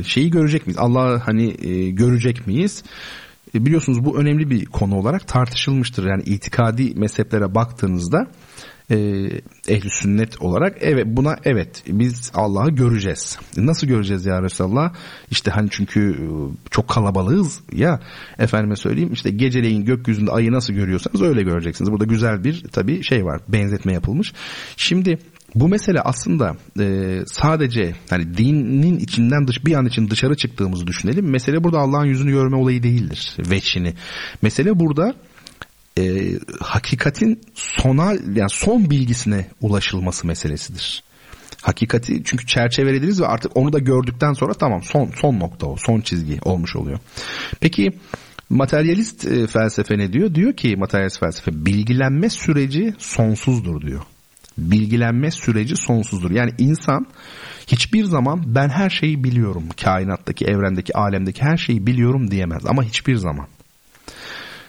şeyi 0.05 0.31
görecek 0.31 0.67
miyiz? 0.67 0.79
Allah 0.79 1.27
hani 1.27 1.67
e, 1.67 1.91
görecek 1.91 2.47
miyiz? 2.47 2.85
E, 3.55 3.67
biliyorsunuz 3.67 4.05
bu 4.05 4.21
önemli 4.21 4.51
bir 4.51 4.65
konu 4.65 4.97
olarak 4.97 5.29
tartışılmıştır. 5.29 6.07
Yani 6.07 6.23
itikadi 6.23 6.95
mezheplere 6.95 7.55
baktığınızda 7.55 8.27
e, 8.91 8.97
ehli 9.69 9.91
sünnet 9.91 10.43
olarak 10.43 10.77
evet 10.81 11.07
buna 11.07 11.37
evet 11.45 11.83
biz 11.87 12.31
Allah'ı 12.35 12.71
göreceğiz. 12.71 13.39
Nasıl 13.57 13.87
göreceğiz 13.87 14.27
ya 14.27 14.43
Resulallah? 14.43 14.95
İşte 15.31 15.51
hani 15.51 15.69
çünkü 15.71 16.11
e, 16.11 16.27
çok 16.71 16.89
kalabalığız 16.89 17.61
ya 17.73 18.01
efendime 18.39 18.77
söyleyeyim 18.77 19.13
işte 19.13 19.31
geceleyin 19.31 19.85
gökyüzünde 19.85 20.31
ayı 20.31 20.53
nasıl 20.53 20.75
görüyorsanız 20.75 21.23
öyle 21.23 21.43
göreceksiniz. 21.43 21.91
Burada 21.91 22.05
güzel 22.05 22.45
bir 22.45 22.65
tabii 22.73 23.03
şey 23.03 23.25
var 23.25 23.41
benzetme 23.49 23.93
yapılmış. 23.93 24.33
Şimdi 24.77 25.19
bu 25.55 25.69
mesele 25.69 26.01
aslında 26.01 26.57
e, 26.81 27.19
sadece 27.27 27.95
hani 28.11 28.37
dinin 28.37 28.99
içinden 28.99 29.47
dış 29.47 29.67
bir 29.67 29.75
an 29.75 29.87
için 29.87 30.11
dışarı 30.11 30.37
çıktığımızı 30.37 30.87
düşünelim. 30.87 31.31
Mesele 31.31 31.65
burada 31.65 31.79
Allah'ın 31.79 32.07
yüzünü 32.07 32.31
görme 32.31 32.57
olayı 32.57 32.83
değildir. 32.83 33.37
Veçini. 33.51 33.95
Mesele 34.43 34.79
burada 34.79 35.15
e, 35.99 36.33
hakikatin 36.61 37.41
sonal 37.55 38.37
yani 38.37 38.51
son 38.51 38.91
bilgisine 38.91 39.47
ulaşılması 39.61 40.27
meselesidir. 40.27 41.03
Hakikati 41.63 42.23
çünkü 42.25 42.47
çerçevelediniz 42.47 43.21
ve 43.21 43.27
artık 43.27 43.57
onu 43.57 43.73
da 43.73 43.79
gördükten 43.79 44.33
sonra 44.33 44.55
tamam 44.55 44.83
son 44.83 45.11
son 45.17 45.41
nokta 45.41 45.67
o 45.67 45.77
son 45.77 46.01
çizgi 46.01 46.39
olmuş 46.43 46.77
oluyor. 46.77 46.99
Peki 47.61 47.93
materyalist 48.51 49.25
e, 49.25 49.47
felsefe 49.47 49.99
ne 49.99 50.13
diyor? 50.13 50.35
Diyor 50.35 50.53
ki 50.53 50.77
materyalist 50.77 51.21
felsefe 51.21 51.67
bilgilenme 51.67 52.31
süreci 52.31 52.95
sonsuzdur 52.99 53.81
diyor. 53.81 54.03
Bilgilenme 54.59 55.31
süreci 55.31 55.77
sonsuzdur. 55.77 56.31
Yani 56.31 56.51
insan 56.59 57.07
hiçbir 57.67 58.05
zaman 58.05 58.43
ben 58.55 58.69
her 58.69 58.91
şeyi 58.91 59.25
biliyorum. 59.25 59.65
Kainattaki, 59.85 60.45
evrendeki, 60.45 60.97
alemdeki 60.97 61.43
her 61.43 61.57
şeyi 61.57 61.87
biliyorum 61.87 62.31
diyemez 62.31 62.67
ama 62.67 62.83
hiçbir 62.83 63.17
zaman. 63.17 63.47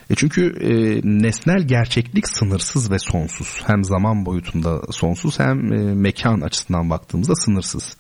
E 0.10 0.16
çünkü 0.16 0.54
e, 0.62 0.72
nesnel 1.04 1.68
gerçeklik 1.68 2.28
sınırsız 2.28 2.92
ve 2.92 3.00
sonsuz. 3.00 3.62
Hem 3.68 3.84
zaman 3.84 4.26
boyutunda 4.26 4.82
sonsuz 4.92 5.40
hem 5.40 5.74
e, 5.74 5.94
mekan 5.96 6.42
açısından 6.42 6.90
baktığımızda 6.90 7.36
sınırsız. 7.36 7.98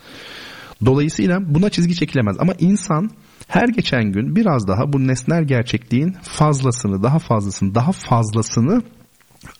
Dolayısıyla 0.86 1.39
buna 1.41 1.69
çizgi 1.69 1.95
çekilemez 1.95 2.36
ama 2.39 2.53
insan 2.59 3.09
her 3.47 3.67
geçen 3.67 4.11
gün 4.11 4.36
biraz 4.36 4.67
daha 4.67 4.93
bu 4.93 5.07
nesnel 5.07 5.43
gerçekliğin 5.43 6.15
fazlasını, 6.21 7.03
daha 7.03 7.19
fazlasını, 7.19 7.75
daha 7.75 7.91
fazlasını 7.91 8.81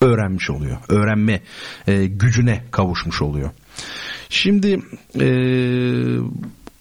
öğrenmiş 0.00 0.50
oluyor. 0.50 0.78
Öğrenme 0.88 1.40
e, 1.86 2.06
gücüne 2.06 2.64
kavuşmuş 2.70 3.22
oluyor. 3.22 3.50
Şimdi 4.28 4.82
e, 5.20 5.26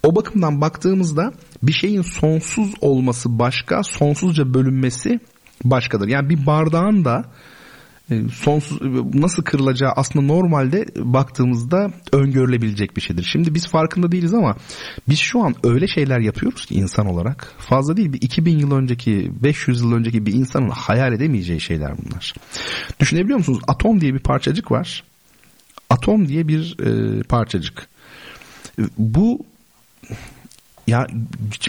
o 0.03 0.15
bakımdan 0.15 0.61
baktığımızda 0.61 1.33
bir 1.63 1.71
şeyin 1.71 2.01
sonsuz 2.01 2.73
olması 2.81 3.39
başka, 3.39 3.83
sonsuzca 3.83 4.53
bölünmesi 4.53 5.19
başkadır. 5.63 6.07
Yani 6.07 6.29
bir 6.29 6.45
bardağın 6.45 7.05
da 7.05 7.25
sonsuz 8.33 8.81
nasıl 9.13 9.43
kırılacağı 9.43 9.91
aslında 9.95 10.25
normalde 10.25 10.85
baktığımızda 10.95 11.91
öngörülebilecek 12.11 12.97
bir 12.97 13.01
şeydir. 13.01 13.23
Şimdi 13.31 13.55
biz 13.55 13.67
farkında 13.67 14.11
değiliz 14.11 14.33
ama 14.33 14.55
biz 15.09 15.19
şu 15.19 15.43
an 15.43 15.55
öyle 15.63 15.87
şeyler 15.87 16.19
yapıyoruz 16.19 16.65
ki 16.65 16.75
insan 16.75 17.05
olarak 17.05 17.53
fazla 17.57 17.97
değil 17.97 18.13
bir 18.13 18.21
2000 18.21 18.59
yıl 18.59 18.71
önceki 18.71 19.31
500 19.43 19.81
yıl 19.81 19.93
önceki 19.93 20.25
bir 20.25 20.33
insanın 20.33 20.69
hayal 20.69 21.13
edemeyeceği 21.13 21.61
şeyler 21.61 21.93
bunlar. 21.97 22.33
Düşünebiliyor 22.99 23.37
musunuz? 23.37 23.59
Atom 23.67 24.01
diye 24.01 24.13
bir 24.13 24.19
parçacık 24.19 24.71
var. 24.71 25.03
Atom 25.89 26.27
diye 26.27 26.47
bir 26.47 26.77
e, 26.79 27.23
parçacık. 27.23 27.87
Bu 28.97 29.45
ya 30.87 31.07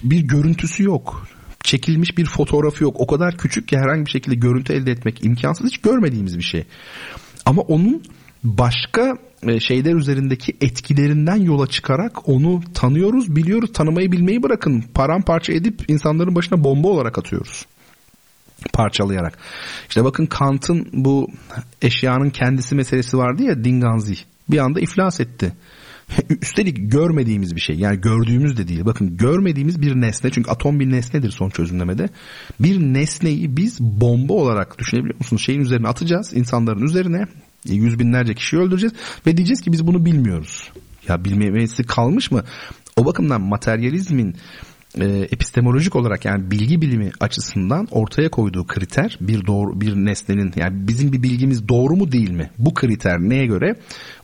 bir 0.02 0.20
görüntüsü 0.20 0.82
yok 0.82 1.28
çekilmiş 1.64 2.18
bir 2.18 2.24
fotoğrafı 2.24 2.84
yok. 2.84 2.96
O 2.98 3.06
kadar 3.06 3.36
küçük 3.36 3.68
ki 3.68 3.76
herhangi 3.78 4.06
bir 4.06 4.10
şekilde 4.10 4.34
görüntü 4.34 4.72
elde 4.72 4.90
etmek 4.90 5.24
imkansız. 5.24 5.66
Hiç 5.66 5.78
görmediğimiz 5.78 6.38
bir 6.38 6.44
şey. 6.44 6.64
Ama 7.46 7.62
onun 7.62 8.02
başka 8.44 9.12
e, 9.42 9.60
şeyler 9.60 9.94
üzerindeki 9.94 10.56
etkilerinden 10.60 11.36
yola 11.36 11.66
çıkarak 11.66 12.28
onu 12.28 12.60
tanıyoruz, 12.74 13.36
biliyoruz. 13.36 13.72
Tanımayı 13.72 14.12
bilmeyi 14.12 14.42
bırakın. 14.42 14.84
Paramparça 14.94 15.52
edip 15.52 15.90
insanların 15.90 16.34
başına 16.34 16.64
bomba 16.64 16.88
olarak 16.88 17.18
atıyoruz. 17.18 17.66
Parçalayarak. 18.72 19.38
İşte 19.88 20.04
bakın 20.04 20.26
Kant'ın 20.26 20.88
bu 20.92 21.28
eşyanın 21.82 22.30
kendisi 22.30 22.74
meselesi 22.74 23.16
vardı 23.18 23.42
ya 23.42 23.64
Dinganzi. 23.64 24.14
Bir 24.48 24.58
anda 24.58 24.80
iflas 24.80 25.20
etti. 25.20 25.52
Üstelik 26.42 26.92
görmediğimiz 26.92 27.56
bir 27.56 27.60
şey 27.60 27.76
yani 27.76 28.00
gördüğümüz 28.00 28.56
de 28.56 28.68
değil. 28.68 28.84
Bakın 28.84 29.16
görmediğimiz 29.16 29.82
bir 29.82 29.94
nesne 29.94 30.30
çünkü 30.30 30.50
atom 30.50 30.80
bir 30.80 30.90
nesnedir 30.90 31.30
son 31.30 31.50
çözümlemede. 31.50 32.08
Bir 32.60 32.80
nesneyi 32.80 33.56
biz 33.56 33.80
bomba 33.80 34.32
olarak 34.32 34.78
düşünebiliyor 34.78 35.18
musunuz? 35.18 35.42
Şeyin 35.42 35.60
üzerine 35.60 35.88
atacağız 35.88 36.32
insanların 36.34 36.82
üzerine 36.82 37.26
yüz 37.64 37.98
binlerce 37.98 38.34
kişiyi 38.34 38.56
öldüreceğiz 38.56 38.94
ve 39.26 39.36
diyeceğiz 39.36 39.60
ki 39.60 39.72
biz 39.72 39.86
bunu 39.86 40.04
bilmiyoruz. 40.04 40.70
Ya 41.08 41.24
bilmemesi 41.24 41.84
kalmış 41.84 42.30
mı? 42.30 42.44
O 42.96 43.04
bakımdan 43.04 43.40
materyalizmin 43.40 44.36
e, 45.00 45.04
epistemolojik 45.06 45.96
olarak 45.96 46.24
yani 46.24 46.50
bilgi 46.50 46.80
bilimi 46.80 47.10
açısından 47.20 47.88
ortaya 47.90 48.30
koyduğu 48.30 48.66
kriter 48.66 49.18
bir 49.20 49.46
doğru 49.46 49.80
bir 49.80 49.94
nesnenin 49.94 50.52
yani 50.56 50.88
bizim 50.88 51.12
bir 51.12 51.22
bilgimiz 51.22 51.68
doğru 51.68 51.96
mu 51.96 52.12
değil 52.12 52.30
mi? 52.30 52.50
Bu 52.58 52.74
kriter 52.74 53.18
neye 53.18 53.46
göre? 53.46 53.76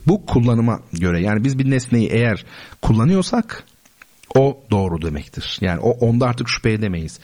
Bu 0.07 0.25
kullanıma 0.25 0.79
göre. 0.93 1.21
Yani 1.21 1.43
biz 1.43 1.59
bir 1.59 1.71
nesneyi 1.71 2.07
eğer 2.07 2.45
kullanıyorsak 2.81 3.63
o 4.35 4.63
doğru 4.71 5.01
demektir. 5.01 5.57
Yani 5.61 5.79
o 5.79 5.89
onda 5.89 6.25
artık 6.25 6.49
şüphe 6.49 6.71
edemeyiz. 6.71 7.19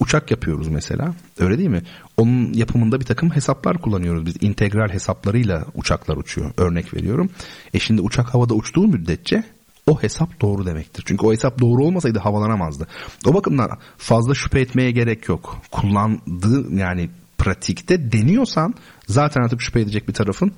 Uçak 0.00 0.30
yapıyoruz 0.30 0.68
mesela. 0.68 1.14
Öyle 1.38 1.58
değil 1.58 1.68
mi? 1.68 1.82
Onun 2.16 2.52
yapımında 2.52 3.00
bir 3.00 3.04
takım 3.04 3.30
hesaplar 3.30 3.78
kullanıyoruz. 3.78 4.26
Biz 4.26 4.36
integral 4.40 4.88
hesaplarıyla 4.88 5.64
uçaklar 5.74 6.16
uçuyor. 6.16 6.52
Örnek 6.56 6.94
veriyorum. 6.94 7.30
E 7.74 7.78
şimdi 7.78 8.00
uçak 8.00 8.34
havada 8.34 8.54
uçtuğu 8.54 8.88
müddetçe 8.88 9.44
o 9.86 10.02
hesap 10.02 10.40
doğru 10.40 10.66
demektir. 10.66 11.04
Çünkü 11.06 11.26
o 11.26 11.32
hesap 11.32 11.60
doğru 11.60 11.84
olmasaydı 11.84 12.18
havalanamazdı. 12.18 12.86
O 13.26 13.34
bakımdan 13.34 13.70
fazla 13.98 14.34
şüphe 14.34 14.60
etmeye 14.60 14.90
gerek 14.90 15.28
yok. 15.28 15.62
Kullandığı 15.70 16.74
yani 16.74 17.10
pratikte 17.38 18.12
deniyorsan 18.12 18.74
zaten 19.06 19.42
artık 19.42 19.62
şüphe 19.62 19.80
edecek 19.80 20.08
bir 20.08 20.14
tarafın 20.14 20.52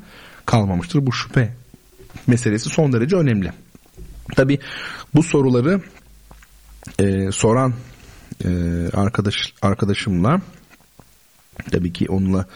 kalmamıştır. 0.47 1.07
Bu 1.07 1.12
şüphe 1.12 1.55
meselesi 2.27 2.68
son 2.68 2.93
derece 2.93 3.16
önemli. 3.16 3.53
Tabi 4.37 4.59
bu 5.14 5.22
soruları 5.22 5.83
e, 6.99 7.33
soran 7.33 7.75
e, 8.45 8.49
arkadaş 8.93 9.55
arkadaşımla 9.62 10.41
tabii 11.72 11.93
ki 11.93 12.07
onunla 12.09 12.47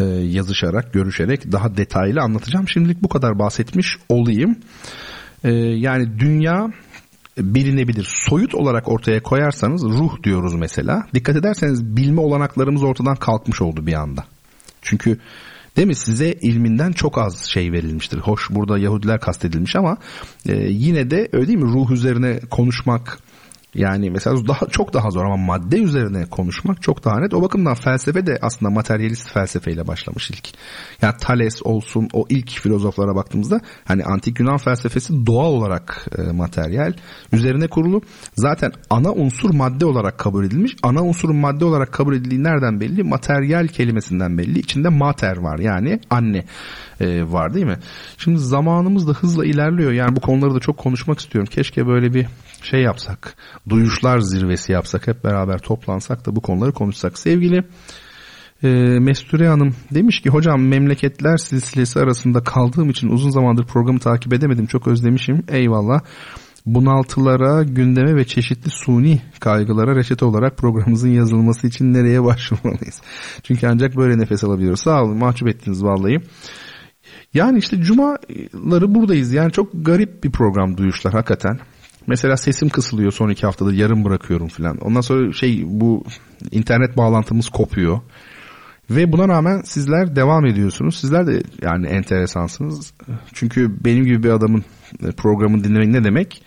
e, 0.00 0.04
yazışarak, 0.04 0.92
görüşerek 0.92 1.52
daha 1.52 1.76
detaylı 1.76 2.20
anlatacağım. 2.20 2.68
Şimdilik 2.68 3.02
bu 3.02 3.08
kadar 3.08 3.38
bahsetmiş 3.38 3.98
olayım. 4.08 4.56
Ee, 5.44 5.52
yani 5.54 6.18
dünya 6.18 6.70
bilinebilir. 7.38 8.08
Soyut 8.28 8.54
olarak 8.54 8.88
ortaya 8.88 9.22
koyarsanız 9.22 9.82
ruh 9.82 10.22
diyoruz 10.22 10.54
mesela. 10.54 11.06
Dikkat 11.14 11.36
ederseniz 11.36 11.96
bilme 11.96 12.20
olanaklarımız 12.20 12.82
ortadan 12.82 13.16
kalkmış 13.16 13.62
oldu 13.62 13.86
bir 13.86 13.92
anda. 13.94 14.24
Çünkü 14.82 15.18
değil 15.76 15.88
mi 15.88 15.94
size 15.94 16.32
ilminden 16.32 16.92
çok 16.92 17.18
az 17.18 17.44
şey 17.44 17.72
verilmiştir. 17.72 18.18
Hoş 18.18 18.50
burada 18.50 18.78
Yahudiler 18.78 19.20
kastedilmiş 19.20 19.76
ama 19.76 19.96
e, 20.48 20.56
yine 20.56 21.10
de 21.10 21.28
öyle 21.32 21.46
değil 21.46 21.58
mi 21.58 21.72
ruh 21.72 21.90
üzerine 21.90 22.40
konuşmak, 22.50 23.18
yani 23.76 24.10
mesela 24.10 24.48
daha 24.48 24.66
çok 24.66 24.94
daha 24.94 25.10
zor 25.10 25.24
ama 25.24 25.36
madde 25.36 25.78
üzerine 25.78 26.26
konuşmak 26.26 26.82
çok 26.82 27.04
daha 27.04 27.20
net. 27.20 27.34
O 27.34 27.42
bakımdan 27.42 27.74
felsefe 27.74 28.26
de 28.26 28.38
aslında 28.42 28.70
materyalist 28.70 29.32
felsefeyle 29.32 29.86
başlamış 29.86 30.30
ilk. 30.30 30.48
Yani 31.02 31.14
Thales 31.20 31.62
olsun 31.64 32.08
o 32.12 32.26
ilk 32.28 32.50
filozoflara 32.50 33.14
baktığımızda 33.14 33.60
hani 33.84 34.04
antik 34.04 34.40
Yunan 34.40 34.56
felsefesi 34.56 35.26
doğal 35.26 35.52
olarak 35.52 36.06
e, 36.18 36.22
materyal 36.32 36.92
üzerine 37.32 37.68
kurulu. 37.68 38.02
Zaten 38.36 38.72
ana 38.90 39.12
unsur 39.12 39.50
madde 39.54 39.86
olarak 39.86 40.18
kabul 40.18 40.44
edilmiş. 40.44 40.76
Ana 40.82 41.02
unsurun 41.02 41.36
madde 41.36 41.64
olarak 41.64 41.92
kabul 41.92 42.14
edildiği 42.14 42.42
nereden 42.42 42.80
belli? 42.80 43.02
Materyal 43.02 43.68
kelimesinden 43.68 44.38
belli. 44.38 44.58
İçinde 44.58 44.88
mater 44.88 45.36
var 45.36 45.58
yani 45.58 46.00
anne 46.10 46.44
e, 47.00 47.32
var 47.32 47.54
değil 47.54 47.66
mi? 47.66 47.78
Şimdi 48.18 48.38
zamanımız 48.38 49.08
da 49.08 49.12
hızla 49.12 49.44
ilerliyor. 49.44 49.92
Yani 49.92 50.16
bu 50.16 50.20
konuları 50.20 50.54
da 50.54 50.60
çok 50.60 50.76
konuşmak 50.76 51.18
istiyorum. 51.18 51.48
Keşke 51.52 51.86
böyle 51.86 52.14
bir 52.14 52.26
şey 52.62 52.82
yapsak, 52.82 53.36
duyuşlar 53.68 54.18
zirvesi 54.20 54.72
yapsak, 54.72 55.06
hep 55.06 55.24
beraber 55.24 55.58
toplansak 55.58 56.26
da 56.26 56.36
bu 56.36 56.40
konuları 56.40 56.72
konuşsak. 56.72 57.18
Sevgili 57.18 57.64
e, 58.62 58.68
Mesture 58.98 59.48
Hanım 59.48 59.74
demiş 59.94 60.20
ki 60.20 60.30
hocam 60.30 60.68
memleketler 60.68 61.36
silsilesi 61.36 62.00
arasında 62.00 62.44
kaldığım 62.44 62.90
için 62.90 63.08
uzun 63.08 63.30
zamandır 63.30 63.66
programı 63.66 63.98
takip 63.98 64.32
edemedim. 64.32 64.66
Çok 64.66 64.86
özlemişim. 64.86 65.42
Eyvallah. 65.48 66.00
Bunaltılara, 66.66 67.62
gündeme 67.62 68.16
ve 68.16 68.24
çeşitli 68.24 68.70
suni 68.70 69.20
kaygılara 69.40 69.96
reçete 69.96 70.24
olarak 70.24 70.56
programımızın 70.56 71.08
yazılması 71.08 71.66
için 71.66 71.92
nereye 71.92 72.24
başvurmalıyız? 72.24 73.02
Çünkü 73.42 73.66
ancak 73.66 73.96
böyle 73.96 74.18
nefes 74.18 74.44
alabiliyoruz. 74.44 74.80
Sağ 74.80 75.02
olun 75.02 75.18
mahcup 75.18 75.48
ettiniz 75.48 75.84
vallahi. 75.84 76.16
Yani 77.34 77.58
işte 77.58 77.82
cumaları 77.82 78.94
buradayız. 78.94 79.32
Yani 79.32 79.52
çok 79.52 79.68
garip 79.74 80.24
bir 80.24 80.30
program 80.30 80.76
duyuşlar 80.76 81.12
hakikaten. 81.12 81.58
Mesela 82.06 82.36
sesim 82.36 82.68
kısılıyor 82.68 83.12
son 83.12 83.28
iki 83.28 83.46
haftadır 83.46 83.72
yarım 83.72 84.04
bırakıyorum 84.04 84.48
falan. 84.48 84.78
Ondan 84.78 85.00
sonra 85.00 85.32
şey 85.32 85.62
bu 85.66 86.04
internet 86.50 86.96
bağlantımız 86.96 87.48
kopuyor. 87.48 88.00
Ve 88.90 89.12
buna 89.12 89.28
rağmen 89.28 89.62
sizler 89.62 90.16
devam 90.16 90.46
ediyorsunuz. 90.46 90.96
Sizler 90.96 91.26
de 91.26 91.42
yani 91.62 91.86
enteresansınız. 91.86 92.92
Çünkü 93.32 93.84
benim 93.84 94.04
gibi 94.04 94.22
bir 94.22 94.30
adamın 94.30 94.64
e, 95.02 95.12
programını 95.12 95.64
dinlemek 95.64 95.88
ne 95.88 96.04
demek? 96.04 96.42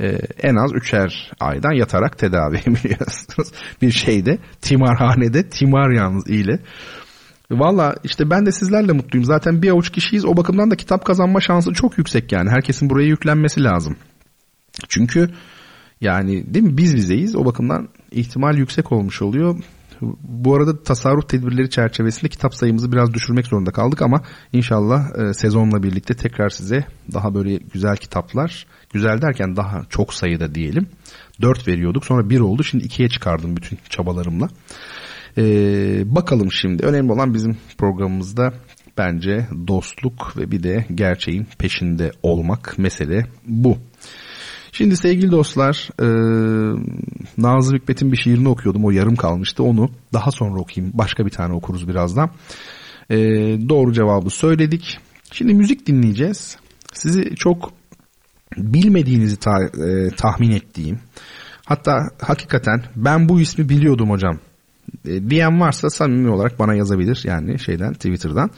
Ee, 0.00 0.18
en 0.42 0.56
az 0.56 0.72
üçer 0.74 1.32
aydan 1.40 1.72
yatarak 1.72 2.18
tedavi 2.18 2.56
biliyorsunuz. 2.66 3.48
bir 3.82 3.90
şeyde 3.90 4.38
timarhanede 4.60 5.48
timar 5.48 5.90
yalnız 5.90 6.30
ile. 6.30 6.58
Valla 7.50 7.96
işte 8.04 8.30
ben 8.30 8.46
de 8.46 8.52
sizlerle 8.52 8.92
mutluyum. 8.92 9.24
Zaten 9.24 9.62
bir 9.62 9.70
avuç 9.70 9.90
kişiyiz. 9.90 10.24
O 10.24 10.36
bakımdan 10.36 10.70
da 10.70 10.76
kitap 10.76 11.04
kazanma 11.04 11.40
şansı 11.40 11.72
çok 11.72 11.98
yüksek 11.98 12.32
yani. 12.32 12.50
Herkesin 12.50 12.90
buraya 12.90 13.06
yüklenmesi 13.06 13.64
lazım. 13.64 13.96
Çünkü 14.88 15.30
yani 16.00 16.54
değil 16.54 16.64
mi 16.64 16.76
biz 16.76 16.94
bizeyiz. 16.94 17.36
O 17.36 17.44
bakımdan 17.44 17.88
ihtimal 18.10 18.58
yüksek 18.58 18.92
olmuş 18.92 19.22
oluyor. 19.22 19.58
Bu 20.22 20.54
arada 20.54 20.82
tasarruf 20.82 21.28
tedbirleri 21.28 21.70
çerçevesinde 21.70 22.28
kitap 22.28 22.54
sayımızı 22.54 22.92
biraz 22.92 23.14
düşürmek 23.14 23.46
zorunda 23.46 23.70
kaldık 23.70 24.02
ama 24.02 24.22
inşallah 24.52 25.04
e, 25.18 25.34
sezonla 25.34 25.82
birlikte 25.82 26.14
tekrar 26.14 26.48
size 26.48 26.84
daha 27.12 27.34
böyle 27.34 27.56
güzel 27.56 27.96
kitaplar, 27.96 28.66
güzel 28.92 29.22
derken 29.22 29.56
daha 29.56 29.82
çok 29.88 30.14
sayıda 30.14 30.54
diyelim. 30.54 30.86
4 31.42 31.68
veriyorduk 31.68 32.04
sonra 32.04 32.30
1 32.30 32.40
oldu 32.40 32.64
şimdi 32.64 32.84
2'ye 32.84 33.08
çıkardım 33.08 33.56
bütün 33.56 33.78
çabalarımla. 33.88 34.48
Ee, 35.38 36.02
bakalım 36.04 36.52
şimdi 36.52 36.86
önemli 36.86 37.12
olan 37.12 37.34
bizim 37.34 37.56
programımızda 37.78 38.52
bence 38.98 39.48
dostluk 39.68 40.36
ve 40.36 40.50
bir 40.50 40.62
de 40.62 40.86
gerçeğin 40.94 41.46
peşinde 41.58 42.10
olmak 42.22 42.74
mesele 42.78 43.26
bu. 43.46 43.78
Şimdi 44.72 44.96
sevgili 44.96 45.30
dostlar 45.30 45.88
e, 46.00 46.06
Nazım 47.38 47.76
Hikmet'in 47.76 48.12
bir 48.12 48.16
şiirini 48.16 48.48
okuyordum 48.48 48.84
o 48.84 48.90
yarım 48.90 49.16
kalmıştı 49.16 49.62
onu 49.62 49.90
daha 50.12 50.30
sonra 50.30 50.60
okuyayım 50.60 50.98
başka 50.98 51.26
bir 51.26 51.30
tane 51.30 51.54
okuruz 51.54 51.88
birazdan. 51.88 52.30
E, 53.10 53.16
doğru 53.68 53.92
cevabı 53.92 54.30
söyledik. 54.30 54.98
Şimdi 55.32 55.54
müzik 55.54 55.86
dinleyeceğiz. 55.86 56.56
Sizi 56.92 57.36
çok 57.36 57.72
bilmediğinizi 58.56 59.36
ta, 59.36 59.52
e, 59.62 60.10
tahmin 60.10 60.50
ettiğim 60.50 61.00
hatta 61.64 61.98
hakikaten 62.20 62.84
ben 62.96 63.28
bu 63.28 63.40
ismi 63.40 63.68
biliyordum 63.68 64.10
hocam 64.10 64.38
e, 65.08 65.30
diyen 65.30 65.60
varsa 65.60 65.90
samimi 65.90 66.30
olarak 66.30 66.58
bana 66.58 66.74
yazabilir 66.74 67.22
yani 67.24 67.58
şeyden 67.58 67.92
Twitter'dan. 67.92 68.50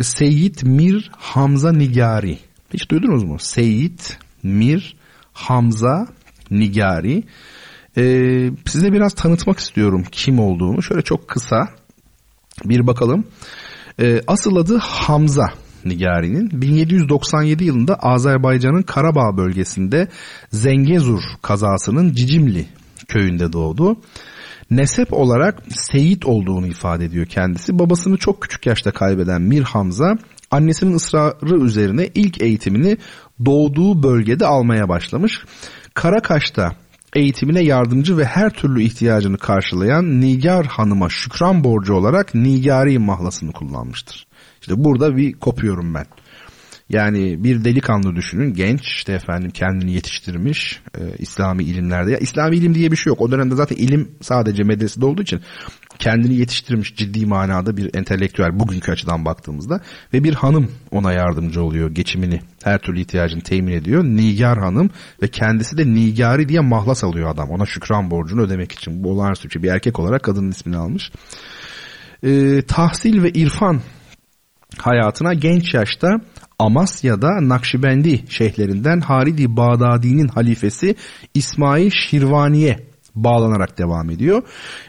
Seyit 0.00 0.64
Mir 0.64 1.10
Hamza 1.16 1.72
Nigari. 1.72 2.38
Hiç 2.74 2.90
duydunuz 2.90 3.24
mu? 3.24 3.36
Seyit 3.38 4.18
Mir 4.42 4.97
Hamza 5.38 6.06
Nigari. 6.50 7.24
Ee, 7.96 8.50
size 8.66 8.92
biraz 8.92 9.14
tanıtmak 9.14 9.58
istiyorum 9.58 10.04
kim 10.12 10.38
olduğunu. 10.38 10.82
Şöyle 10.82 11.02
çok 11.02 11.28
kısa 11.28 11.68
bir 12.64 12.86
bakalım. 12.86 13.24
Ee, 14.00 14.20
asıl 14.26 14.56
adı 14.56 14.78
Hamza 14.78 15.46
Nigari'nin 15.84 16.62
1797 16.62 17.64
yılında 17.64 17.94
Azerbaycan'ın 17.94 18.82
Karabağ 18.82 19.36
bölgesinde 19.36 20.08
Zengezur 20.52 21.22
kazasının 21.42 22.12
Cicimli 22.12 22.66
köyünde 23.08 23.52
doğdu. 23.52 23.96
Nesep 24.70 25.12
olarak 25.12 25.62
Seyit 25.68 26.26
olduğunu 26.26 26.66
ifade 26.66 27.04
ediyor 27.04 27.26
kendisi. 27.26 27.78
Babasını 27.78 28.16
çok 28.16 28.42
küçük 28.42 28.66
yaşta 28.66 28.90
kaybeden 28.90 29.42
Mir 29.42 29.62
Hamza 29.62 30.16
annesinin 30.50 30.94
ısrarı 30.94 31.64
üzerine 31.64 32.08
ilk 32.14 32.42
eğitimini 32.42 32.96
doğduğu 33.44 34.02
bölgede 34.02 34.46
almaya 34.46 34.88
başlamış. 34.88 35.44
Karakaş'ta 35.94 36.72
eğitimine 37.14 37.60
yardımcı 37.60 38.16
ve 38.16 38.24
her 38.24 38.50
türlü 38.50 38.82
ihtiyacını 38.82 39.38
karşılayan 39.38 40.20
Nigar 40.20 40.66
Hanım'a 40.66 41.08
şükran 41.08 41.64
borcu 41.64 41.94
olarak 41.94 42.34
Nigari 42.34 42.98
mahlasını 42.98 43.52
kullanmıştır. 43.52 44.26
İşte 44.60 44.74
burada 44.76 45.16
bir 45.16 45.32
kopuyorum 45.32 45.94
ben. 45.94 46.06
Yani 46.88 47.44
bir 47.44 47.64
delikanlı 47.64 48.16
düşünün 48.16 48.54
genç 48.54 48.80
işte 48.80 49.12
efendim 49.12 49.50
kendini 49.50 49.92
yetiştirmiş 49.92 50.80
e, 50.94 51.00
İslami 51.18 51.64
ilimlerde. 51.64 52.10
Ya, 52.12 52.18
İslami 52.18 52.56
ilim 52.56 52.74
diye 52.74 52.92
bir 52.92 52.96
şey 52.96 53.10
yok. 53.10 53.20
O 53.20 53.30
dönemde 53.30 53.54
zaten 53.54 53.76
ilim 53.76 54.10
sadece 54.20 54.62
medresede 54.62 55.06
olduğu 55.06 55.22
için 55.22 55.40
kendini 55.98 56.34
yetiştirmiş 56.34 56.96
ciddi 56.96 57.26
manada 57.26 57.76
bir 57.76 57.94
entelektüel 57.94 58.60
bugünkü 58.60 58.92
açıdan 58.92 59.24
baktığımızda 59.24 59.80
ve 60.12 60.24
bir 60.24 60.34
hanım 60.34 60.70
ona 60.90 61.12
yardımcı 61.12 61.62
oluyor 61.62 61.90
geçimini 61.90 62.40
her 62.64 62.78
türlü 62.78 63.00
ihtiyacını 63.00 63.40
temin 63.40 63.72
ediyor. 63.72 64.04
Nigar 64.04 64.58
hanım 64.58 64.90
ve 65.22 65.28
kendisi 65.28 65.78
de 65.78 65.86
Nigari 65.86 66.48
diye 66.48 66.60
mahlas 66.60 67.04
alıyor 67.04 67.30
adam 67.30 67.50
ona 67.50 67.66
şükran 67.66 68.10
borcunu 68.10 68.42
ödemek 68.42 68.72
için. 68.72 69.04
Bu 69.04 69.10
olağanüstü 69.10 69.62
bir 69.62 69.68
erkek 69.68 69.98
olarak 69.98 70.22
kadının 70.22 70.50
ismini 70.50 70.76
almış. 70.76 71.12
Ee, 72.22 72.62
tahsil 72.68 73.22
ve 73.22 73.30
irfan 73.30 73.80
hayatına 74.78 75.34
genç 75.34 75.74
yaşta 75.74 76.08
Amasya'da 76.58 77.48
Nakşibendi 77.48 78.24
şeyhlerinden 78.28 79.00
Halid-i 79.00 79.56
Bağdadi'nin 79.56 80.28
halifesi 80.28 80.94
İsmail 81.34 81.90
Şirvaniye 81.90 82.87
bağlanarak 83.24 83.78
devam 83.78 84.10
ediyor. 84.10 84.42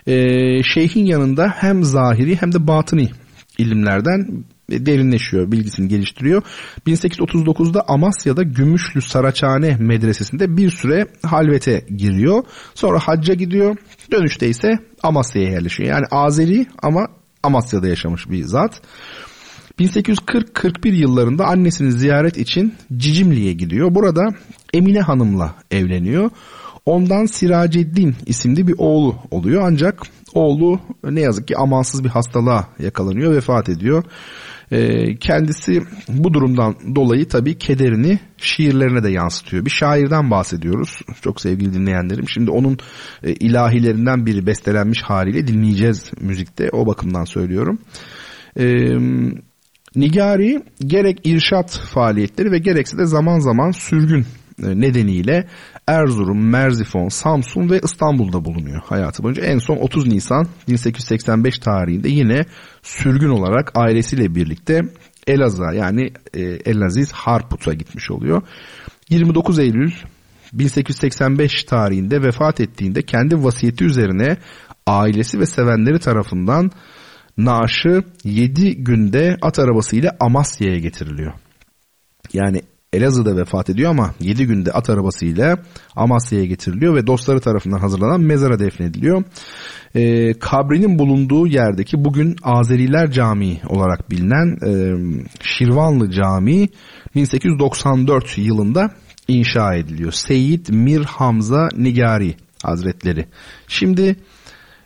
Ee, 0.07 0.63
şeyhin 0.63 1.05
yanında 1.05 1.53
hem 1.57 1.83
zahiri 1.83 2.35
hem 2.35 2.53
de 2.53 2.67
batıni 2.67 3.09
ilimlerden 3.57 4.43
derinleşiyor, 4.71 5.51
bilgisini 5.51 5.87
geliştiriyor. 5.87 6.41
1839'da 6.87 7.83
Amasya'da 7.87 8.43
Gümüşlü 8.43 9.01
Saraçhane 9.01 9.77
medresesinde 9.79 10.57
bir 10.57 10.69
süre 10.69 11.07
halvete 11.25 11.85
giriyor. 11.97 12.43
Sonra 12.75 12.99
hacca 12.99 13.33
gidiyor. 13.33 13.75
Dönüşte 14.11 14.47
ise 14.47 14.79
Amasya'ya 15.03 15.49
yerleşiyor. 15.49 15.89
Yani 15.89 16.05
Azeri 16.11 16.65
ama 16.83 17.07
Amasya'da 17.43 17.87
yaşamış 17.87 18.29
bir 18.29 18.43
zat. 18.43 18.81
1840-41 19.79 20.95
yıllarında 20.95 21.45
annesini 21.45 21.91
ziyaret 21.91 22.37
için 22.37 22.73
Cicimli'ye 22.97 23.53
gidiyor. 23.53 23.95
Burada 23.95 24.27
Emine 24.73 25.01
Hanım'la 25.01 25.55
evleniyor. 25.71 26.29
Ondan 26.85 27.25
Siraceddin 27.25 28.15
isimli 28.25 28.67
bir 28.67 28.75
oğlu 28.77 29.15
oluyor 29.31 29.61
ancak 29.65 30.01
oğlu 30.33 30.79
ne 31.03 31.21
yazık 31.21 31.47
ki 31.47 31.57
amansız 31.57 32.03
bir 32.03 32.09
hastalığa 32.09 32.67
yakalanıyor 32.79 33.35
vefat 33.35 33.69
ediyor. 33.69 34.03
Ee, 34.71 35.15
kendisi 35.15 35.81
bu 36.09 36.33
durumdan 36.33 36.75
dolayı 36.95 37.27
tabii 37.27 37.57
kederini 37.57 38.19
şiirlerine 38.37 39.03
de 39.03 39.11
yansıtıyor. 39.11 39.65
Bir 39.65 39.69
şairden 39.69 40.31
bahsediyoruz 40.31 41.01
çok 41.21 41.41
sevgili 41.41 41.73
dinleyenlerim. 41.73 42.29
Şimdi 42.29 42.51
onun 42.51 42.77
e, 43.23 43.33
ilahilerinden 43.33 44.25
biri 44.25 44.47
bestelenmiş 44.47 45.01
haliyle 45.01 45.47
dinleyeceğiz 45.47 46.11
müzikte 46.21 46.69
o 46.71 46.87
bakımdan 46.87 47.23
söylüyorum. 47.23 47.79
Ee, 48.59 48.95
Nigari 49.95 50.63
gerek 50.85 51.19
irşat 51.23 51.77
faaliyetleri 51.77 52.51
ve 52.51 52.57
gerekse 52.57 52.97
de 52.97 53.05
zaman 53.05 53.39
zaman 53.39 53.71
sürgün 53.71 54.25
e, 54.63 54.81
nedeniyle 54.81 55.47
Erzurum, 55.89 56.49
Merzifon, 56.49 57.07
Samsun 57.07 57.69
ve 57.69 57.79
İstanbul'da 57.83 58.45
bulunuyor 58.45 58.81
hayatı 58.85 59.23
boyunca. 59.23 59.43
En 59.43 59.57
son 59.57 59.77
30 59.77 60.07
Nisan 60.07 60.47
1885 60.67 61.59
tarihinde 61.59 62.09
yine 62.09 62.45
sürgün 62.81 63.29
olarak 63.29 63.71
ailesiyle 63.75 64.35
birlikte 64.35 64.81
Elazığ'a 65.27 65.73
yani 65.73 66.11
e, 66.33 66.41
Elaziz 66.41 67.11
Harput'a 67.11 67.73
gitmiş 67.73 68.11
oluyor. 68.11 68.41
29 69.09 69.59
Eylül 69.59 69.91
1885 70.53 71.63
tarihinde 71.63 72.21
vefat 72.21 72.61
ettiğinde 72.61 73.01
kendi 73.01 73.43
vasiyeti 73.43 73.85
üzerine 73.85 74.37
ailesi 74.87 75.39
ve 75.39 75.45
sevenleri 75.45 75.99
tarafından 75.99 76.71
naaşı 77.37 78.03
7 78.23 78.83
günde 78.83 79.37
at 79.41 79.59
arabasıyla 79.59 80.17
Amasya'ya 80.19 80.79
getiriliyor. 80.79 81.33
Yani 82.33 82.61
Elazığ'da 82.93 83.37
vefat 83.37 83.69
ediyor 83.69 83.89
ama 83.91 84.13
7 84.19 84.45
günde 84.45 84.71
at 84.71 84.89
arabasıyla 84.89 85.57
Amasya'ya 85.95 86.45
getiriliyor 86.45 86.95
ve 86.95 87.07
dostları 87.07 87.39
tarafından 87.39 87.79
hazırlanan 87.79 88.21
mezara 88.21 88.59
defnediliyor. 88.59 89.23
E, 89.95 90.33
kabrinin 90.33 90.99
bulunduğu 90.99 91.47
yerdeki 91.47 92.05
bugün 92.05 92.35
Azeriler 92.43 93.11
Camii 93.11 93.61
olarak 93.67 94.11
bilinen 94.11 94.57
e, 94.67 94.71
Şirvanlı 95.41 96.11
Camii 96.11 96.69
1894 97.15 98.37
yılında 98.37 98.89
inşa 99.27 99.75
ediliyor. 99.75 100.11
Seyit 100.11 100.69
Mir 100.69 101.03
Hamza 101.03 101.67
Nigari 101.77 102.35
Hazretleri. 102.63 103.25
Şimdi 103.67 104.15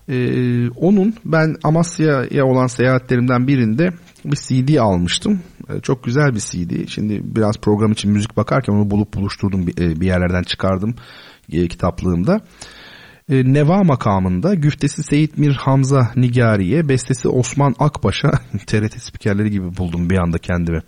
ee, 0.10 0.70
onun 0.70 1.14
ben 1.26 1.56
Amasya'ya 1.64 2.45
olan 2.45 2.68
seyahatlerimden 2.68 3.47
birinde 3.47 3.89
bir 4.26 4.36
CD 4.36 4.78
almıştım. 4.78 5.41
Ee, 5.69 5.82
çok 5.82 6.03
güzel 6.03 6.34
bir 6.34 6.39
CD. 6.39 6.88
Şimdi 6.88 7.21
biraz 7.24 7.57
program 7.57 7.91
için 7.91 8.11
müzik 8.11 8.38
bakarken 8.38 8.74
onu 8.74 8.91
bulup 8.91 9.13
buluşturdum 9.13 9.67
bir, 9.67 9.78
e, 9.78 10.05
yerlerden 10.05 10.43
çıkardım 10.43 10.95
e, 11.51 11.67
kitaplığımda. 11.67 12.41
E, 13.30 13.53
Neva 13.53 13.84
makamında 13.84 14.53
güftesi 14.53 15.03
Seyit 15.03 15.38
Mir 15.38 15.53
Hamza 15.53 16.11
Nigari'ye, 16.15 16.89
bestesi 16.89 17.28
Osman 17.28 17.76
Akbaş'a 17.80 18.32
TRT 18.67 19.01
spikerleri 19.01 19.51
gibi 19.51 19.78
buldum 19.78 20.09
bir 20.09 20.17
anda 20.17 20.38
kendimi. 20.38 20.80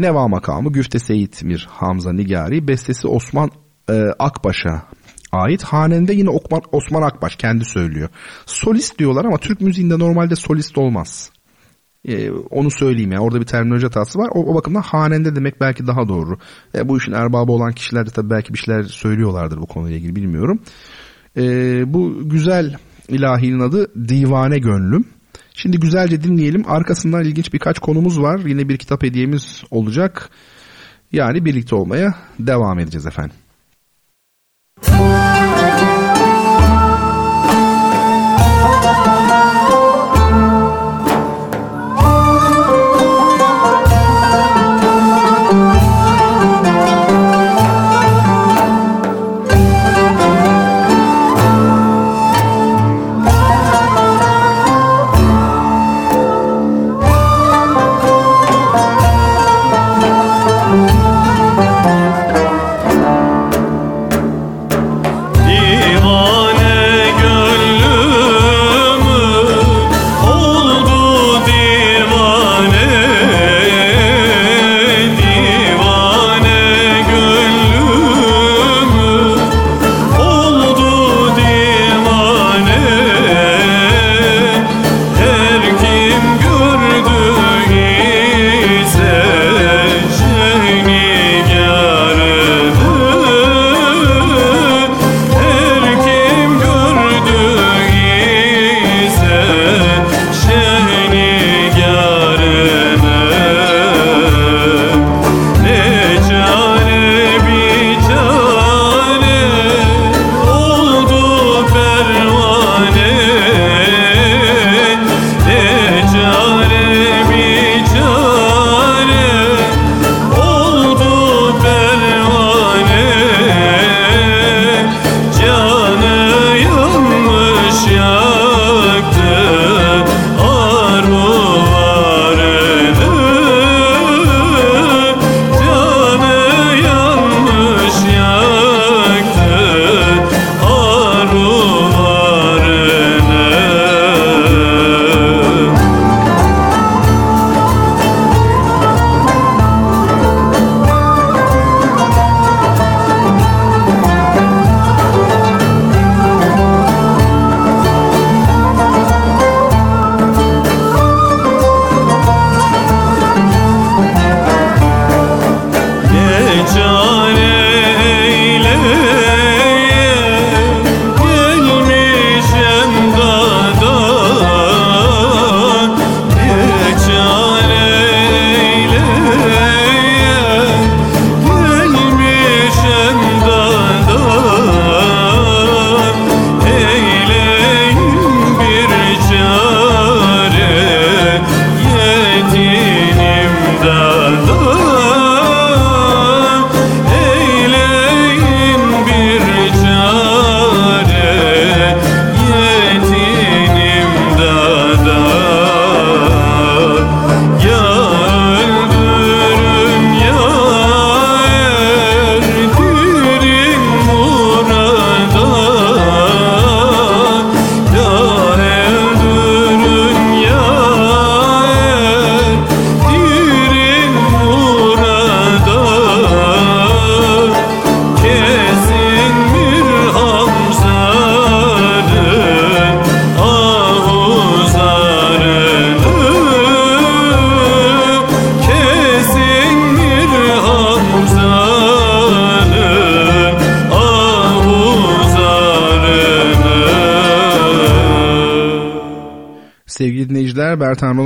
Neva 0.00 0.28
makamı 0.28 0.72
güfte 0.72 0.98
Seyit 0.98 1.42
Mir 1.42 1.68
Hamza 1.70 2.12
Nigari, 2.12 2.68
bestesi 2.68 3.08
Osman 3.08 3.50
Akbaş'a 4.18 4.82
ait. 5.32 5.62
Hanende 5.62 6.12
yine 6.12 6.30
Osman 6.72 7.02
Akbaş 7.02 7.36
kendi 7.36 7.64
söylüyor. 7.64 8.08
Solist 8.46 8.98
diyorlar 8.98 9.24
ama 9.24 9.38
Türk 9.38 9.60
müziğinde 9.60 9.98
normalde 9.98 10.36
solist 10.36 10.78
olmaz. 10.78 11.30
Ee, 12.08 12.30
onu 12.30 12.70
söyleyeyim 12.70 13.12
ya. 13.12 13.20
Orada 13.20 13.40
bir 13.40 13.46
terminoloji 13.46 13.86
hatası 13.86 14.18
var. 14.18 14.28
O, 14.34 14.52
o 14.52 14.54
bakımdan 14.54 14.82
hanende 14.82 15.36
demek 15.36 15.60
belki 15.60 15.86
daha 15.86 16.08
doğru. 16.08 16.38
E, 16.74 16.88
bu 16.88 16.98
işin 16.98 17.12
erbabı 17.12 17.52
olan 17.52 17.72
kişiler 17.72 18.06
de 18.06 18.10
tabii 18.10 18.30
belki 18.30 18.54
bir 18.54 18.58
şeyler 18.58 18.82
söylüyorlardır 18.82 19.58
bu 19.58 19.66
konuyla 19.66 19.96
ilgili 19.96 20.16
bilmiyorum. 20.16 20.60
E, 21.36 21.42
bu 21.94 22.28
güzel 22.28 22.76
ilahinin 23.08 23.60
adı 23.60 24.08
Divane 24.08 24.58
Gönlüm. 24.58 25.04
Şimdi 25.54 25.80
güzelce 25.80 26.22
dinleyelim. 26.22 26.64
Arkasından 26.66 27.24
ilginç 27.24 27.52
birkaç 27.52 27.78
konumuz 27.78 28.20
var. 28.20 28.40
Yine 28.46 28.68
bir 28.68 28.76
kitap 28.76 29.02
hediyemiz 29.02 29.64
olacak. 29.70 30.30
Yani 31.12 31.44
birlikte 31.44 31.76
olmaya 31.76 32.14
devam 32.38 32.78
edeceğiz 32.78 33.06
efendim. 33.06 33.36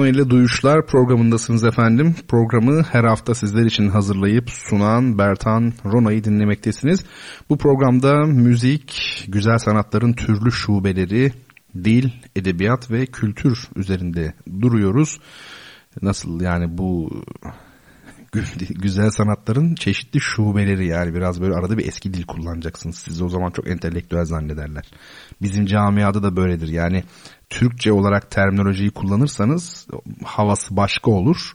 İle 0.06 0.30
Duyuşlar 0.30 0.86
programındasınız 0.86 1.64
efendim. 1.64 2.14
Programı 2.28 2.82
her 2.82 3.04
hafta 3.04 3.34
sizler 3.34 3.64
için 3.64 3.88
hazırlayıp 3.88 4.50
sunan 4.50 5.18
Bertan 5.18 5.72
Rona'yı 5.84 6.24
dinlemektesiniz. 6.24 7.04
Bu 7.48 7.58
programda 7.58 8.14
müzik, 8.26 9.24
güzel 9.28 9.58
sanatların 9.58 10.12
türlü 10.12 10.52
şubeleri, 10.52 11.32
dil, 11.84 12.10
edebiyat 12.36 12.90
ve 12.90 13.06
kültür 13.06 13.68
üzerinde 13.76 14.34
duruyoruz. 14.60 15.20
Nasıl 16.02 16.40
yani 16.40 16.78
bu 16.78 17.10
güzel 18.70 19.10
sanatların 19.10 19.74
çeşitli 19.74 20.20
şubeleri 20.20 20.86
yani 20.86 21.14
biraz 21.14 21.40
böyle 21.40 21.54
arada 21.54 21.78
bir 21.78 21.88
eski 21.88 22.14
dil 22.14 22.26
kullanacaksınız. 22.26 22.96
Siz 22.96 23.22
o 23.22 23.28
zaman 23.28 23.50
çok 23.50 23.68
entelektüel 23.68 24.24
zannederler. 24.24 24.84
Bizim 25.42 25.66
camiada 25.66 26.22
da 26.22 26.36
böyledir. 26.36 26.68
Yani 26.68 27.04
Türkçe 27.54 27.92
olarak 27.92 28.30
terminolojiyi 28.30 28.90
kullanırsanız 28.90 29.86
havası 30.24 30.76
başka 30.76 31.10
olur. 31.10 31.52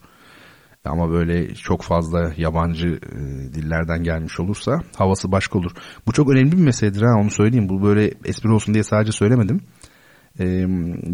Ama 0.85 1.09
böyle 1.09 1.55
çok 1.55 1.81
fazla 1.81 2.33
yabancı 2.37 2.87
e, 2.87 3.19
dillerden 3.53 4.03
gelmiş 4.03 4.39
olursa 4.39 4.81
havası 4.97 5.31
başka 5.31 5.59
olur. 5.59 5.71
Bu 6.07 6.11
çok 6.11 6.29
önemli 6.29 6.51
bir 6.51 6.63
meseledir 6.63 7.01
ha 7.01 7.21
onu 7.21 7.31
söyleyeyim. 7.31 7.69
Bu 7.69 7.83
böyle 7.83 8.11
espri 8.25 8.51
olsun 8.51 8.73
diye 8.73 8.83
sadece 8.83 9.11
söylemedim. 9.11 9.61
E, 10.39 10.45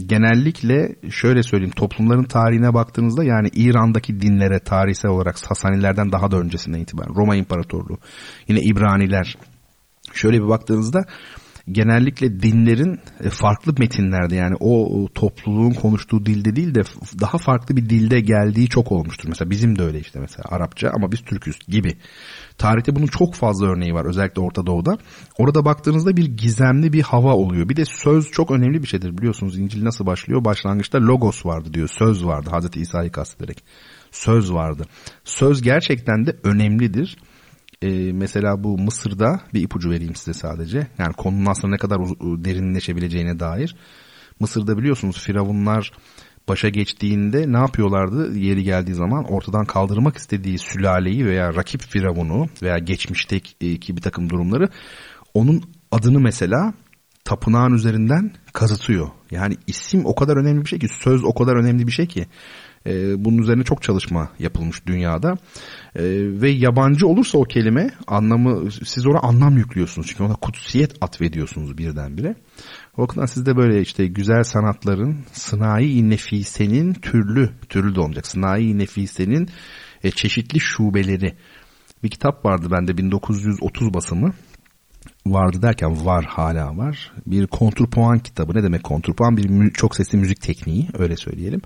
genellikle 0.05 0.95
şöyle 1.09 1.43
söyleyeyim 1.43 1.73
toplumların 1.75 2.23
tarihine 2.23 2.73
baktığınızda 2.73 3.23
yani 3.23 3.47
İran'daki 3.53 4.21
dinlere 4.21 4.59
tarihsel 4.59 5.11
olarak 5.11 5.39
Sasanilerden 5.39 6.11
daha 6.11 6.31
da 6.31 6.37
öncesinden 6.37 6.79
itibaren 6.79 7.15
Roma 7.15 7.35
İmparatorluğu 7.35 7.97
yine 8.47 8.59
İbraniler 8.61 9.37
şöyle 10.13 10.43
bir 10.43 10.47
baktığınızda 10.47 11.05
genellikle 11.71 12.39
dinlerin 12.41 12.99
e, 13.23 13.29
farklı 13.29 13.73
metinlerde 13.79 14.35
yani 14.35 14.55
o 14.59 15.07
topluluğun 15.15 15.73
konuştuğu 15.73 16.25
dilde 16.25 16.55
değil 16.55 16.75
de 16.75 16.81
daha 17.21 17.37
farklı 17.37 17.77
bir 17.77 17.89
dilde 17.89 18.19
geldiği 18.19 18.69
çok 18.69 18.91
olmuştur. 18.91 19.29
Mesela 19.29 19.49
bizim 19.49 19.79
de 19.79 19.83
öyle 19.83 19.99
işte 19.99 20.19
mesela 20.19 20.43
Arapça 20.49 20.91
ama 20.95 21.11
biz 21.11 21.21
Türküz 21.21 21.59
gibi. 21.67 21.97
Tarihte 22.57 22.95
bunun 22.95 23.07
çok 23.07 23.35
fazla 23.35 23.67
örneği 23.67 23.93
var 23.93 24.05
özellikle 24.05 24.41
Orta 24.41 24.65
Doğu'da. 24.65 24.97
Orada 25.37 25.65
baktığınızda 25.65 26.17
bir 26.17 26.25
gizemli 26.25 26.93
bir 26.93 27.01
hava 27.01 27.33
oluyor. 27.33 27.69
Bir 27.69 27.75
de 27.75 27.85
söz 27.85 28.31
çok 28.31 28.51
önemli 28.51 28.81
bir 28.81 28.87
şeydir 28.87 29.17
biliyorsunuz. 29.17 29.59
İncil 29.59 29.85
nasıl 29.85 30.05
başlıyor? 30.05 30.45
Başlangıçta 30.45 30.97
logos 31.01 31.45
vardı 31.45 31.73
diyor. 31.73 31.87
Söz 31.87 32.25
vardı 32.25 32.49
Hazreti 32.51 32.81
İsa'yı 32.81 33.11
kastederek. 33.11 33.63
Söz 34.11 34.53
vardı. 34.53 34.85
Söz 35.23 35.61
gerçekten 35.61 36.25
de 36.25 36.35
önemlidir 36.43 37.17
e, 37.81 38.13
mesela 38.13 38.63
bu 38.63 38.77
Mısır'da 38.77 39.39
bir 39.53 39.61
ipucu 39.61 39.89
vereyim 39.89 40.15
size 40.15 40.33
sadece. 40.33 40.87
Yani 40.97 41.13
konunun 41.13 41.45
aslında 41.45 41.73
ne 41.73 41.77
kadar 41.77 41.99
derinleşebileceğine 42.21 43.39
dair. 43.39 43.75
Mısır'da 44.39 44.77
biliyorsunuz 44.77 45.19
firavunlar 45.19 45.91
başa 46.49 46.69
geçtiğinde 46.69 47.51
ne 47.51 47.57
yapıyorlardı 47.57 48.37
yeri 48.37 48.63
geldiği 48.63 48.93
zaman 48.93 49.23
ortadan 49.23 49.65
kaldırmak 49.65 50.17
istediği 50.17 50.57
sülaleyi 50.57 51.25
veya 51.25 51.55
rakip 51.55 51.81
firavunu 51.81 52.47
veya 52.61 52.77
geçmişteki 52.77 53.97
bir 53.97 54.01
takım 54.01 54.29
durumları 54.29 54.69
onun 55.33 55.63
adını 55.91 56.19
mesela 56.19 56.73
tapınağın 57.23 57.73
üzerinden 57.73 58.31
kazıtıyor. 58.53 59.07
Yani 59.31 59.57
isim 59.67 60.05
o 60.05 60.15
kadar 60.15 60.37
önemli 60.37 60.61
bir 60.61 60.69
şey 60.69 60.79
ki 60.79 60.87
söz 60.87 61.23
o 61.23 61.33
kadar 61.33 61.55
önemli 61.63 61.87
bir 61.87 61.91
şey 61.91 62.07
ki 62.07 62.25
e, 62.87 63.25
bunun 63.25 63.37
üzerine 63.37 63.63
çok 63.63 63.81
çalışma 63.83 64.29
yapılmış 64.39 64.85
dünyada. 64.85 65.33
E, 65.95 66.03
ve 66.41 66.49
yabancı 66.49 67.07
olursa 67.07 67.37
o 67.37 67.43
kelime 67.43 67.89
anlamı 68.07 68.71
siz 68.71 69.07
ona 69.07 69.19
anlam 69.19 69.57
yüklüyorsunuz. 69.57 70.07
Çünkü 70.07 70.23
ona 70.23 70.35
kutsiyet 70.35 70.91
atfediyorsunuz 71.01 71.77
birdenbire. 71.77 72.35
O 72.97 73.01
bakımdan 73.01 73.25
sizde 73.25 73.57
böyle 73.57 73.81
işte 73.81 74.07
güzel 74.07 74.43
sanatların 74.43 75.17
sınai 75.31 76.09
nefisenin 76.09 76.93
türlü, 76.93 77.49
türlü 77.69 77.95
de 77.95 77.99
olacak. 77.99 78.27
Sınai 78.27 78.77
nefisenin 78.77 79.49
e, 80.03 80.11
çeşitli 80.11 80.59
şubeleri. 80.59 81.35
Bir 82.03 82.09
kitap 82.09 82.45
vardı 82.45 82.67
bende 82.71 82.97
1930 82.97 83.93
basımı 83.93 84.33
vardı 85.27 85.61
derken 85.61 86.05
var 86.05 86.25
hala 86.25 86.77
var. 86.77 87.11
Bir 87.25 87.47
kontrpuan 87.47 88.19
kitabı. 88.19 88.57
Ne 88.57 88.63
demek 88.63 88.83
kontrpuan? 88.83 89.37
Bir 89.37 89.71
çok 89.71 89.95
sesli 89.95 90.17
müzik 90.17 90.41
tekniği 90.41 90.87
öyle 90.93 91.17
söyleyelim. 91.17 91.61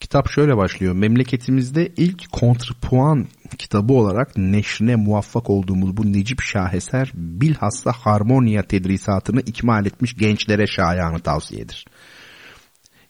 Kitap 0.00 0.30
şöyle 0.30 0.56
başlıyor. 0.56 0.94
Memleketimizde 0.94 1.92
ilk 1.96 2.32
kontrpuan 2.32 3.26
kitabı 3.58 3.92
olarak 3.92 4.36
neşrine 4.36 4.96
muvaffak 4.96 5.50
olduğumuz 5.50 5.96
bu 5.96 6.12
Necip 6.12 6.42
Şaheser 6.42 7.10
bilhassa 7.14 7.92
harmonia 7.92 8.62
tedrisatını 8.62 9.40
ikmal 9.40 9.86
etmiş 9.86 10.14
gençlere 10.14 10.66
şayanı 10.66 11.20
tavsiyedir. 11.20 11.86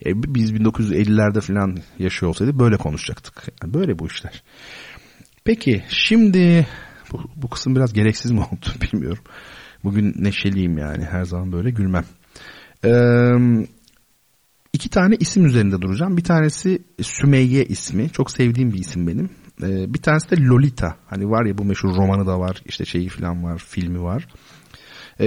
E, 0.07 0.11
biz 0.15 0.53
1950'lerde 0.53 1.41
falan 1.41 1.79
yaşıyor 1.99 2.31
olsaydı 2.31 2.59
böyle 2.59 2.77
konuşacaktık. 2.77 3.49
Yani 3.63 3.75
böyle 3.75 3.99
bu 3.99 4.07
işler. 4.07 4.43
Peki 5.45 5.85
şimdi 5.89 6.67
bu, 7.13 7.31
bu 7.37 7.49
kısım 7.49 7.77
biraz 7.77 7.93
gereksiz 7.93 8.31
mi 8.31 8.41
oldu 8.41 8.67
bilmiyorum. 8.93 9.25
Bugün 9.85 10.15
neşeliyim 10.17 10.79
yani 10.79 11.05
her 11.05 11.25
zaman 11.25 11.53
böyle 11.53 11.71
gülmem. 11.71 12.05
Eee 12.85 13.67
İki 14.73 14.89
tane 14.89 15.17
isim 15.21 15.47
üzerinde 15.47 15.83
duracağım. 15.83 16.17
Bir 16.17 16.25
tanesi 16.25 16.83
Sümeyye 17.03 17.65
ismi. 17.65 18.11
Çok 18.11 18.31
sevdiğim 18.31 18.73
bir 18.73 18.79
isim 18.79 19.07
benim. 19.07 19.31
Ee, 19.63 19.95
bir 19.95 20.03
tanesi 20.03 20.31
de 20.31 20.41
Lolita. 20.41 20.97
Hani 21.07 21.31
var 21.31 21.47
ya 21.47 21.59
bu 21.59 21.65
meşhur 21.65 21.97
romanı 21.97 22.27
da 22.27 22.41
var. 22.41 22.63
İşte 22.67 22.85
şeyi 22.85 23.09
falan 23.09 23.45
var. 23.45 23.59
Filmi 23.59 24.03
var. 24.03 24.29
Ee, 25.21 25.27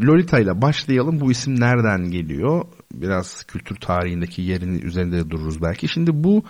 Lolita 0.00 0.38
ile 0.38 0.62
başlayalım. 0.62 1.20
Bu 1.20 1.30
isim 1.30 1.60
nereden 1.60 2.10
geliyor? 2.10 2.64
Biraz 2.94 3.44
kültür 3.44 3.76
tarihindeki 3.76 4.42
yerini 4.42 4.78
üzerinde 4.78 5.16
de 5.16 5.30
dururuz 5.30 5.62
belki. 5.62 5.88
Şimdi 5.88 6.24
bu 6.24 6.44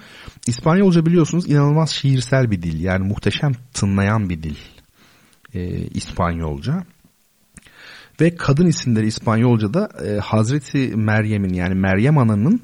İspanyolca 0.46 1.06
biliyorsunuz 1.06 1.50
inanılmaz 1.50 1.90
şiirsel 1.90 2.50
bir 2.50 2.62
dil. 2.62 2.80
Yani 2.80 3.08
muhteşem 3.08 3.52
tınlayan 3.74 4.28
bir 4.28 4.42
dil. 4.42 4.56
Ee, 5.54 5.86
İspanyolca. 5.86 6.84
Ve 8.20 8.36
kadın 8.36 8.66
isimleri 8.66 9.06
İspanyolca'da 9.06 9.88
e, 10.06 10.18
Hazreti 10.18 10.96
Meryem'in 10.96 11.54
yani 11.54 11.74
Meryem 11.74 12.18
Ana'nın 12.18 12.60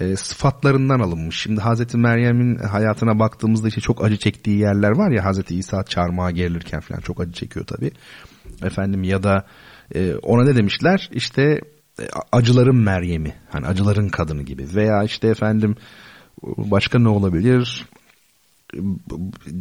e, 0.00 0.16
sıfatlarından 0.16 1.00
alınmış. 1.00 1.40
Şimdi 1.40 1.60
Hazreti 1.60 1.98
Meryem'in 1.98 2.56
hayatına 2.56 3.18
baktığımızda 3.18 3.68
işte 3.68 3.80
çok 3.80 4.04
acı 4.04 4.16
çektiği 4.16 4.58
yerler 4.58 4.90
var 4.90 5.10
ya 5.10 5.24
Hazreti 5.24 5.56
İsa 5.56 5.84
çarmıha 5.84 6.30
gerilirken 6.30 6.80
falan 6.80 7.00
çok 7.00 7.20
acı 7.20 7.32
çekiyor 7.32 7.66
tabii. 7.66 7.90
Efendim 8.62 9.02
ya 9.02 9.22
da 9.22 9.46
e, 9.94 10.14
ona 10.14 10.44
ne 10.44 10.56
demişler? 10.56 11.10
İşte 11.12 11.42
e, 12.00 12.04
acıların 12.32 12.76
Meryem'i 12.76 13.34
hani 13.50 13.66
acıların 13.66 14.08
kadını 14.08 14.42
gibi 14.42 14.66
veya 14.74 15.04
işte 15.04 15.28
efendim 15.28 15.76
başka 16.42 16.98
ne 16.98 17.08
olabilir? 17.08 17.86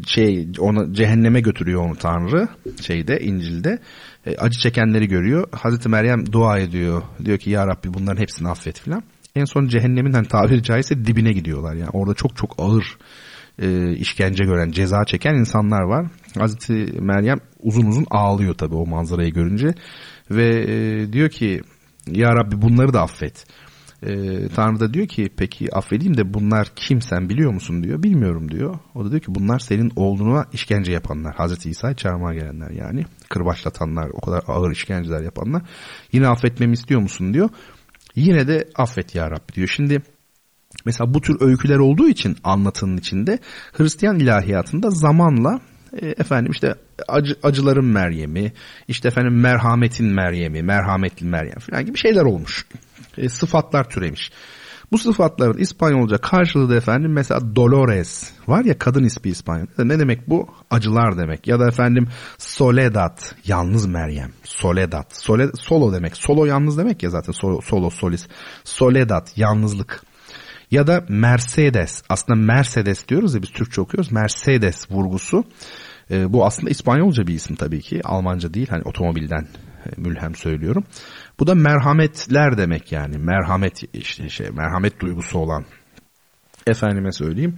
Şey 0.07 0.47
ona 0.60 0.93
cehenneme 0.93 1.41
götürüyor 1.41 1.86
onu 1.86 1.95
Tanrı 1.95 2.47
şeyde 2.82 3.20
İncil'de 3.20 3.80
e, 4.26 4.38
acı 4.38 4.60
çekenleri 4.60 5.07
görüyor. 5.07 5.47
Hazreti 5.51 5.89
Meryem 5.89 6.32
dua 6.32 6.60
ediyor. 6.60 7.01
Diyor 7.26 7.38
ki 7.38 7.49
ya 7.49 7.68
Rabbi 7.68 7.93
bunların 7.93 8.22
hepsini 8.22 8.49
affet 8.49 8.80
filan. 8.80 9.03
En 9.36 9.45
son 9.45 9.68
cehennemin 9.68 10.14
hani 10.14 10.28
tabiri 10.28 10.64
caizse 10.64 11.05
dibine 11.05 11.32
gidiyorlar. 11.32 11.74
Yani 11.74 11.89
orada 11.93 12.14
çok 12.14 12.38
çok 12.38 12.55
ağır 12.57 12.97
e, 13.62 13.91
işkence 13.91 14.43
gören, 14.43 14.72
ceza 14.72 15.05
çeken 15.05 15.36
insanlar 15.36 15.82
var. 15.82 16.07
Hazreti 16.39 17.01
Meryem 17.01 17.39
uzun 17.60 17.86
uzun 17.86 18.05
ağlıyor 18.12 18.53
tabii 18.53 18.76
o 18.76 18.86
manzarayı 18.86 19.34
görünce 19.34 19.68
ve 20.32 20.47
e, 20.47 21.14
diyor 21.14 21.30
ki 21.30 21.62
ya 22.07 22.36
Rabbi 22.36 22.62
bunları 22.62 22.93
da 22.93 23.01
affet. 23.01 23.45
E, 24.04 24.47
Tanrı 24.56 24.80
da 24.80 24.93
diyor 24.93 25.08
ki 25.08 25.30
peki 25.38 25.76
affedeyim 25.76 26.18
de 26.18 26.34
bunlar 26.34 26.72
kim 26.76 27.02
sen 27.02 27.30
biliyor 27.30 27.54
musun 27.54 27.84
diyor. 27.84 28.04
Bilmiyorum 28.04 28.52
diyor. 28.52 28.80
O 28.95 29.06
da 29.06 29.12
diyor 29.12 29.22
ki 29.22 29.36
bunlar 29.36 29.60
senin 29.60 29.91
oğluna 29.95 30.45
işkence 30.54 30.91
yapanlar. 30.91 31.36
Hazreti 31.36 31.70
İsa'yı 31.70 31.95
çarmıha 31.95 32.34
gelenler 32.34 32.70
yani. 32.72 33.06
Kırbaçlatanlar 33.30 34.10
o 34.14 34.22
kadar 34.22 34.43
ağır 34.47 34.72
işkenceler 34.72 35.24
yapanlar. 35.24 35.62
Yine 36.12 36.28
affetmemi 36.28 36.74
istiyor 36.74 37.02
musun 37.02 37.34
diyor. 37.34 37.50
Yine 38.16 38.47
de 38.47 38.70
affet 38.76 39.16
ya 39.16 39.32
Rabbi 39.32 39.54
diyor. 39.54 39.68
Şimdi 39.68 40.02
mesela 40.86 41.14
bu 41.14 41.22
tür 41.22 41.41
öyküler 41.41 41.78
olduğu 41.78 42.08
için 42.08 42.38
anlatının 42.43 42.97
içinde 42.97 43.39
Hristiyan 43.74 44.20
ilahiyatında 44.20 44.89
zamanla 44.89 45.60
e, 46.02 46.08
efendim 46.08 46.52
işte 46.52 46.76
acı, 47.08 47.36
acıların 47.43 47.86
Meryem'i, 47.86 48.54
işte 48.88 49.08
efendim 49.08 49.39
merhametin 49.41 50.06
Meryem'i, 50.06 50.64
merhametli 50.64 51.26
Meryem 51.26 51.60
falan 51.60 51.86
gibi 51.86 51.97
şeyler 51.97 52.22
olmuş 52.22 52.66
e, 53.20 53.30
sıfatlar 53.30 53.89
türemiş. 53.89 54.32
Bu 54.91 54.97
sıfatların 54.97 55.57
İspanyolca 55.57 56.17
karşılığı 56.17 56.70
da 56.70 56.76
efendim 56.76 57.13
mesela 57.13 57.55
Dolores 57.55 58.32
var 58.47 58.65
ya 58.65 58.78
kadın 58.78 59.03
ismi 59.03 59.32
İspanyolca. 59.32 59.84
Ne 59.84 59.99
demek 59.99 60.30
bu? 60.30 60.47
Acılar 60.70 61.17
demek. 61.17 61.47
Ya 61.47 61.59
da 61.59 61.67
efendim 61.67 62.07
Soledad, 62.38 63.20
yalnız 63.45 63.86
Meryem. 63.86 64.32
Soledad. 64.43 65.05
Sole, 65.09 65.49
solo 65.59 65.93
demek. 65.93 66.17
Solo 66.17 66.45
yalnız 66.45 66.78
demek 66.78 67.03
ya 67.03 67.09
zaten 67.09 67.32
solo, 67.32 67.61
solo 67.61 67.89
solis. 67.89 68.28
Soledad, 68.63 69.28
yalnızlık. 69.36 70.03
Ya 70.72 70.88
da 70.88 71.05
Mercedes. 71.09 72.03
Aslında 72.09 72.39
Mercedes 72.39 73.07
diyoruz 73.07 73.36
ya 73.36 73.41
biz 73.41 73.49
Türkçe 73.49 73.82
okuyoruz. 73.82 74.11
Mercedes 74.11 74.91
vurgusu. 74.91 75.43
E, 76.11 76.34
bu 76.34 76.45
aslında 76.45 76.70
İspanyolca 76.70 77.28
bir 77.28 77.34
isim 77.34 77.55
tabii 77.55 77.82
ki. 77.82 78.01
Almanca 78.03 78.53
değil. 78.53 78.67
Hani 78.70 78.84
otomobilden 78.86 79.47
e, 79.86 80.01
mülhem 80.01 80.36
söylüyorum. 80.36 80.84
Bu 81.39 81.47
da 81.47 81.55
merhametler 81.55 82.57
demek 82.57 82.91
yani. 82.91 83.17
Merhamet 83.17 83.83
işte 83.93 84.29
şey 84.29 84.49
merhamet 84.49 84.99
duygusu 84.99 85.39
olan. 85.39 85.65
Efendime 86.67 87.11
söyleyeyim. 87.11 87.57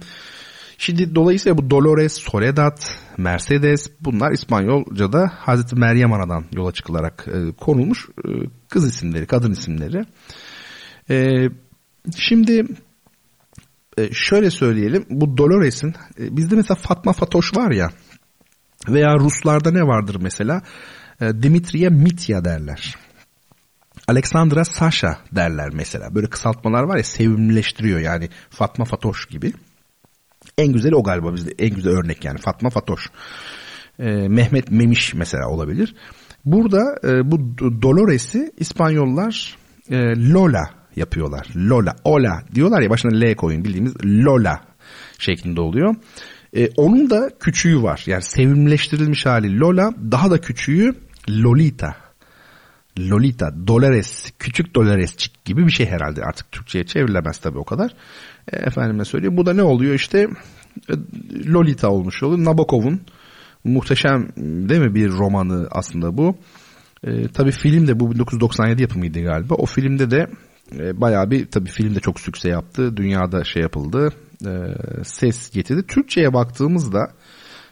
Şimdi 0.78 1.14
dolayısıyla 1.14 1.58
bu 1.58 1.70
Dolores, 1.70 2.12
Soledad, 2.12 2.78
Mercedes 3.18 3.90
bunlar 4.00 4.32
İspanyolca'da 4.32 5.32
Hazreti 5.38 5.76
Meryem 5.76 6.12
Ana'dan 6.12 6.44
yola 6.52 6.72
çıkılarak 6.72 7.26
e, 7.28 7.52
konulmuş 7.52 8.08
e, 8.08 8.30
kız 8.68 8.88
isimleri, 8.88 9.26
kadın 9.26 9.52
isimleri. 9.52 10.04
E, 11.10 11.48
şimdi 12.16 12.64
e, 13.98 14.12
şöyle 14.12 14.50
söyleyelim 14.50 15.06
bu 15.10 15.36
Dolores'in 15.36 15.94
e, 16.18 16.36
bizde 16.36 16.56
mesela 16.56 16.74
Fatma 16.74 17.12
Fatoş 17.12 17.56
var 17.56 17.70
ya 17.70 17.90
veya 18.88 19.14
Ruslarda 19.14 19.70
ne 19.70 19.82
vardır 19.82 20.16
mesela 20.20 20.62
e, 21.20 21.42
Dimitriye 21.42 21.88
Mitya 21.88 22.44
derler. 22.44 22.96
Alexandra 24.08 24.64
Sasha 24.64 25.18
derler 25.32 25.70
mesela. 25.72 26.14
Böyle 26.14 26.26
kısaltmalar 26.26 26.82
var 26.82 26.96
ya 26.96 27.04
sevimleştiriyor 27.04 28.00
yani 28.00 28.28
Fatma 28.50 28.84
Fatoş 28.84 29.26
gibi. 29.26 29.52
En 30.58 30.72
güzeli 30.72 30.96
o 30.96 31.02
galiba 31.02 31.34
bizde 31.34 31.50
en 31.58 31.74
güzel 31.74 31.92
örnek 31.92 32.24
yani 32.24 32.38
Fatma 32.38 32.70
Fatoş. 32.70 33.10
Ee, 33.98 34.28
Mehmet 34.28 34.70
Memiş 34.70 35.14
mesela 35.14 35.48
olabilir. 35.48 35.94
Burada 36.44 36.96
e, 37.04 37.30
bu 37.30 37.58
Dolores'i 37.82 38.52
İspanyollar 38.58 39.56
e, 39.90 39.96
Lola 40.30 40.62
yapıyorlar. 40.96 41.46
Lola, 41.56 41.96
Ola 42.04 42.42
diyorlar 42.54 42.80
ya 42.80 42.90
başına 42.90 43.20
L 43.20 43.34
koyun 43.34 43.64
bildiğimiz 43.64 43.94
Lola 44.04 44.60
şeklinde 45.18 45.60
oluyor. 45.60 45.94
E, 46.56 46.68
onun 46.76 47.10
da 47.10 47.30
küçüğü 47.40 47.82
var. 47.82 48.02
Yani 48.06 48.22
sevimleştirilmiş 48.22 49.26
hali 49.26 49.60
Lola 49.60 49.92
daha 50.12 50.30
da 50.30 50.40
küçüğü 50.40 50.94
Lolita. 51.28 52.01
Lolita, 52.98 53.66
Dolores, 53.66 54.32
küçük 54.38 54.74
Doloresçik 54.74 55.44
gibi 55.44 55.66
bir 55.66 55.72
şey 55.72 55.86
herhalde. 55.86 56.22
Artık 56.22 56.52
Türkçe'ye 56.52 56.84
çevrilemez 56.84 57.38
tabii 57.38 57.58
o 57.58 57.64
kadar. 57.64 57.94
E, 58.52 58.56
efendime 58.56 59.04
söyleyeyim. 59.04 59.36
Bu 59.36 59.46
da 59.46 59.52
ne 59.52 59.62
oluyor 59.62 59.94
işte 59.94 60.28
e, 60.88 60.94
Lolita 61.46 61.90
olmuş 61.90 62.22
oluyor. 62.22 62.44
Nabokov'un 62.44 63.00
muhteşem 63.64 64.28
değil 64.36 64.80
mi 64.80 64.94
bir 64.94 65.10
romanı 65.10 65.68
aslında 65.70 66.16
bu. 66.16 66.36
E, 67.04 67.28
tabii 67.28 67.52
film 67.52 67.86
de 67.86 68.00
bu 68.00 68.10
1997 68.10 68.82
yapımıydı 68.82 69.22
galiba. 69.22 69.54
O 69.54 69.66
filmde 69.66 70.10
de 70.10 70.26
e, 70.78 71.00
bayağı 71.00 71.30
bir 71.30 71.46
tabii 71.46 71.70
film 71.70 71.94
de 71.94 72.00
çok 72.00 72.20
sükse 72.20 72.48
yaptı. 72.48 72.96
Dünyada 72.96 73.44
şey 73.44 73.62
yapıldı. 73.62 74.12
E, 74.46 74.50
ses 75.04 75.50
getirdi. 75.50 75.86
Türkçe'ye 75.86 76.34
baktığımızda 76.34 77.12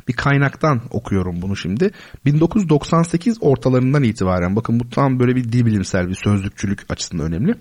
bir 0.09 0.13
kaynaktan 0.13 0.81
okuyorum 0.91 1.43
bunu 1.43 1.57
şimdi. 1.57 1.91
1998 2.25 3.39
ortalarından 3.41 4.03
itibaren 4.03 4.57
bakın 4.57 4.81
bu 4.81 4.89
tam 4.89 5.19
böyle 5.19 5.37
bir 5.37 5.45
dil 5.45 5.67
bilimsel 5.67 6.09
bir 6.09 6.15
sözlükçülük 6.15 6.81
açısından 6.89 7.27
önemli. 7.33 7.55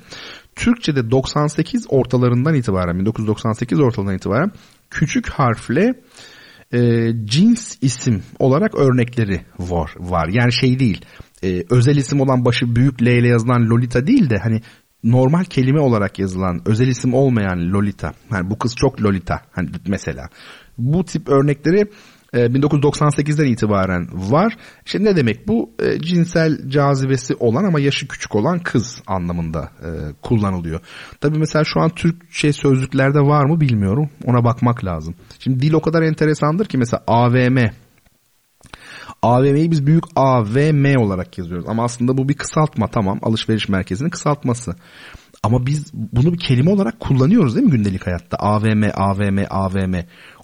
Türkçe'de 0.55 1.11
98 1.11 1.85
ortalarından 1.89 2.55
itibaren 2.55 2.99
1998 2.99 3.79
ortalarından 3.79 4.15
itibaren 4.15 4.51
küçük 4.89 5.29
harfle 5.29 5.93
e, 6.73 7.11
cins 7.25 7.77
isim 7.81 8.23
olarak 8.39 8.75
örnekleri 8.75 9.41
var. 9.59 9.91
var. 9.97 10.29
Yani 10.31 10.53
şey 10.53 10.79
değil 10.79 11.05
e, 11.43 11.63
özel 11.69 11.95
isim 11.95 12.21
olan 12.21 12.45
başı 12.45 12.75
büyük 12.75 13.01
L 13.01 13.07
ile 13.07 13.27
yazılan 13.27 13.69
Lolita 13.69 14.07
değil 14.07 14.29
de 14.29 14.37
hani 14.37 14.61
normal 15.03 15.43
kelime 15.43 15.79
olarak 15.79 16.19
yazılan 16.19 16.61
özel 16.65 16.87
isim 16.87 17.13
olmayan 17.13 17.73
Lolita. 17.73 18.13
Yani 18.31 18.49
bu 18.49 18.59
kız 18.59 18.75
çok 18.75 19.01
Lolita 19.01 19.41
hani 19.51 19.69
mesela. 19.87 20.29
Bu 20.77 21.05
tip 21.05 21.29
örnekleri 21.29 21.85
1998'den 22.33 23.45
e, 23.45 23.49
itibaren 23.49 24.07
var. 24.13 24.57
İşte 24.85 25.03
ne 25.03 25.15
demek 25.15 25.47
bu? 25.47 25.71
E, 25.79 26.01
cinsel 26.01 26.69
cazibesi 26.69 27.35
olan 27.35 27.63
ama 27.63 27.79
yaşı 27.79 28.07
küçük 28.07 28.35
olan 28.35 28.59
kız 28.59 29.01
anlamında 29.07 29.71
e, 29.81 29.89
kullanılıyor. 30.21 30.79
Tabi 31.21 31.39
mesela 31.39 31.63
şu 31.63 31.81
an 31.81 31.89
Türkçe 31.89 32.53
sözlüklerde 32.53 33.19
var 33.19 33.45
mı 33.45 33.61
bilmiyorum. 33.61 34.09
Ona 34.25 34.43
bakmak 34.43 34.85
lazım. 34.85 35.15
Şimdi 35.39 35.59
dil 35.59 35.73
o 35.73 35.81
kadar 35.81 36.01
enteresandır 36.01 36.65
ki 36.65 36.77
mesela 36.77 37.03
AVM 37.07 37.57
AVM'yi 39.21 39.71
biz 39.71 39.85
büyük 39.85 40.03
AVM 40.15 40.99
olarak 40.99 41.37
yazıyoruz. 41.37 41.65
Ama 41.67 41.83
aslında 41.83 42.17
bu 42.17 42.29
bir 42.29 42.33
kısaltma 42.33 42.87
tamam 42.87 43.19
alışveriş 43.21 43.69
merkezinin 43.69 44.09
kısaltması. 44.09 44.75
Ama 45.43 45.65
biz 45.65 45.93
bunu 45.93 46.33
bir 46.33 46.39
kelime 46.39 46.71
olarak 46.71 46.99
kullanıyoruz 46.99 47.55
değil 47.55 47.65
mi 47.65 47.71
gündelik 47.71 48.07
hayatta? 48.07 48.37
AVM, 48.37 48.83
AVM, 48.93 49.45
AVM. 49.49 49.95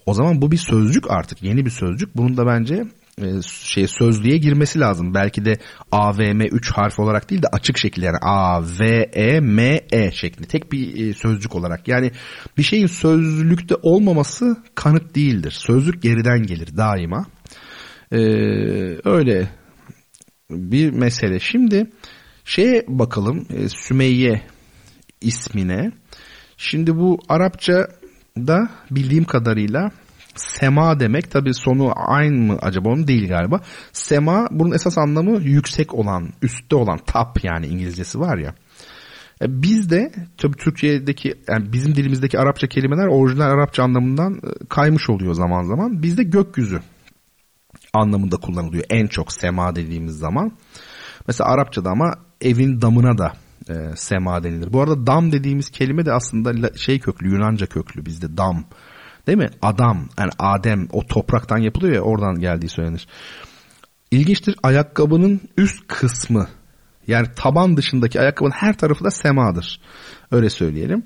O 0.05 0.13
zaman 0.13 0.41
bu 0.41 0.51
bir 0.51 0.57
sözcük 0.57 1.11
artık 1.11 1.43
yeni 1.43 1.65
bir 1.65 1.69
sözcük. 1.69 2.17
Bunun 2.17 2.37
da 2.37 2.45
bence 2.45 2.83
e, 3.21 3.41
şey 3.41 3.87
sözlüğe 3.87 4.37
girmesi 4.37 4.79
lazım. 4.79 5.13
Belki 5.13 5.45
de 5.45 5.57
AVM 5.91 6.41
3 6.41 6.71
harf 6.71 6.99
olarak 6.99 7.29
değil 7.29 7.41
de 7.41 7.47
açık 7.47 7.77
şekilde 7.77 8.05
yani 8.05 8.17
A 8.21 8.61
V 8.79 9.09
E 9.13 9.39
M 9.39 9.81
E 9.91 10.11
şeklinde 10.11 10.47
tek 10.47 10.71
bir 10.71 11.07
e, 11.07 11.13
sözcük 11.13 11.55
olarak. 11.55 11.87
Yani 11.87 12.11
bir 12.57 12.63
şeyin 12.63 12.87
sözlükte 12.87 13.75
olmaması 13.81 14.57
kanıt 14.75 15.15
değildir. 15.15 15.51
Sözlük 15.51 16.01
geriden 16.01 16.43
gelir 16.43 16.77
daima. 16.77 17.25
Ee, 18.11 18.17
öyle 19.05 19.49
bir 20.49 20.91
mesele. 20.91 21.39
Şimdi 21.39 21.89
şeye 22.45 22.85
bakalım 22.87 23.47
e, 23.49 23.69
Sümeyye 23.69 24.41
ismine. 25.21 25.91
Şimdi 26.57 26.95
bu 26.95 27.19
Arapça 27.29 27.87
da 28.37 28.69
bildiğim 28.91 29.23
kadarıyla 29.23 29.91
sema 30.35 30.99
demek 30.99 31.31
tabi 31.31 31.53
sonu 31.53 31.93
aynı 31.95 32.35
mı 32.35 32.57
acaba 32.61 32.89
onu 32.89 33.07
değil 33.07 33.27
galiba. 33.27 33.61
Sema 33.93 34.47
bunun 34.51 34.71
esas 34.71 34.97
anlamı 34.97 35.41
yüksek 35.41 35.93
olan, 35.93 36.29
üstte 36.41 36.75
olan, 36.75 36.97
top 36.97 37.43
yani 37.43 37.67
İngilizcesi 37.67 38.19
var 38.19 38.37
ya. 38.37 38.55
E, 39.41 39.61
biz 39.61 39.89
de 39.89 40.11
tabi 40.37 40.57
Türkiye'deki 40.57 41.33
yani 41.49 41.73
bizim 41.73 41.95
dilimizdeki 41.95 42.39
Arapça 42.39 42.67
kelimeler 42.67 43.07
orijinal 43.07 43.51
Arapça 43.51 43.83
anlamından 43.83 44.33
e, 44.33 44.65
kaymış 44.69 45.09
oluyor 45.09 45.33
zaman 45.33 45.63
zaman. 45.63 46.03
Bizde 46.03 46.23
gökyüzü 46.23 46.79
anlamında 47.93 48.37
kullanılıyor 48.37 48.83
en 48.89 49.07
çok 49.07 49.33
sema 49.33 49.75
dediğimiz 49.75 50.17
zaman. 50.17 50.51
Mesela 51.27 51.49
Arapçada 51.49 51.89
ama 51.89 52.13
evin 52.41 52.81
damına 52.81 53.17
da 53.17 53.33
e, 53.69 53.73
sema 53.95 54.43
denilir. 54.43 54.73
Bu 54.73 54.81
arada 54.81 55.07
dam 55.07 55.31
dediğimiz 55.31 55.69
kelime 55.69 56.05
de 56.05 56.13
aslında 56.13 56.73
şey 56.77 56.99
köklü 56.99 57.31
Yunanca 57.31 57.67
köklü 57.67 58.05
bizde 58.05 58.37
dam. 58.37 58.65
Değil 59.27 59.37
mi? 59.37 59.49
Adam 59.61 60.09
yani 60.19 60.31
Adem 60.39 60.87
o 60.91 61.05
topraktan 61.05 61.57
yapılıyor 61.57 61.93
ya 61.93 62.01
oradan 62.01 62.39
geldiği 62.39 62.69
söylenir. 62.69 63.07
İlginçtir 64.11 64.55
ayakkabının 64.63 65.41
üst 65.57 65.87
kısmı 65.87 66.47
yani 67.07 67.27
taban 67.35 67.77
dışındaki 67.77 68.19
ayakkabının 68.21 68.55
her 68.55 68.77
tarafı 68.77 69.03
da 69.03 69.11
semadır. 69.11 69.81
Öyle 70.31 70.49
söyleyelim. 70.49 71.03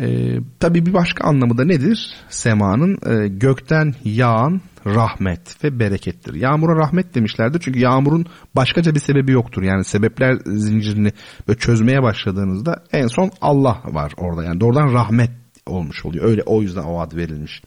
Ee, 0.00 0.38
tabii 0.60 0.86
bir 0.86 0.92
başka 0.92 1.24
anlamı 1.24 1.58
da 1.58 1.64
nedir? 1.64 2.14
Semanın 2.28 2.98
e, 3.06 3.28
gökten 3.28 3.94
yağan 4.04 4.60
rahmet 4.86 5.64
ve 5.64 5.78
berekettir. 5.78 6.34
Yağmura 6.34 6.76
rahmet 6.76 7.14
demişlerdir 7.14 7.60
çünkü 7.60 7.78
yağmurun 7.78 8.26
başkaca 8.56 8.94
bir 8.94 9.00
sebebi 9.00 9.32
yoktur. 9.32 9.62
Yani 9.62 9.84
sebepler 9.84 10.38
zincirini 10.46 11.12
böyle 11.48 11.58
çözmeye 11.58 12.02
başladığınızda 12.02 12.84
en 12.92 13.06
son 13.06 13.30
Allah 13.40 13.82
var 13.84 14.12
orada. 14.16 14.44
Yani 14.44 14.60
doğrudan 14.60 14.92
rahmet 14.92 15.30
olmuş 15.66 16.04
oluyor. 16.04 16.24
Öyle 16.24 16.42
o 16.42 16.62
yüzden 16.62 16.82
o 16.82 17.00
ad 17.00 17.16
verilmiş. 17.16 17.62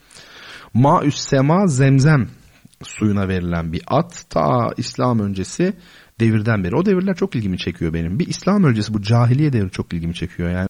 Ma 0.73 1.03
üs 1.03 1.15
sema 1.15 1.67
zemzem 1.67 2.27
suyuna 2.83 3.27
verilen 3.27 3.73
bir 3.73 3.81
at 3.87 4.25
ta 4.29 4.69
İslam 4.77 5.19
öncesi 5.19 5.73
devirden 6.19 6.63
beri. 6.63 6.75
O 6.75 6.85
devirler 6.85 7.15
çok 7.15 7.35
ilgimi 7.35 7.57
çekiyor 7.57 7.93
benim. 7.93 8.19
Bir 8.19 8.27
İslam 8.27 8.63
öncesi 8.63 8.93
bu 8.93 9.01
cahiliye 9.01 9.53
devri 9.53 9.71
çok 9.71 9.93
ilgimi 9.93 10.13
çekiyor 10.13 10.49
yani. 10.49 10.67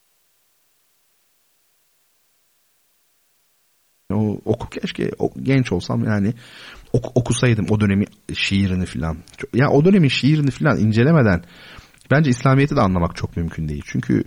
O, 4.16 4.40
oku 4.44 4.70
keşke 4.70 5.10
o, 5.18 5.30
genç 5.42 5.72
olsam 5.72 6.04
yani 6.04 6.34
ok, 6.92 7.16
okusaydım 7.16 7.66
o 7.70 7.80
dönemi 7.80 8.04
şiirini 8.34 8.86
filan. 8.86 9.16
Ya 9.54 9.70
o 9.70 9.84
dönemin 9.84 10.08
şiirini 10.08 10.50
filan 10.50 10.78
incelemeden 10.78 11.44
bence 12.10 12.30
İslamiyet'i 12.30 12.76
de 12.76 12.80
anlamak 12.80 13.16
çok 13.16 13.36
mümkün 13.36 13.68
değil. 13.68 13.82
Çünkü 13.86 14.24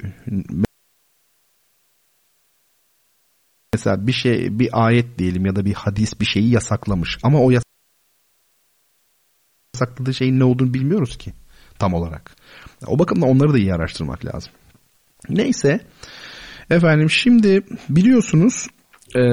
mesela 3.74 4.08
bir 4.08 4.14
şey 4.14 4.60
bir 4.60 4.70
ayet 4.74 5.20
diyelim 5.20 5.46
ya 5.46 5.56
da 5.56 5.66
bir 5.66 5.74
hadis 5.74 6.20
bir 6.20 6.26
şeyi 6.26 6.50
yasaklamış 6.50 7.18
ama 7.24 7.40
o 7.42 7.52
yasakladığı 9.76 10.14
şeyin 10.14 10.40
ne 10.40 10.44
olduğunu 10.44 10.74
bilmiyoruz 10.74 11.18
ki 11.18 11.34
tam 11.80 11.94
olarak. 11.94 12.36
O 12.88 13.00
bakımdan 13.00 13.30
onları 13.30 13.54
da 13.54 13.58
iyi 13.58 13.74
araştırmak 13.74 14.26
lazım. 14.26 14.52
Neyse 15.30 15.80
efendim 16.70 17.10
şimdi 17.10 17.62
biliyorsunuz 17.90 18.68
e, 19.16 19.24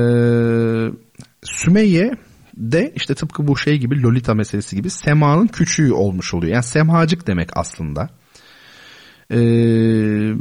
Sümeyye 1.43 2.11
de 2.57 2.93
işte 2.97 3.15
tıpkı 3.15 3.47
bu 3.47 3.57
şey 3.57 3.79
gibi 3.79 4.03
Lolita 4.03 4.35
meselesi 4.35 4.77
gibi 4.77 4.91
semanın 4.91 5.47
küçüğü 5.47 5.93
olmuş 5.93 6.35
oluyor. 6.35 6.53
Yani 6.53 6.65
semacık 6.65 7.27
demek 7.27 7.49
aslında. 7.57 8.11
Ee, 9.31 10.33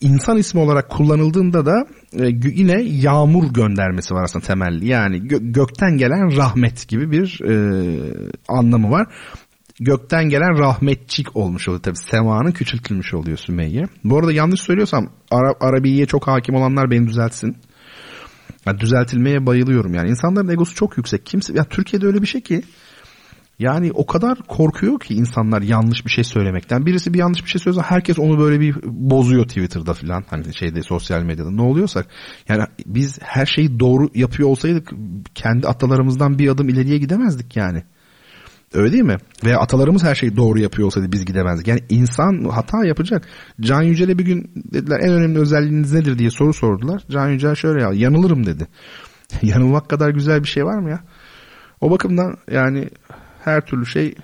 insan 0.00 0.36
ismi 0.36 0.60
olarak 0.60 0.90
kullanıldığında 0.90 1.66
da 1.66 1.86
e, 2.12 2.26
yine 2.44 2.82
yağmur 2.82 3.52
göndermesi 3.52 4.14
var 4.14 4.24
aslında 4.24 4.44
temelli. 4.44 4.88
Yani 4.88 5.16
gö- 5.16 5.52
gökten 5.52 5.96
gelen 5.96 6.36
rahmet 6.36 6.88
gibi 6.88 7.10
bir 7.10 7.40
e, 7.48 7.54
anlamı 8.48 8.90
var. 8.90 9.06
Gökten 9.80 10.28
gelen 10.28 10.58
rahmetçik 10.58 11.36
olmuş 11.36 11.68
oluyor 11.68 11.82
tabi. 11.82 11.96
Semanın 11.96 12.52
küçültülmüş 12.52 13.14
oluyor 13.14 13.36
Sümeyye. 13.36 13.84
Bu 14.04 14.18
arada 14.18 14.32
yanlış 14.32 14.60
söylüyorsam 14.60 15.12
Ara- 15.30 15.54
Arabiye 15.60 16.06
çok 16.06 16.26
hakim 16.26 16.54
olanlar 16.54 16.90
beni 16.90 17.06
düzeltsin. 17.06 17.56
Yani 18.66 18.80
düzeltilmeye 18.80 19.46
bayılıyorum 19.46 19.94
yani. 19.94 20.10
insanların 20.10 20.48
egosu 20.48 20.74
çok 20.74 20.96
yüksek. 20.96 21.26
Kimse 21.26 21.52
ya 21.54 21.64
Türkiye'de 21.64 22.06
öyle 22.06 22.22
bir 22.22 22.26
şey 22.26 22.40
ki 22.40 22.62
yani 23.58 23.90
o 23.94 24.06
kadar 24.06 24.38
korkuyor 24.48 25.00
ki 25.00 25.14
insanlar 25.14 25.62
yanlış 25.62 26.04
bir 26.06 26.10
şey 26.10 26.24
söylemekten. 26.24 26.86
Birisi 26.86 27.14
bir 27.14 27.18
yanlış 27.18 27.44
bir 27.44 27.50
şey 27.50 27.60
söylese 27.60 27.82
herkes 27.82 28.18
onu 28.18 28.38
böyle 28.38 28.60
bir 28.60 28.76
bozuyor 28.84 29.44
Twitter'da 29.44 29.94
falan. 29.94 30.24
Hani 30.30 30.54
şeyde 30.54 30.82
sosyal 30.82 31.22
medyada 31.22 31.50
ne 31.50 31.62
oluyorsak. 31.62 32.06
Yani 32.48 32.62
biz 32.86 33.18
her 33.22 33.46
şeyi 33.46 33.80
doğru 33.80 34.08
yapıyor 34.14 34.48
olsaydık 34.48 34.90
kendi 35.34 35.68
atalarımızdan 35.68 36.38
bir 36.38 36.48
adım 36.48 36.68
ileriye 36.68 36.98
gidemezdik 36.98 37.56
yani. 37.56 37.82
Öyle 38.74 38.92
değil 38.92 39.02
mi? 39.02 39.16
Veya 39.44 39.58
atalarımız 39.58 40.04
her 40.04 40.14
şeyi 40.14 40.36
doğru 40.36 40.60
yapıyor 40.60 40.86
olsaydı 40.86 41.12
biz 41.12 41.24
gidemezdik. 41.24 41.68
Yani 41.68 41.80
insan 41.88 42.48
hata 42.48 42.86
yapacak. 42.86 43.28
Can 43.60 43.82
Yücel'e 43.82 44.18
bir 44.18 44.24
gün 44.24 44.50
dediler 44.56 45.00
en 45.00 45.12
önemli 45.12 45.38
özelliğiniz 45.38 45.92
nedir 45.92 46.18
diye 46.18 46.30
soru 46.30 46.52
sordular. 46.52 47.02
Can 47.10 47.28
Yücel 47.28 47.54
şöyle 47.54 47.82
ya 47.82 47.90
yanılırım 47.92 48.46
dedi. 48.46 48.66
Yanılmak 49.42 49.88
kadar 49.88 50.10
güzel 50.10 50.42
bir 50.42 50.48
şey 50.48 50.64
var 50.64 50.78
mı 50.78 50.90
ya? 50.90 51.00
O 51.80 51.90
bakımdan 51.90 52.36
yani 52.50 52.88
her 53.44 53.66
türlü 53.66 53.86
şey 53.86 54.14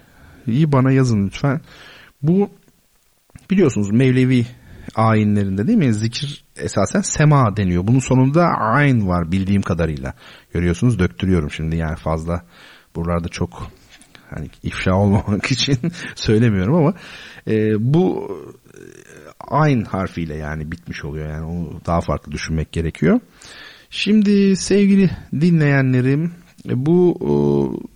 iyi 0.46 0.72
bana 0.72 0.92
yazın 0.92 1.26
lütfen. 1.26 1.60
Bu 2.22 2.50
biliyorsunuz 3.50 3.90
Mevlevi 3.90 4.46
ayinlerinde 4.94 5.66
değil 5.66 5.78
mi? 5.78 5.94
Zikir 5.94 6.44
esasen 6.56 7.00
sema 7.00 7.56
deniyor. 7.56 7.86
Bunun 7.86 7.98
sonunda 7.98 8.44
ayn 8.46 9.08
var 9.08 9.32
bildiğim 9.32 9.62
kadarıyla. 9.62 10.14
Görüyorsunuz 10.54 10.98
döktürüyorum 10.98 11.50
şimdi 11.50 11.76
yani 11.76 11.96
fazla 11.96 12.42
buralarda 12.96 13.28
çok 13.28 13.70
hani 14.34 14.48
ifşa 14.62 14.94
olmamak 14.94 15.46
için 15.50 15.78
söylemiyorum 16.14 16.74
ama 16.74 16.94
e, 17.48 17.70
bu 17.92 18.36
aynı 19.40 19.84
harfiyle 19.84 20.36
yani 20.36 20.72
bitmiş 20.72 21.04
oluyor 21.04 21.30
yani 21.30 21.44
onu 21.44 21.80
daha 21.86 22.00
farklı 22.00 22.32
düşünmek 22.32 22.72
gerekiyor. 22.72 23.20
Şimdi 23.90 24.56
sevgili 24.56 25.10
dinleyenlerim 25.40 26.32
bu 26.64 27.18
e, 27.20 27.32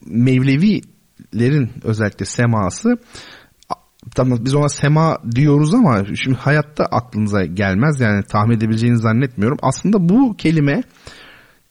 Mevlevilerin 0.07 1.71
özellikle 1.85 2.25
seması 2.25 2.99
tamam 4.15 4.39
biz 4.45 4.55
ona 4.55 4.69
sema 4.69 5.19
diyoruz 5.35 5.75
ama 5.75 6.05
şimdi 6.15 6.39
hayatta 6.39 6.85
aklınıza 6.85 7.45
gelmez 7.45 8.01
yani 8.01 8.25
tahmin 8.25 8.57
edebileceğini 8.57 8.99
zannetmiyorum. 8.99 9.59
Aslında 9.63 10.09
bu 10.09 10.37
kelime 10.37 10.83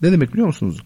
ne 0.01 0.11
demek 0.11 0.33
biliyor 0.33 0.47
musunuz? 0.47 0.81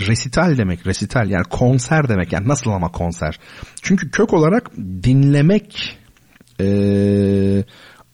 Resital 0.00 0.58
demek, 0.58 0.86
resital 0.86 1.30
yani 1.30 1.44
konser 1.44 2.08
demek 2.08 2.32
yani 2.32 2.48
nasıl 2.48 2.70
ama 2.70 2.92
konser. 2.92 3.40
Çünkü 3.82 4.10
kök 4.10 4.32
olarak 4.32 4.76
dinlemek 4.76 5.98
e, 6.60 6.66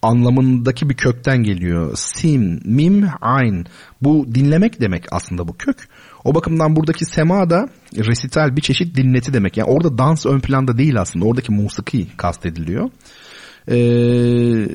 anlamındaki 0.02 0.88
bir 0.90 0.94
kökten 0.94 1.42
geliyor. 1.42 1.92
Sim, 1.96 2.60
mim, 2.64 3.08
ayn. 3.20 3.64
Bu 4.02 4.34
dinlemek 4.34 4.80
demek 4.80 5.04
aslında 5.10 5.48
bu 5.48 5.56
kök. 5.56 5.88
O 6.24 6.34
bakımdan 6.34 6.76
buradaki 6.76 7.04
sema 7.04 7.50
da 7.50 7.68
resital 7.96 8.56
bir 8.56 8.60
çeşit 8.62 8.96
dinleti 8.96 9.32
demek. 9.32 9.56
Yani 9.56 9.70
orada 9.70 9.98
dans 9.98 10.26
ön 10.26 10.40
planda 10.40 10.78
değil 10.78 11.00
aslında. 11.00 11.24
Oradaki 11.24 11.52
musiki 11.52 12.16
kastediliyor. 12.16 12.90
Ee, 13.68 14.68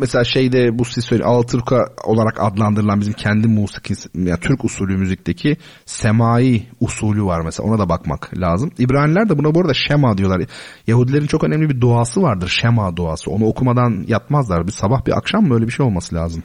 mesela 0.00 0.24
şeyde 0.24 0.78
bu 0.78 0.84
siz 0.84 1.04
söyle 1.04 1.24
Alaturka 1.24 1.86
olarak 2.04 2.40
adlandırılan 2.40 3.00
bizim 3.00 3.12
kendi 3.12 3.48
musiki 3.48 3.94
yani 4.14 4.40
Türk 4.40 4.64
usulü 4.64 4.96
müzikteki 4.96 5.56
semai 5.86 6.66
usulü 6.80 7.24
var 7.24 7.40
mesela 7.44 7.68
ona 7.68 7.78
da 7.78 7.88
bakmak 7.88 8.38
lazım. 8.38 8.70
İbraniler 8.78 9.28
de 9.28 9.38
buna 9.38 9.54
bu 9.54 9.60
arada 9.60 9.74
şema 9.74 10.18
diyorlar. 10.18 10.42
Yahudilerin 10.86 11.26
çok 11.26 11.44
önemli 11.44 11.70
bir 11.70 11.80
duası 11.80 12.22
vardır 12.22 12.48
şema 12.48 12.96
duası. 12.96 13.30
Onu 13.30 13.46
okumadan 13.46 14.04
yatmazlar. 14.08 14.66
Bir 14.66 14.72
sabah 14.72 15.06
bir 15.06 15.18
akşam 15.18 15.50
böyle 15.50 15.66
bir 15.66 15.72
şey 15.72 15.86
olması 15.86 16.14
lazım. 16.14 16.42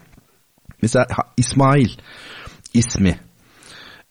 Mesela 0.81 1.07
İsmail 1.37 1.89
ismi. 2.73 3.19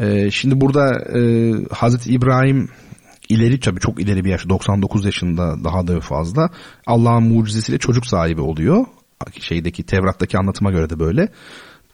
Ee, 0.00 0.30
şimdi 0.30 0.60
burada 0.60 0.90
e, 1.18 1.52
Hazreti 1.70 2.12
İbrahim 2.12 2.68
ileri 3.28 3.60
tabii 3.60 3.80
çok 3.80 4.00
ileri 4.00 4.24
bir 4.24 4.30
yaş 4.30 4.48
99 4.48 5.04
yaşında 5.04 5.64
daha 5.64 5.86
da 5.86 6.00
fazla 6.00 6.50
Allah'ın 6.86 7.22
mucizesiyle 7.22 7.78
çocuk 7.78 8.06
sahibi 8.06 8.40
oluyor 8.40 8.86
şeydeki 9.40 9.82
Tevrat'taki 9.82 10.38
anlatıma 10.38 10.70
göre 10.70 10.90
de 10.90 10.98
böyle. 10.98 11.28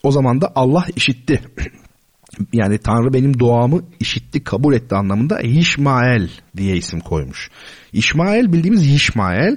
O 0.02 0.12
zaman 0.12 0.40
da 0.40 0.52
Allah 0.54 0.86
işitti. 0.96 1.42
yani 2.52 2.78
Tanrı 2.78 3.12
benim 3.12 3.38
duamı 3.38 3.82
işitti, 4.00 4.44
kabul 4.44 4.74
etti 4.74 4.94
anlamında 4.94 5.40
İşmael 5.40 6.30
diye 6.56 6.76
isim 6.76 7.00
koymuş. 7.00 7.50
İşmael 7.92 8.52
bildiğimiz 8.52 8.94
İşmael 8.94 9.56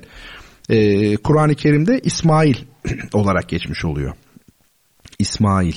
e, 0.69 1.17
Kur'an-ı 1.17 1.55
Kerim'de 1.55 1.99
İsmail 2.03 2.55
olarak 3.13 3.49
geçmiş 3.49 3.85
oluyor. 3.85 4.15
İsmail. 5.19 5.75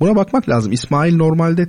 Buna 0.00 0.16
bakmak 0.16 0.48
lazım. 0.48 0.72
İsmail 0.72 1.16
normalde 1.16 1.68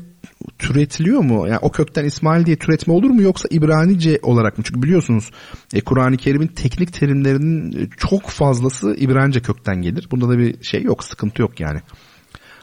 türetiliyor 0.59 1.21
mu? 1.21 1.47
Yani 1.47 1.59
o 1.61 1.71
kökten 1.71 2.05
İsmail 2.05 2.45
diye 2.45 2.55
türetme 2.55 2.93
olur 2.93 3.09
mu 3.09 3.21
yoksa 3.21 3.47
İbranice 3.51 4.19
olarak 4.23 4.57
mı? 4.57 4.63
Çünkü 4.63 4.81
biliyorsunuz 4.81 5.31
e, 5.73 5.81
Kur'an-ı 5.81 6.17
Kerim'in 6.17 6.47
teknik 6.47 6.93
terimlerinin 6.93 7.71
e, 7.71 7.89
çok 7.97 8.29
fazlası 8.29 8.95
İbranice 8.95 9.39
kökten 9.39 9.81
gelir. 9.81 10.07
Bunda 10.11 10.29
da 10.29 10.37
bir 10.37 10.63
şey 10.63 10.83
yok, 10.83 11.03
sıkıntı 11.03 11.41
yok 11.41 11.59
yani. 11.59 11.79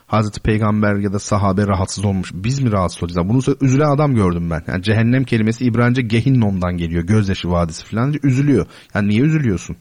Hazreti 0.07 0.40
Peygamber 0.40 0.97
ya 0.97 1.12
da 1.12 1.19
sahabe 1.19 1.66
rahatsız 1.66 2.05
olmuş. 2.05 2.31
Biz 2.35 2.61
mi 2.61 2.73
rahatsız 2.73 3.03
olacağız? 3.03 3.28
Bunu 3.28 3.57
üzülen 3.61 3.90
adam 3.90 4.15
gördüm 4.15 4.51
ben. 4.51 4.62
Yani 4.66 4.82
cehennem 4.82 5.24
kelimesi 5.24 5.65
İbranice 5.65 6.03
Gehinnom'dan 6.03 6.77
geliyor. 6.77 7.03
Gözyaşı 7.03 7.51
vadisi 7.51 7.85
falan. 7.85 8.15
Üzülüyor. 8.23 8.66
Yani 8.94 9.09
niye 9.09 9.20
üzülüyorsun? 9.20 9.77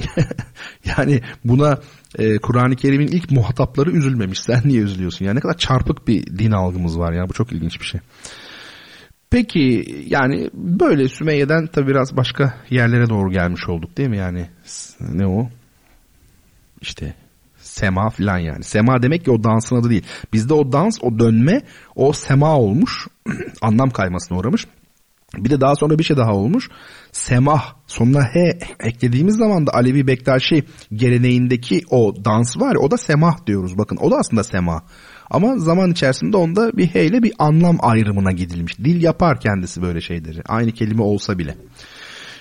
yani 0.84 1.20
buna 1.44 1.78
e, 2.18 2.38
Kur'an-ı 2.38 2.76
Kerim'in 2.76 3.06
ilk 3.06 3.30
muhatapları 3.30 3.90
üzülmemiş. 3.90 4.40
Sen 4.40 4.62
niye 4.64 4.80
üzülüyorsun? 4.80 5.24
Yani 5.24 5.36
ne 5.36 5.40
kadar 5.40 5.56
çarpık 5.58 6.08
bir 6.08 6.26
din 6.26 6.52
algımız 6.52 6.98
var 6.98 7.12
ya. 7.12 7.28
Bu 7.28 7.32
çok 7.32 7.52
ilginç 7.52 7.80
bir 7.80 7.84
şey. 7.84 8.00
Peki 9.30 9.84
yani 10.06 10.50
böyle 10.54 11.08
Sümeyye'den 11.08 11.66
tabi 11.66 11.86
biraz 11.86 12.16
başka 12.16 12.54
yerlere 12.70 13.08
doğru 13.08 13.30
gelmiş 13.30 13.68
olduk 13.68 13.96
değil 13.96 14.08
mi? 14.08 14.18
Yani 14.18 14.48
ne 15.00 15.26
o? 15.26 15.48
İşte 16.80 17.14
sema 17.56 18.10
falan 18.10 18.38
yani. 18.38 18.64
Sema 18.64 19.02
demek 19.02 19.24
ki 19.24 19.30
o 19.30 19.44
dansın 19.44 19.76
adı 19.76 19.90
değil. 19.90 20.04
Bizde 20.32 20.54
o 20.54 20.72
dans, 20.72 20.98
o 21.02 21.18
dönme, 21.18 21.62
o 21.94 22.12
sema 22.12 22.58
olmuş. 22.58 23.06
anlam 23.62 23.90
kaymasına 23.90 24.38
uğramış. 24.38 24.66
Bir 25.34 25.50
de 25.50 25.60
daha 25.60 25.74
sonra 25.74 25.98
bir 25.98 26.04
şey 26.04 26.16
daha 26.16 26.34
olmuş. 26.34 26.68
Semah 27.12 27.74
sonuna 27.86 28.22
he 28.22 28.58
eklediğimiz 28.80 29.36
zaman 29.36 29.66
da 29.66 29.74
Alevi 29.74 30.06
Bektaşi 30.06 30.64
geleneğindeki 30.92 31.82
o 31.90 32.24
dans 32.24 32.56
var 32.56 32.74
ya 32.74 32.80
o 32.80 32.90
da 32.90 32.96
semah 32.96 33.46
diyoruz. 33.46 33.78
Bakın 33.78 33.96
o 33.96 34.10
da 34.10 34.16
aslında 34.16 34.44
semah. 34.44 34.80
Ama 35.30 35.58
zaman 35.58 35.90
içerisinde 35.90 36.36
onda 36.36 36.76
bir 36.76 36.86
he 36.86 37.06
ile 37.06 37.22
bir 37.22 37.32
anlam 37.38 37.78
ayrımına 37.80 38.32
gidilmiş. 38.32 38.78
Dil 38.78 39.02
yapar 39.02 39.40
kendisi 39.40 39.82
böyle 39.82 40.00
şeyleri. 40.00 40.42
Aynı 40.48 40.72
kelime 40.72 41.02
olsa 41.02 41.38
bile. 41.38 41.56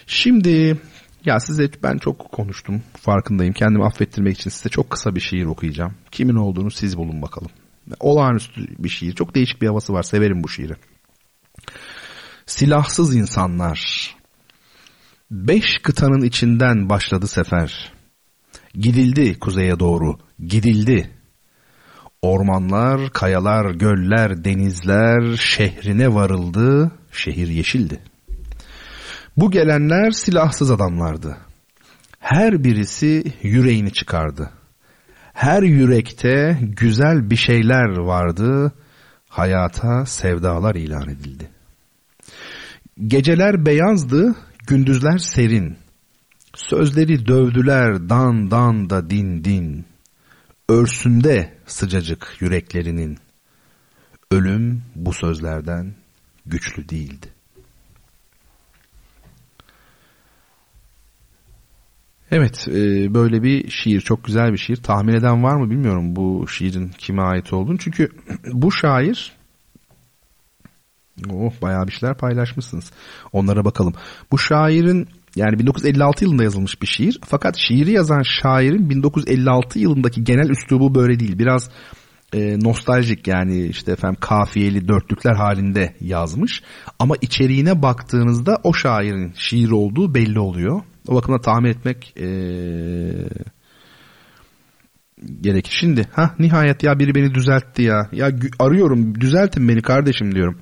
Şimdi 0.08 0.78
ya 1.26 1.40
size 1.40 1.70
ben 1.84 1.98
çok 1.98 2.20
konuştum 2.20 2.82
farkındayım. 3.02 3.54
Kendimi 3.54 3.86
affettirmek 3.86 4.36
için 4.36 4.50
size 4.50 4.70
çok 4.70 4.90
kısa 4.90 5.16
bir 5.16 5.20
şiir 5.20 5.46
okuyacağım. 5.46 5.94
Kimin 6.12 6.36
olduğunu 6.36 6.72
siz 6.72 6.98
bulun 6.98 7.22
bakalım. 7.22 7.52
Olağanüstü 8.00 8.62
bir 8.80 8.90
şiir. 8.90 9.14
Çok 9.14 9.36
değişik 9.36 9.62
bir 9.62 9.68
havası 9.68 9.94
var. 9.94 10.04
Severim 10.04 10.44
bu 10.44 10.50
şiiri. 10.50 10.74
Silahsız 12.46 13.16
insanlar. 13.16 14.16
Beş 15.32 15.78
kıtanın 15.84 16.22
içinden 16.22 16.90
başladı 16.90 17.28
sefer. 17.28 17.94
Gidildi 18.74 19.40
kuzeye 19.40 19.80
doğru, 19.80 20.20
gidildi. 20.40 21.10
Ormanlar, 22.22 23.10
kayalar, 23.10 23.72
göller, 23.72 24.44
denizler 24.44 25.38
şehrine 25.38 26.14
varıldı, 26.14 26.92
şehir 27.12 27.48
yeşildi. 27.48 28.02
Bu 29.38 29.52
gelenler 29.52 30.12
silahsız 30.12 30.72
adamlardı. 30.72 31.38
Her 32.20 32.64
birisi 32.64 33.24
yüreğini 33.42 33.94
çıkardı. 33.94 34.52
Her 35.34 35.64
yürekte 35.64 36.60
güzel 36.62 37.30
bir 37.30 37.36
şeyler 37.36 37.98
vardı, 37.98 38.72
hayata 39.30 40.06
sevdalar 40.06 40.76
ilan 40.76 41.10
edildi. 41.10 41.55
Geceler 43.04 43.66
beyazdı, 43.66 44.36
gündüzler 44.68 45.18
serin. 45.18 45.78
Sözleri 46.56 47.28
dövdüler 47.28 48.10
dan 48.10 48.52
dan 48.52 48.90
da 48.90 49.10
din 49.10 49.44
din. 49.44 49.86
Örsünde 50.70 51.54
sıcacık 51.66 52.38
yüreklerinin. 52.40 53.18
Ölüm 54.32 54.84
bu 54.96 55.14
sözlerden 55.14 55.96
güçlü 56.46 56.90
değildi. 56.90 57.28
Evet 62.32 62.68
e, 62.68 63.14
böyle 63.14 63.44
bir 63.44 63.70
şiir 63.70 64.02
çok 64.02 64.24
güzel 64.24 64.54
bir 64.54 64.58
şiir 64.58 64.78
tahmin 64.78 65.14
eden 65.14 65.44
var 65.44 65.56
mı 65.56 65.70
bilmiyorum 65.70 66.16
bu 66.16 66.48
şiirin 66.48 66.90
kime 66.90 67.22
ait 67.22 67.54
olduğunu 67.54 67.78
çünkü 67.78 68.10
bu 68.54 68.72
şair 68.72 69.35
Oh 71.34 71.54
bayağı 71.62 71.88
bir 71.88 71.92
şeyler 71.92 72.18
paylaşmışsınız. 72.18 72.92
Onlara 73.34 73.66
bakalım. 73.66 73.94
Bu 74.32 74.38
şairin 74.38 75.08
yani 75.36 75.60
1956 75.60 76.24
yılında 76.24 76.44
yazılmış 76.44 76.82
bir 76.82 76.88
şiir. 76.88 77.20
Fakat 77.26 77.58
şiiri 77.58 77.92
yazan 77.92 78.22
şairin 78.42 78.90
1956 78.90 79.80
yılındaki 79.80 80.24
genel 80.24 80.50
üslubu 80.50 80.96
böyle 80.96 81.20
değil. 81.20 81.40
Biraz 81.40 81.70
e, 82.34 82.60
nostaljik 82.60 83.28
yani 83.28 83.66
işte 83.68 83.92
efendim 83.92 84.18
kafiyeli 84.22 84.88
dörtlükler 84.88 85.36
halinde 85.36 85.96
yazmış. 86.02 86.64
Ama 87.00 87.16
içeriğine 87.22 87.82
baktığınızda 87.82 88.58
o 88.64 88.74
şairin 88.74 89.34
şiir 89.38 89.72
olduğu 89.72 90.14
belli 90.14 90.40
oluyor. 90.40 90.82
O 91.08 91.16
bakımdan 91.16 91.42
tahmin 91.42 91.70
etmek 91.70 92.14
e, 92.18 92.28
gerekir. 95.42 95.72
Şimdi 95.80 96.08
ha 96.12 96.36
nihayet 96.40 96.84
ya 96.84 97.00
biri 97.00 97.16
beni 97.16 97.34
düzeltti 97.34 97.82
ya. 97.82 98.10
Ya 98.12 98.32
arıyorum 98.60 99.22
düzeltin 99.22 99.68
beni 99.68 99.82
kardeşim 99.82 100.36
diyorum. 100.36 100.60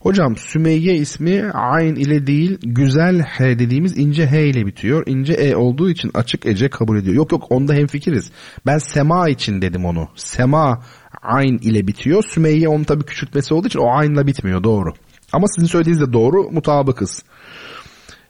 Hocam 0.00 0.36
Sümeyye 0.36 0.94
ismi 0.94 1.50
ayn 1.52 1.94
ile 1.94 2.26
değil 2.26 2.58
güzel 2.62 3.20
he 3.20 3.58
dediğimiz 3.58 3.98
ince 3.98 4.26
he 4.26 4.46
ile 4.46 4.66
bitiyor. 4.66 5.02
İnce 5.06 5.32
e 5.32 5.56
olduğu 5.56 5.90
için 5.90 6.10
açık 6.14 6.46
ece 6.46 6.68
kabul 6.68 6.98
ediyor. 6.98 7.16
Yok 7.16 7.32
yok 7.32 7.46
onda 7.50 7.74
hemfikiriz. 7.74 8.30
Ben 8.66 8.78
sema 8.78 9.28
için 9.28 9.62
dedim 9.62 9.84
onu. 9.84 10.08
Sema 10.14 10.82
ayn 11.22 11.58
ile 11.58 11.86
bitiyor. 11.86 12.22
Sümeyye 12.28 12.68
onun 12.68 12.84
tabii 12.84 13.04
küçültmesi 13.04 13.54
olduğu 13.54 13.66
için 13.66 13.78
o 13.78 13.96
aynla 13.96 14.26
bitmiyor 14.26 14.64
doğru. 14.64 14.92
Ama 15.32 15.46
sizin 15.48 15.68
söylediğiniz 15.68 16.08
de 16.08 16.12
doğru 16.12 16.50
mutabıkız. 16.50 17.22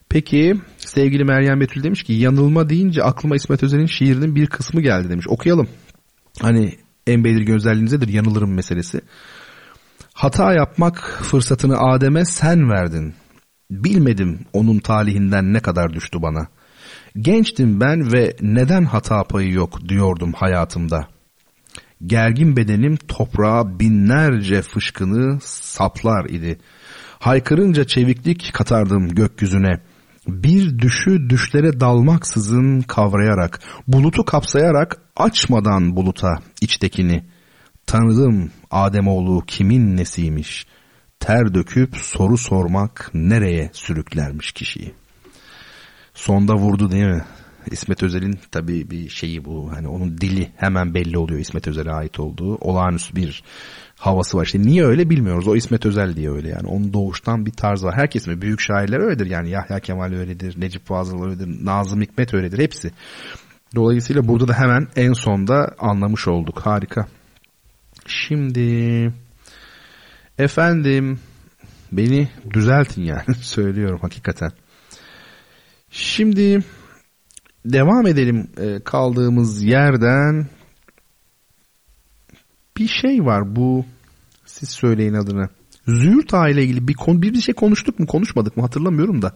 Peki 0.08 0.54
sevgili 0.94 1.24
Meryem 1.24 1.60
Betül 1.60 1.82
demiş 1.82 2.02
ki 2.02 2.12
yanılma 2.12 2.68
deyince 2.68 3.02
aklıma 3.02 3.36
İsmet 3.36 3.62
Özel'in 3.62 3.86
şiirinin 3.86 4.34
bir 4.34 4.46
kısmı 4.46 4.80
geldi 4.80 5.10
demiş. 5.10 5.26
Okuyalım. 5.28 5.68
Hani 6.40 6.78
en 7.06 7.24
belirgin 7.24 7.54
özelliğinizdedir 7.54 8.08
yanılırım 8.08 8.54
meselesi. 8.54 9.00
Hata 10.14 10.52
yapmak 10.52 11.20
fırsatını 11.22 11.78
Adem'e 11.78 12.24
sen 12.24 12.70
verdin. 12.70 13.14
Bilmedim 13.70 14.38
onun 14.52 14.78
talihinden 14.78 15.52
ne 15.52 15.60
kadar 15.60 15.92
düştü 15.92 16.22
bana. 16.22 16.46
Gençtim 17.16 17.80
ben 17.80 18.12
ve 18.12 18.36
neden 18.40 18.84
hata 18.84 19.24
payı 19.24 19.52
yok 19.52 19.88
diyordum 19.88 20.32
hayatımda. 20.32 21.08
Gergin 22.06 22.56
bedenim 22.56 22.96
toprağa 22.96 23.80
binlerce 23.80 24.62
fışkını 24.62 25.38
saplar 25.42 26.24
idi. 26.24 26.58
Haykırınca 27.18 27.84
çeviklik 27.84 28.50
katardım 28.54 29.08
gökyüzüne. 29.08 29.80
Bir 30.26 30.78
düşü 30.78 31.30
düşlere 31.30 31.80
dalmaksızın 31.80 32.80
kavrayarak, 32.80 33.60
bulutu 33.88 34.24
kapsayarak 34.24 34.96
açmadan 35.16 35.96
buluta 35.96 36.34
içtekini. 36.60 37.24
Tanıdım 37.86 38.50
Ademoğlu 38.70 39.42
kimin 39.46 39.96
nesiymiş. 39.96 40.66
Ter 41.20 41.54
döküp 41.54 41.96
soru 41.96 42.38
sormak 42.38 43.10
nereye 43.14 43.70
sürüklermiş 43.72 44.52
kişiyi. 44.52 44.94
Sonda 46.14 46.54
vurdu 46.54 46.90
değil 46.90 47.06
mi? 47.06 47.24
İsmet 47.70 48.02
Özel'in 48.02 48.38
tabii 48.50 48.90
bir 48.90 49.08
şeyi 49.08 49.44
bu. 49.44 49.72
Hani 49.72 49.88
onun 49.88 50.18
dili 50.18 50.52
hemen 50.56 50.94
belli 50.94 51.18
oluyor 51.18 51.40
İsmet 51.40 51.68
Özel'e 51.68 51.92
ait 51.92 52.20
olduğu. 52.20 52.54
Olağanüstü 52.54 53.16
bir 53.16 53.42
havası 53.98 54.36
var. 54.36 54.44
İşte 54.44 54.62
niye 54.62 54.84
öyle 54.84 55.10
bilmiyoruz. 55.10 55.48
O 55.48 55.56
İsmet 55.56 55.86
Özel 55.86 56.16
diye 56.16 56.30
öyle 56.30 56.48
yani. 56.48 56.66
Onun 56.66 56.92
doğuştan 56.92 57.46
bir 57.46 57.52
tarz 57.52 57.84
var. 57.84 57.94
Herkes 57.96 58.26
mi? 58.26 58.42
Büyük 58.42 58.60
şairler 58.60 59.00
öyledir 59.00 59.26
yani. 59.26 59.50
Yahya 59.50 59.80
Kemal 59.80 60.12
öyledir. 60.12 60.60
Necip 60.60 60.86
Fazıl 60.86 61.22
öyledir. 61.24 61.64
Nazım 61.64 62.00
Hikmet 62.00 62.34
öyledir. 62.34 62.58
Hepsi. 62.58 62.90
Dolayısıyla 63.74 64.28
burada 64.28 64.48
da 64.48 64.54
hemen 64.54 64.88
en 64.96 65.12
sonda 65.12 65.74
anlamış 65.78 66.28
olduk. 66.28 66.60
Harika. 66.60 67.06
Şimdi 68.06 69.12
efendim 70.38 71.18
beni 71.92 72.28
düzeltin 72.54 73.02
yani 73.02 73.34
söylüyorum 73.42 73.98
hakikaten. 74.02 74.50
Şimdi 75.90 76.64
devam 77.64 78.06
edelim 78.06 78.50
e, 78.58 78.80
kaldığımız 78.84 79.62
yerden. 79.62 80.46
Bir 82.76 82.88
şey 82.88 83.24
var 83.24 83.56
bu 83.56 83.84
siz 84.46 84.68
söyleyin 84.68 85.14
adını. 85.14 85.48
Züğürt 85.88 86.34
Ağa 86.34 86.48
ile 86.48 86.62
ilgili 86.62 86.88
bir, 86.88 86.94
konu, 86.94 87.22
bir 87.22 87.40
şey 87.40 87.54
konuştuk 87.54 87.98
mu 87.98 88.06
konuşmadık 88.06 88.56
mı 88.56 88.62
hatırlamıyorum 88.62 89.22
da. 89.22 89.32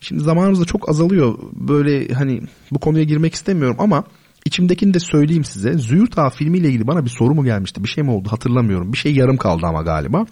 Şimdi 0.00 0.22
zamanımız 0.22 0.60
da 0.60 0.64
çok 0.64 0.88
azalıyor. 0.88 1.38
Böyle 1.52 2.14
hani 2.14 2.40
bu 2.70 2.78
konuya 2.78 3.04
girmek 3.04 3.34
istemiyorum 3.34 3.76
ama 3.78 4.04
içimdekini 4.44 4.94
de 4.94 4.98
söyleyeyim 4.98 5.44
size. 5.44 5.72
Züğürt 5.72 6.18
Ağa 6.18 6.30
filmiyle 6.30 6.68
ilgili 6.68 6.86
bana 6.86 7.04
bir 7.04 7.10
soru 7.10 7.34
mu 7.34 7.44
gelmişti? 7.44 7.84
Bir 7.84 7.88
şey 7.88 8.04
mi 8.04 8.10
oldu 8.10 8.28
hatırlamıyorum. 8.30 8.92
Bir 8.92 8.98
şey 8.98 9.14
yarım 9.14 9.36
kaldı 9.36 9.66
ama 9.66 9.82
galiba. 9.82 10.24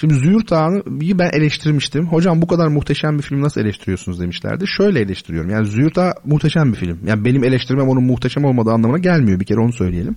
Şimdi 0.00 0.14
Züğürt 0.14 0.52
Ağa'nı 0.52 0.82
ben 1.18 1.30
eleştirmiştim. 1.32 2.06
Hocam 2.06 2.42
bu 2.42 2.46
kadar 2.46 2.68
muhteşem 2.68 3.18
bir 3.18 3.22
film 3.22 3.42
nasıl 3.42 3.60
eleştiriyorsunuz 3.60 4.20
demişlerdi. 4.20 4.64
Şöyle 4.66 5.00
eleştiriyorum. 5.00 5.50
Yani 5.50 5.66
Züğürt 5.66 5.98
Ağa 5.98 6.14
muhteşem 6.24 6.72
bir 6.72 6.78
film. 6.78 6.98
Yani 7.06 7.24
benim 7.24 7.44
eleştirmem 7.44 7.88
onun 7.88 8.04
muhteşem 8.04 8.44
olmadığı 8.44 8.70
anlamına 8.70 8.98
gelmiyor. 8.98 9.40
Bir 9.40 9.44
kere 9.44 9.60
onu 9.60 9.72
söyleyelim. 9.72 10.16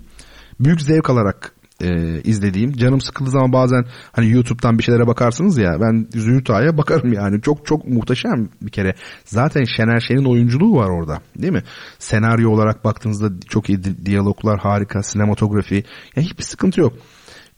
Büyük 0.60 0.82
zevk 0.82 1.10
alarak 1.10 1.56
e, 1.82 2.22
izlediğim. 2.22 2.74
Canım 2.74 3.02
sıkıldığı 3.02 3.30
zaman 3.30 3.54
bazen 3.54 3.86
hani 4.12 4.30
YouTube'dan 4.32 4.78
bir 4.78 4.84
şeylere 4.84 5.08
bakarsınız 5.08 5.58
ya 5.58 5.72
ben 5.82 6.08
Züğürt 6.12 6.50
Ağa'ya 6.50 6.78
bakarım 6.78 7.14
yani. 7.14 7.42
Çok 7.42 7.66
çok 7.66 7.88
muhteşem 7.88 8.50
bir 8.62 8.72
kere. 8.72 8.94
Zaten 9.26 9.64
Şener 9.64 10.00
Şen'in 10.00 10.26
oyunculuğu 10.26 10.76
var 10.76 10.90
orada 10.90 11.22
değil 11.38 11.54
mi? 11.54 11.64
Senaryo 12.00 12.52
olarak 12.52 12.86
baktığınızda 12.86 13.30
çok 13.50 13.70
iyi 13.70 14.06
diyaloglar 14.06 14.60
harika, 14.60 15.04
sinematografi. 15.04 15.84
Yani 16.16 16.26
hiçbir 16.26 16.44
sıkıntı 16.44 16.82
yok. 16.82 16.94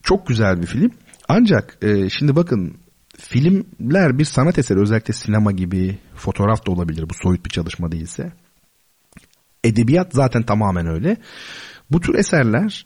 Çok 0.02 0.26
güzel 0.26 0.62
bir 0.62 0.66
film. 0.66 0.90
Ancak 1.28 1.78
e, 1.82 2.10
şimdi 2.10 2.36
bakın 2.36 2.76
filmler 3.18 4.18
bir 4.18 4.24
sanat 4.24 4.58
eseri 4.58 4.80
özellikle 4.80 5.14
sinema 5.14 5.52
gibi 5.52 5.98
fotoğraf 6.14 6.66
da 6.66 6.72
olabilir 6.72 7.10
bu 7.10 7.14
soyut 7.22 7.44
bir 7.44 7.50
çalışma 7.50 7.92
değilse. 7.92 8.32
Edebiyat 9.64 10.12
zaten 10.12 10.42
tamamen 10.42 10.86
öyle. 10.86 11.16
Bu 11.90 12.00
tür 12.00 12.14
eserler 12.14 12.84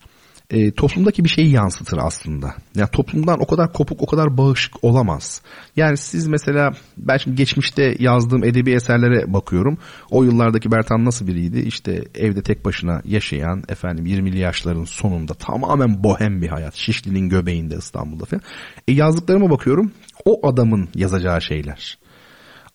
e, 0.53 0.71
toplumdaki 0.71 1.25
bir 1.25 1.29
şeyi 1.29 1.51
yansıtır 1.51 1.99
aslında. 1.99 2.55
Yani 2.75 2.89
toplumdan 2.93 3.41
o 3.41 3.47
kadar 3.47 3.73
kopuk, 3.73 4.03
o 4.03 4.07
kadar 4.07 4.39
bağışık 4.39 4.85
olamaz. 4.85 5.43
Yani 5.77 5.97
siz 5.97 6.27
mesela 6.27 6.71
ben 6.97 7.17
şimdi 7.17 7.37
geçmişte 7.37 7.97
yazdığım 7.99 8.45
edebi 8.45 8.73
eserlere 8.73 9.33
bakıyorum. 9.33 9.79
O 10.11 10.25
yıllardaki 10.25 10.73
Bertan 10.73 11.05
nasıl 11.05 11.27
biriydi? 11.27 11.61
İşte 11.61 12.05
evde 12.15 12.43
tek 12.43 12.65
başına 12.65 13.03
yaşayan 13.05 13.63
efendim 13.69 14.07
20'li 14.07 14.39
yaşların 14.39 14.85
sonunda 14.85 15.35
tamamen 15.35 16.05
bohem 16.05 16.43
bir 16.43 16.49
hayat. 16.49 16.75
Şişli'nin 16.75 17.29
göbeğinde 17.29 17.77
İstanbul'da 17.77 18.25
falan. 18.25 18.43
E 18.89 18.93
yazdıklarıma 18.93 19.51
bakıyorum. 19.51 19.93
O 20.25 20.49
adamın 20.49 20.89
yazacağı 20.95 21.43
şeyler. 21.43 21.99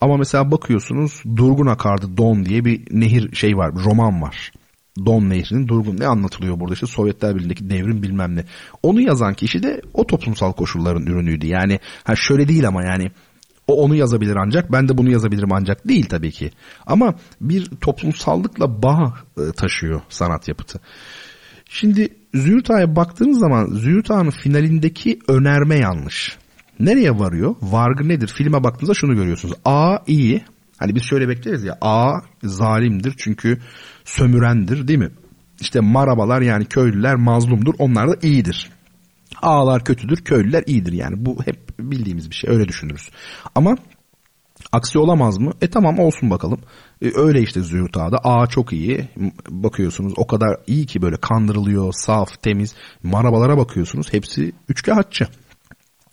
Ama 0.01 0.17
mesela 0.17 0.51
bakıyorsunuz 0.51 1.23
Durgun 1.35 1.67
Akardı 1.67 2.17
Don 2.17 2.45
diye 2.45 2.65
bir 2.65 2.81
nehir 2.91 3.35
şey 3.35 3.57
var, 3.57 3.71
roman 3.85 4.21
var. 4.21 4.51
Don 5.05 5.29
Nehri'nin 5.29 5.67
durgun 5.67 5.97
ne 5.97 6.07
anlatılıyor 6.07 6.59
burada 6.59 6.73
işte 6.73 6.87
Sovyetler 6.87 7.35
Birliği'ndeki 7.35 7.69
devrim 7.69 8.03
bilmem 8.03 8.35
ne. 8.35 8.43
Onu 8.83 9.01
yazan 9.01 9.33
kişi 9.33 9.63
de 9.63 9.81
o 9.93 10.07
toplumsal 10.07 10.53
koşulların 10.53 11.05
ürünüydü. 11.05 11.47
Yani 11.47 11.79
ha 12.03 12.15
şöyle 12.15 12.47
değil 12.47 12.67
ama 12.67 12.83
yani 12.83 13.11
o 13.67 13.83
onu 13.83 13.95
yazabilir 13.95 14.35
ancak 14.35 14.71
ben 14.71 14.89
de 14.89 14.97
bunu 14.97 15.11
yazabilirim 15.11 15.53
ancak 15.53 15.87
değil 15.87 16.05
tabii 16.05 16.31
ki. 16.31 16.51
Ama 16.85 17.13
bir 17.41 17.65
toplumsallıkla 17.65 18.83
bağ 18.83 19.13
e, 19.37 19.51
taşıyor 19.51 20.01
sanat 20.09 20.47
yapıtı. 20.47 20.79
Şimdi 21.69 22.09
Züğürt 22.33 22.71
Ağa'ya 22.71 22.95
baktığınız 22.95 23.39
zaman 23.39 23.65
Züğürt 23.65 24.11
Ağa'nın 24.11 24.29
finalindeki 24.29 25.19
önerme 25.27 25.75
yanlış. 25.75 26.37
Nereye 26.79 27.19
varıyor? 27.19 27.55
Vargı 27.61 28.07
nedir? 28.07 28.27
Filme 28.27 28.63
baktığınızda 28.63 28.93
şunu 28.93 29.15
görüyorsunuz. 29.15 29.55
A 29.65 29.97
iyi. 30.07 30.43
Hani 30.77 30.95
biz 30.95 31.03
şöyle 31.03 31.29
bekleriz 31.29 31.63
ya. 31.63 31.77
A 31.81 32.19
zalimdir 32.43 33.13
çünkü 33.17 33.57
sömürendir 34.07 34.87
değil 34.87 34.99
mi? 34.99 35.11
İşte 35.59 35.79
marabalar 35.79 36.41
yani 36.41 36.65
köylüler 36.65 37.15
mazlumdur 37.15 37.73
onlar 37.77 38.09
da 38.09 38.15
iyidir. 38.21 38.69
Ağlar 39.41 39.83
kötüdür 39.83 40.17
köylüler 40.17 40.63
iyidir 40.65 40.93
yani 40.93 41.25
bu 41.25 41.37
hep 41.45 41.79
bildiğimiz 41.79 42.29
bir 42.29 42.35
şey 42.35 42.49
öyle 42.49 42.67
düşünürüz. 42.67 43.09
Ama 43.55 43.77
aksi 44.71 44.99
olamaz 44.99 45.37
mı? 45.37 45.51
E 45.61 45.69
tamam 45.69 45.99
olsun 45.99 46.29
bakalım. 46.29 46.59
E, 47.01 47.11
öyle 47.15 47.41
işte 47.41 47.61
Züğürt 47.61 47.97
Ağa'da. 47.97 48.17
Ağa 48.17 48.47
çok 48.47 48.73
iyi. 48.73 49.09
Bakıyorsunuz 49.49 50.13
o 50.17 50.27
kadar 50.27 50.57
iyi 50.67 50.85
ki 50.85 51.01
böyle 51.01 51.17
kandırılıyor, 51.17 51.93
saf, 51.93 52.41
temiz. 52.41 52.75
Marabalara 53.03 53.57
bakıyorsunuz 53.57 54.13
hepsi 54.13 54.51
üçkağıtçı. 54.69 55.27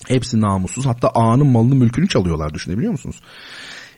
Hepsi 0.08 0.40
namussuz. 0.40 0.86
Hatta 0.86 1.08
ağanın 1.08 1.46
malını 1.46 1.74
mülkünü 1.74 2.08
çalıyorlar 2.08 2.54
düşünebiliyor 2.54 2.92
musunuz? 2.92 3.20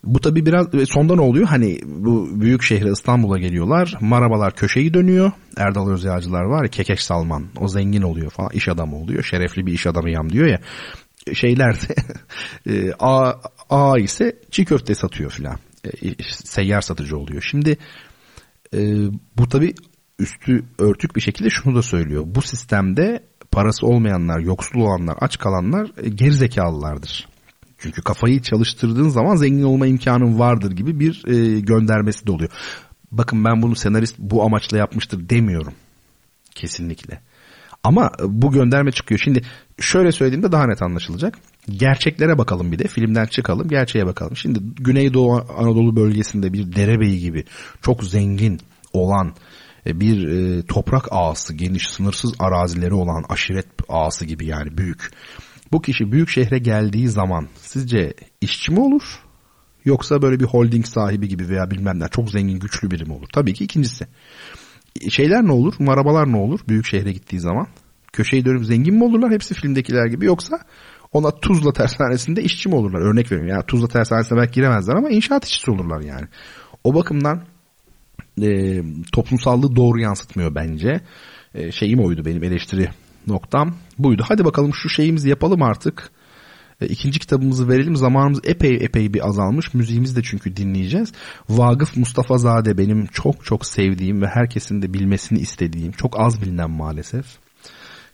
Bu 0.05 0.21
tabi 0.21 0.47
biraz 0.47 0.75
e, 0.75 0.87
sonda 0.87 1.15
ne 1.15 1.21
oluyor? 1.21 1.47
Hani 1.47 1.81
bu 1.85 2.41
büyük 2.41 2.63
şehre 2.63 2.91
İstanbul'a 2.91 3.39
geliyorlar. 3.39 3.95
Marabalar 4.01 4.55
köşeyi 4.55 4.95
dönüyor. 4.95 5.33
Erdal 5.57 5.91
Özyağcılar 5.91 6.43
var 6.43 6.65
ya 6.65 6.71
Kekeş 6.71 7.03
Salman. 7.03 7.47
O 7.61 7.69
zengin 7.69 8.03
oluyor 8.03 8.31
falan. 8.31 8.51
iş 8.53 8.69
adamı 8.69 8.97
oluyor. 8.97 9.23
Şerefli 9.23 9.67
bir 9.67 9.73
iş 9.73 9.87
adamıyam 9.87 10.33
diyor 10.33 10.47
ya. 10.47 10.61
Şeyler 11.35 11.75
de 11.81 11.95
e, 12.73 12.93
A, 13.01 13.33
A 13.71 13.99
ise 13.99 14.39
çiğ 14.51 14.65
köfte 14.65 14.95
satıyor 14.95 15.31
filan. 15.31 15.59
E, 15.85 16.23
seyyar 16.23 16.81
satıcı 16.81 17.19
oluyor. 17.19 17.43
Şimdi 17.43 17.79
bu 19.37 19.49
tabi 19.49 19.75
üstü 20.19 20.65
örtük 20.79 21.17
bir 21.17 21.21
şekilde 21.21 21.51
şunu 21.51 21.77
da 21.77 21.83
söylüyor. 21.83 22.23
Bu 22.27 22.43
sistemde 22.43 23.25
parası 23.51 23.87
olmayanlar, 23.87 24.39
yoksul 24.39 24.81
olanlar, 24.81 25.17
aç 25.21 25.39
kalanlar 25.39 25.91
gerizekalılardır. 26.15 27.29
Çünkü 27.87 28.03
kafayı 28.03 28.43
çalıştırdığın 28.43 29.09
zaman 29.09 29.37
zengin 29.37 29.63
olma 29.63 29.87
imkanın 29.87 30.39
vardır 30.39 30.73
gibi 30.73 31.01
bir 31.01 31.25
e, 31.27 31.61
göndermesi 31.61 32.27
de 32.27 32.33
oluyor. 32.33 32.51
Bakın 33.13 33.45
ben 33.45 33.63
bunu 33.63 33.77
senarist 33.77 34.19
bu 34.19 34.43
amaçla 34.43 34.79
yapmıştır 34.79 35.29
demiyorum. 35.29 35.75
Kesinlikle. 36.55 37.21
Ama 37.85 38.11
bu 38.25 38.53
gönderme 38.53 38.93
çıkıyor. 38.93 39.21
Şimdi 39.25 39.43
şöyle 39.81 40.13
söylediğimde 40.13 40.53
daha 40.53 40.67
net 40.67 40.83
anlaşılacak. 40.83 41.39
Gerçeklere 41.69 42.39
bakalım 42.39 42.73
bir 42.73 42.79
de. 42.79 42.89
Filmden 42.89 43.27
çıkalım, 43.27 43.69
gerçeğe 43.69 44.07
bakalım. 44.07 44.37
Şimdi 44.37 44.59
Güneydoğu 44.63 45.47
Anadolu 45.59 45.97
bölgesinde 45.97 46.53
bir 46.53 46.77
derebeyi 46.77 47.21
gibi 47.21 47.45
çok 47.83 48.05
zengin 48.05 48.61
olan 48.93 49.35
e, 49.87 50.01
bir 50.01 50.29
e, 50.29 50.63
toprak 50.63 51.09
ağası, 51.11 51.55
geniş 51.55 51.89
sınırsız 51.89 52.35
arazileri 52.39 52.95
olan 52.95 53.25
aşiret 53.29 53.67
ağası 53.89 54.25
gibi 54.25 54.47
yani 54.47 54.79
büyük 54.79 55.11
bu 55.73 55.83
kişi 55.83 56.13
büyük 56.13 56.29
şehre 56.29 56.59
geldiği 56.59 57.09
zaman 57.09 57.49
sizce 57.57 58.15
işçi 58.41 58.73
mi 58.73 58.81
olur? 58.81 59.03
Yoksa 59.85 60.23
böyle 60.23 60.41
bir 60.41 60.45
holding 60.45 60.87
sahibi 60.87 61.29
gibi 61.29 61.49
veya 61.49 61.71
bilmem 61.71 62.01
ne 62.01 62.09
çok 62.09 62.31
zengin 62.31 62.59
güçlü 62.59 62.91
biri 62.91 63.05
mi 63.05 63.13
olur? 63.13 63.29
Tabii 63.33 63.55
ki 63.55 63.65
ikincisi. 63.65 64.07
Şeyler 65.11 65.43
ne 65.43 65.53
olur? 65.53 65.75
Marabalar 65.79 66.33
ne 66.33 66.37
olur 66.37 66.61
büyük 66.69 66.87
şehre 66.87 67.13
gittiği 67.13 67.41
zaman? 67.41 67.67
Köşeyi 68.13 68.45
dönüp 68.45 68.65
zengin 68.65 68.95
mi 68.95 69.05
olurlar 69.05 69.33
hepsi 69.33 69.55
filmdekiler 69.55 70.07
gibi 70.07 70.25
yoksa 70.25 70.59
ona 71.13 71.31
Tuzla 71.31 71.73
tersanesinde 71.73 72.43
işçi 72.43 72.69
mi 72.69 72.75
olurlar? 72.75 73.01
Örnek 73.01 73.33
veriyorum. 73.33 73.49
Yani 73.49 73.67
Tuzla 73.67 73.89
tersanesine 73.89 74.39
belki 74.39 74.53
giremezler 74.53 74.95
ama 74.95 75.11
inşaat 75.11 75.45
işçisi 75.45 75.71
olurlar 75.71 76.01
yani. 76.01 76.27
O 76.85 76.95
bakımdan 76.95 77.43
e, 78.43 78.83
toplumsallığı 79.13 79.77
doğru 79.77 80.01
yansıtmıyor 80.01 80.55
bence. 80.55 81.01
E, 81.55 81.73
şeyim 81.73 82.01
oydu 82.01 82.25
benim 82.25 82.45
eleştiri 82.45 82.89
noktam 83.27 83.75
buydu. 83.99 84.25
Hadi 84.29 84.45
bakalım 84.45 84.75
şu 84.75 84.89
şeyimizi 84.89 85.29
yapalım 85.29 85.63
artık. 85.63 86.11
E, 86.81 86.87
ikinci 86.87 87.19
kitabımızı 87.19 87.69
verelim. 87.69 87.97
Zamanımız 87.97 88.41
epey 88.45 88.75
epey 88.75 89.15
bir 89.15 89.29
azalmış. 89.29 89.75
Müziğimizi 89.75 90.17
de 90.17 90.23
çünkü 90.23 90.57
dinleyeceğiz. 90.57 91.13
Vagıf 91.49 91.97
Mustafa 91.97 92.39
Zade 92.39 92.79
benim 92.79 93.07
çok 93.07 93.45
çok 93.45 93.67
sevdiğim 93.67 94.23
ve 94.23 94.27
herkesin 94.27 94.83
de 94.83 94.95
bilmesini 94.95 95.39
istediğim, 95.39 95.93
çok 95.93 96.21
az 96.21 96.43
bilinen 96.43 96.71
maalesef. 96.71 97.27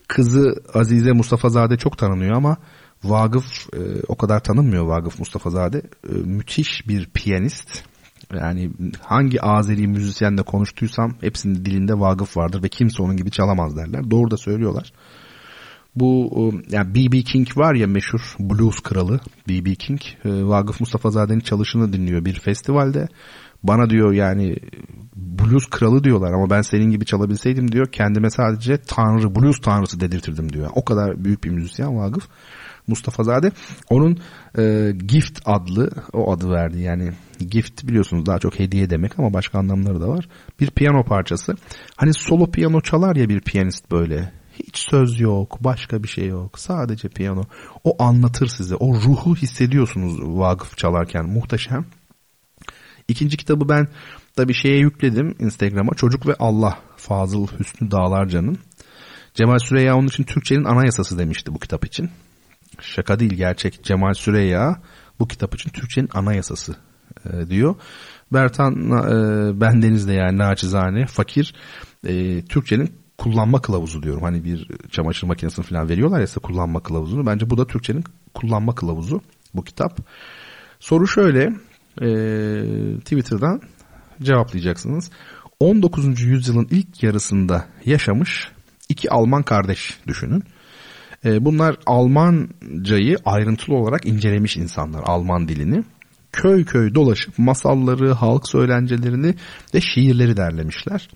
Kızı 0.09 0.63
Azize 0.75 1.13
Mustafa 1.13 1.49
Zade 1.49 1.77
çok 1.77 1.99
tanınıyor 1.99 2.37
ama 2.37 2.57
Vagıf 3.05 3.75
e, 3.75 3.81
o 4.09 4.17
kadar 4.17 4.41
tanınmıyor 4.41 4.87
Vagıf 4.87 5.19
Mustafa 5.19 5.51
Zade. 5.51 5.83
E, 6.09 6.13
müthiş 6.13 6.89
bir 6.89 7.07
piyanist. 7.07 7.85
Yani 8.35 8.71
hangi 9.01 9.43
Azeri 9.43 9.89
müzisyenle 9.89 10.43
konuştuysam 10.43 11.15
hepsinin 11.21 11.65
dilinde 11.65 12.01
Vagıf 12.01 12.37
vardır 12.37 12.63
ve 12.63 12.69
kimse 12.69 13.03
onun 13.03 13.17
gibi 13.17 13.31
çalamaz 13.31 13.77
derler. 13.77 14.11
Doğru 14.11 14.31
da 14.31 14.37
söylüyorlar. 14.37 14.93
Bu 15.95 16.31
e, 16.37 16.75
yani 16.77 16.95
B.B. 16.95 17.23
King 17.23 17.59
var 17.59 17.75
ya 17.75 17.87
meşhur 17.87 18.37
blues 18.41 18.81
kralı 18.81 19.21
B.B. 19.49 19.75
King. 19.75 20.01
E, 20.25 20.29
Vagıf 20.45 20.81
Mustafa 20.81 21.11
Zade'nin 21.11 21.41
çalışını 21.41 21.93
dinliyor 21.93 22.25
bir 22.25 22.41
festivalde. 22.41 23.09
Bana 23.63 23.91
diyor 23.91 24.13
yani 24.13 24.57
blues 25.17 25.67
kralı 25.71 26.05
diyorlar 26.05 26.33
ama 26.33 26.51
ben 26.51 26.63
senin 26.63 26.91
gibi 26.91 27.05
çalabilseydim 27.05 27.73
diyor 27.73 27.87
kendime 27.93 28.31
sadece 28.31 28.79
tanrı 28.79 29.35
blues 29.35 29.61
tanrısı 29.61 30.01
dedirtirdim 30.01 30.53
diyor. 30.53 30.71
O 30.75 30.85
kadar 30.85 31.25
büyük 31.25 31.45
bir 31.45 31.51
müzisyen 31.51 31.97
Vagıf. 31.97 32.29
Mustafa 32.87 33.23
Zade. 33.23 33.51
Onun 33.91 34.19
e, 34.59 34.93
Gift 35.07 35.41
adlı 35.45 35.91
o 36.13 36.33
adı 36.33 36.51
verdi 36.51 36.81
yani 36.81 37.11
Gift 37.51 37.89
biliyorsunuz 37.89 38.27
daha 38.27 38.39
çok 38.39 38.59
hediye 38.59 38.91
demek 38.91 39.19
ama 39.19 39.33
başka 39.33 39.59
anlamları 39.59 40.01
da 40.01 40.09
var. 40.09 40.29
Bir 40.61 40.71
piyano 40.71 41.05
parçası. 41.05 41.55
Hani 41.97 42.15
solo 42.15 42.51
piyano 42.51 42.81
çalar 42.81 43.17
ya 43.17 43.29
bir 43.29 43.41
piyanist 43.41 43.91
böyle 43.91 44.33
hiç 44.67 44.79
söz 44.79 45.21
yok, 45.21 45.59
başka 45.61 46.03
bir 46.03 46.09
şey 46.09 46.27
yok. 46.27 46.59
Sadece 46.59 47.09
piyano. 47.09 47.43
O 47.85 48.03
anlatır 48.03 48.47
size. 48.47 48.75
O 48.75 48.95
ruhu 48.95 49.37
hissediyorsunuz 49.37 50.19
Vakıf 50.21 50.79
çalarken. 50.79 51.29
Muhteşem. 51.29 51.85
İkinci 53.09 53.37
kitabı 53.37 53.69
ben 53.69 53.89
da 54.39 54.49
bir 54.49 54.55
şeye 54.55 54.79
yükledim 54.79 55.35
Instagram'a. 55.39 55.95
Çocuk 55.95 56.27
ve 56.27 56.35
Allah 56.39 56.79
Fazıl 56.97 57.47
Hüsnü 57.47 57.91
Dağlarca'nın. 57.91 58.59
Cemal 59.35 59.59
Süreyya 59.59 59.97
onun 59.97 60.07
için 60.07 60.25
Türkçenin 60.25 60.65
anayasası 60.65 61.19
demişti 61.19 61.55
bu 61.55 61.59
kitap 61.59 61.85
için. 61.85 62.11
Şaka 62.81 63.21
değil 63.21 63.35
gerçek. 63.35 63.85
Cemal 63.85 64.15
Süreyya 64.15 64.83
bu 65.21 65.29
kitap 65.29 65.55
için 65.55 65.71
Türkçenin 65.71 66.09
anayasası 66.15 66.77
e, 67.25 67.51
diyor. 67.51 67.75
Bertan 68.33 68.75
e, 68.75 69.61
bendeniz 69.61 70.09
de 70.09 70.13
yani 70.13 70.39
naçizane 70.39 71.07
fakir 71.07 71.55
e, 72.07 72.43
Türkçenin 72.45 73.02
kullanma 73.23 73.63
kılavuzu 73.63 74.03
diyorum. 74.03 74.23
Hani 74.23 74.45
bir 74.45 74.69
çamaşır 74.91 75.27
makinesini 75.27 75.65
falan 75.65 75.89
veriyorlar 75.89 76.21
ya 76.21 76.27
kullanma 76.43 76.83
kılavuzunu. 76.83 77.27
Bence 77.27 77.51
bu 77.51 77.59
da 77.59 77.67
Türkçenin 77.67 78.05
kullanma 78.35 78.75
kılavuzu 78.75 79.21
bu 79.55 79.65
kitap. 79.65 79.99
Soru 80.81 81.07
şöyle 81.07 81.43
e, 82.01 82.09
Twitter'dan 82.99 83.61
cevaplayacaksınız. 84.23 85.11
19. 85.61 86.21
yüzyılın 86.21 86.69
ilk 86.71 87.03
yarısında 87.03 87.65
yaşamış 87.85 88.49
iki 88.89 89.11
Alman 89.11 89.43
kardeş 89.43 89.99
düşünün. 90.07 90.43
E, 91.25 91.45
bunlar 91.45 91.77
Almancayı 91.87 93.17
ayrıntılı 93.25 93.77
olarak 93.77 94.07
incelemiş 94.07 94.57
insanlar 94.57 95.03
Alman 95.07 95.49
dilini. 95.49 95.85
Köy 96.33 96.65
köy 96.65 96.95
dolaşıp 96.95 97.39
masalları, 97.39 98.13
halk 98.13 98.49
söylencelerini 98.49 99.35
ve 99.75 99.81
şiirleri 99.81 100.37
derlemişler. 100.37 101.09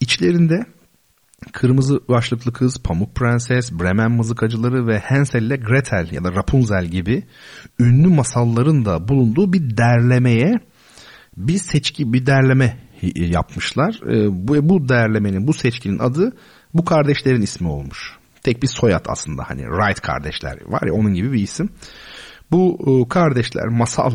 İçlerinde 0.00 0.66
Kırmızı 1.52 2.00
başlıklı 2.08 2.52
kız, 2.52 2.82
Pamuk 2.82 3.14
Prenses, 3.14 3.72
Bremen 3.72 4.10
mızıkacıları 4.10 4.86
ve 4.86 4.98
Hansel 4.98 5.42
ile 5.42 5.56
Gretel 5.56 6.08
ya 6.12 6.24
da 6.24 6.32
Rapunzel 6.32 6.84
gibi 6.86 7.24
ünlü 7.80 8.08
masalların 8.08 8.84
da 8.84 9.08
bulunduğu 9.08 9.52
bir 9.52 9.76
derlemeye 9.76 10.54
bir 11.36 11.58
seçki 11.58 12.12
bir 12.12 12.26
derleme 12.26 12.80
yapmışlar. 13.14 14.00
Ee, 14.10 14.48
bu, 14.48 14.68
bu 14.68 14.88
derlemenin 14.88 15.46
bu 15.46 15.52
seçkinin 15.52 15.98
adı 15.98 16.32
bu 16.74 16.84
kardeşlerin 16.84 17.42
ismi 17.42 17.68
olmuş. 17.68 18.16
Tek 18.42 18.62
bir 18.62 18.68
soyad 18.68 19.06
aslında 19.08 19.42
hani 19.48 19.62
Wright 19.62 20.00
kardeşler 20.00 20.58
var 20.66 20.82
ya 20.86 20.92
onun 20.92 21.14
gibi 21.14 21.32
bir 21.32 21.42
isim. 21.42 21.68
Bu 22.50 22.78
e, 22.86 23.08
kardeşler 23.08 23.66
masal 23.68 24.12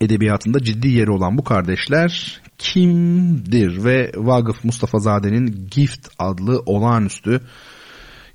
edebiyatında 0.00 0.62
ciddi 0.62 0.88
yeri 0.88 1.10
olan 1.10 1.38
bu 1.38 1.44
kardeşler 1.44 2.40
kimdir 2.58 3.84
ve 3.84 4.12
Vagıf 4.16 4.64
Mustafa 4.64 4.98
Zade'nin 4.98 5.68
Gift 5.70 6.08
adlı 6.18 6.62
olağanüstü 6.66 7.40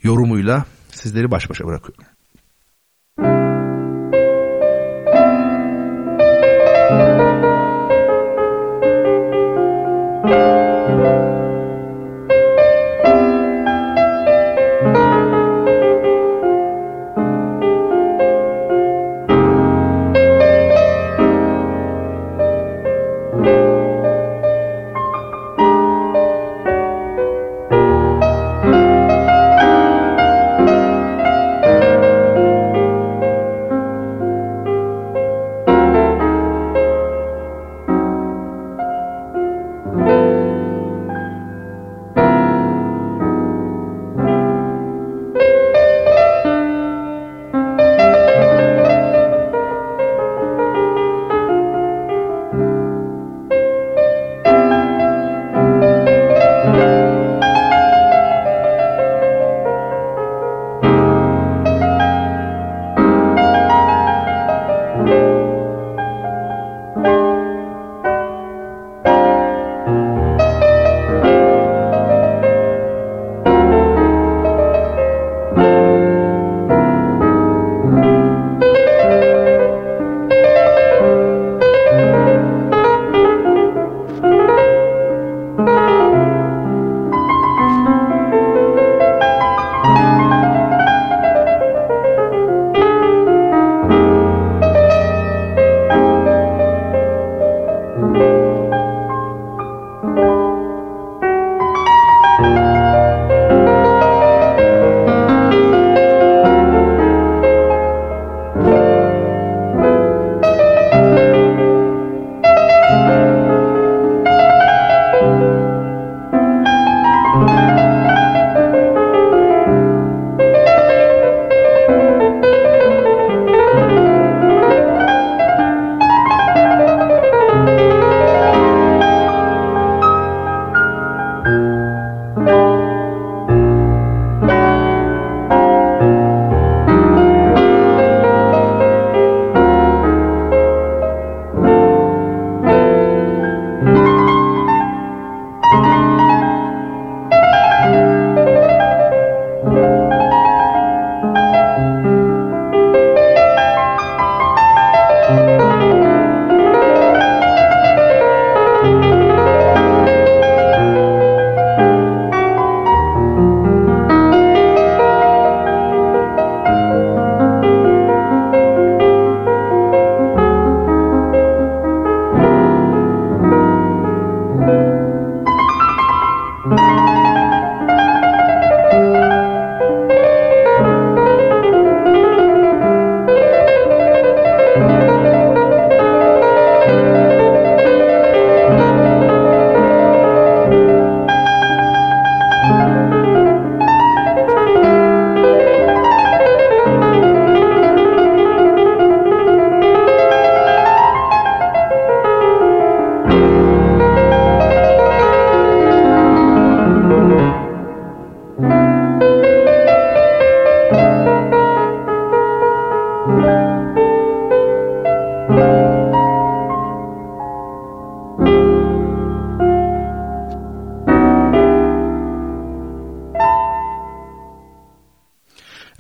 yorumuyla 0.03 0.65
sizleri 0.91 1.31
baş 1.31 1.49
başa 1.49 1.65
bırakıyorum. 1.65 2.06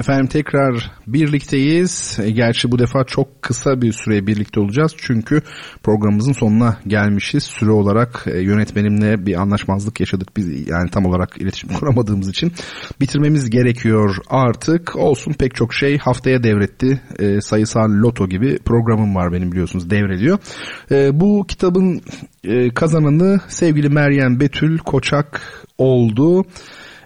Efendim 0.07 0.27
tekrar 0.27 0.91
birlikteyiz. 1.07 2.19
E, 2.23 2.31
gerçi 2.31 2.71
bu 2.71 2.79
defa 2.79 3.03
çok 3.03 3.41
kısa 3.41 3.81
bir 3.81 3.91
süre 3.91 4.27
birlikte 4.27 4.59
olacağız. 4.59 4.91
Çünkü 4.97 5.41
programımızın 5.83 6.31
sonuna 6.31 6.77
gelmişiz. 6.87 7.43
Süre 7.43 7.71
olarak 7.71 8.23
e, 8.27 8.41
yönetmenimle 8.41 9.25
bir 9.25 9.41
anlaşmazlık 9.41 9.99
yaşadık. 9.99 10.37
Biz 10.37 10.67
yani 10.67 10.89
tam 10.89 11.05
olarak 11.05 11.37
iletişim 11.37 11.69
kuramadığımız 11.79 12.29
için 12.29 12.51
bitirmemiz 13.01 13.49
gerekiyor 13.49 14.15
artık. 14.29 14.95
Olsun 14.95 15.33
pek 15.33 15.55
çok 15.55 15.73
şey 15.73 15.97
haftaya 15.97 16.43
devretti. 16.43 17.01
E, 17.19 17.41
sayısal 17.41 17.89
loto 17.89 18.29
gibi 18.29 18.57
programım 18.65 19.15
var 19.15 19.33
benim 19.33 19.51
biliyorsunuz 19.51 19.89
devrediyor. 19.89 20.39
E, 20.91 21.19
bu 21.19 21.45
kitabın 21.47 22.01
e, 22.43 22.69
kazananı 22.69 23.39
sevgili 23.47 23.89
Meryem 23.89 24.39
Betül 24.39 24.77
Koçak 24.77 25.41
oldu. 25.77 26.45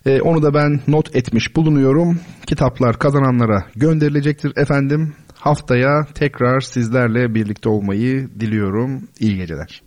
E, 0.06 0.22
onu 0.22 0.44
da 0.44 0.54
ben 0.54 0.80
not 0.88 1.16
etmiş 1.16 1.56
bulunuyorum. 1.56 2.20
Kitaplar 2.48 3.00
kazananlara 3.00 3.64
gönderilecektir 3.76 4.58
efendim. 4.58 5.14
Haftaya 5.36 6.08
tekrar 6.14 6.62
sizlerle 6.62 7.36
birlikte 7.36 7.70
olmayı 7.70 8.30
diliyorum. 8.40 9.08
İyi 9.20 9.38
geceler. 9.38 9.82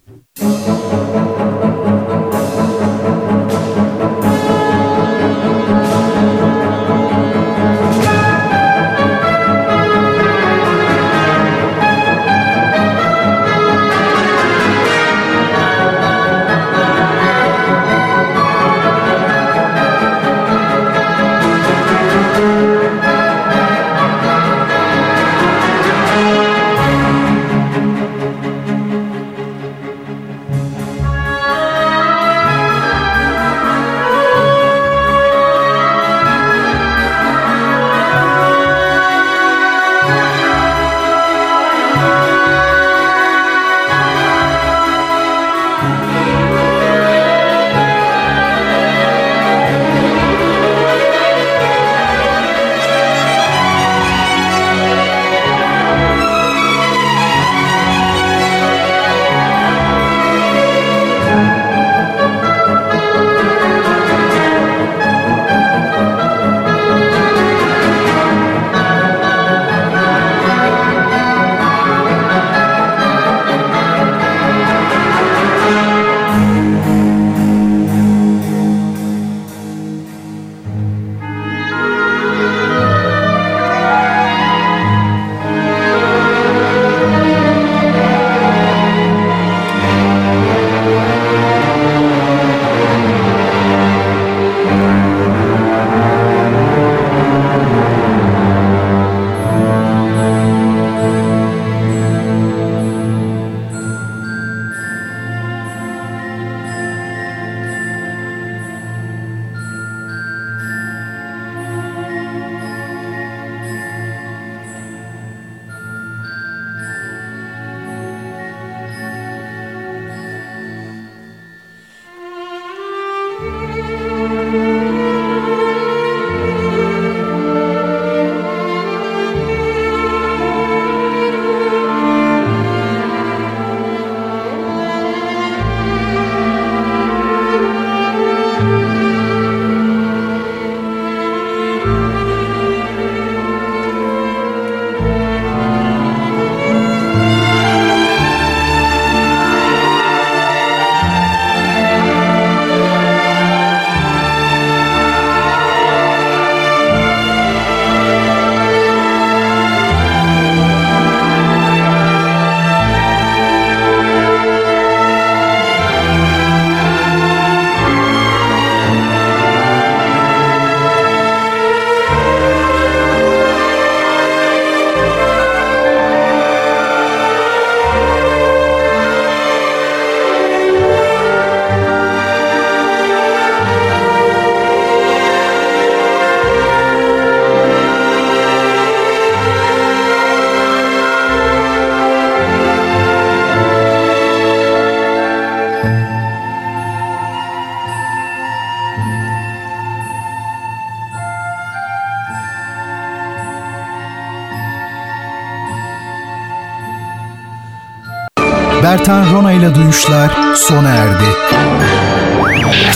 Bertan 208.95 209.33
Rona 209.33 209.53
ile 209.53 209.75
Duyuşlar 209.75 210.55
sona 210.57 210.89
erdi. 210.89 211.25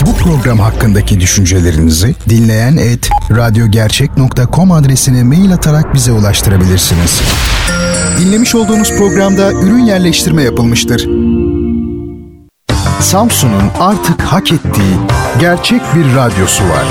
Bu 0.05 0.15
program 0.15 0.59
hakkındaki 0.59 1.19
düşüncelerinizi 1.19 2.15
dinleyen 2.29 2.77
et 2.77 3.09
radyogercek.com 3.31 4.71
adresine 4.71 5.23
mail 5.23 5.53
atarak 5.53 5.93
bize 5.93 6.11
ulaştırabilirsiniz. 6.11 7.21
Dinlemiş 8.19 8.55
olduğunuz 8.55 8.89
programda 8.97 9.51
ürün 9.51 9.85
yerleştirme 9.85 10.43
yapılmıştır. 10.43 11.09
Samsun'un 12.99 13.71
artık 13.79 14.21
hak 14.21 14.51
ettiği 14.51 14.95
gerçek 15.39 15.81
bir 15.95 16.15
radyosu 16.15 16.63
var. 16.63 16.83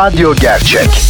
Radyo 0.00 0.34
Gerçek. 0.34 1.09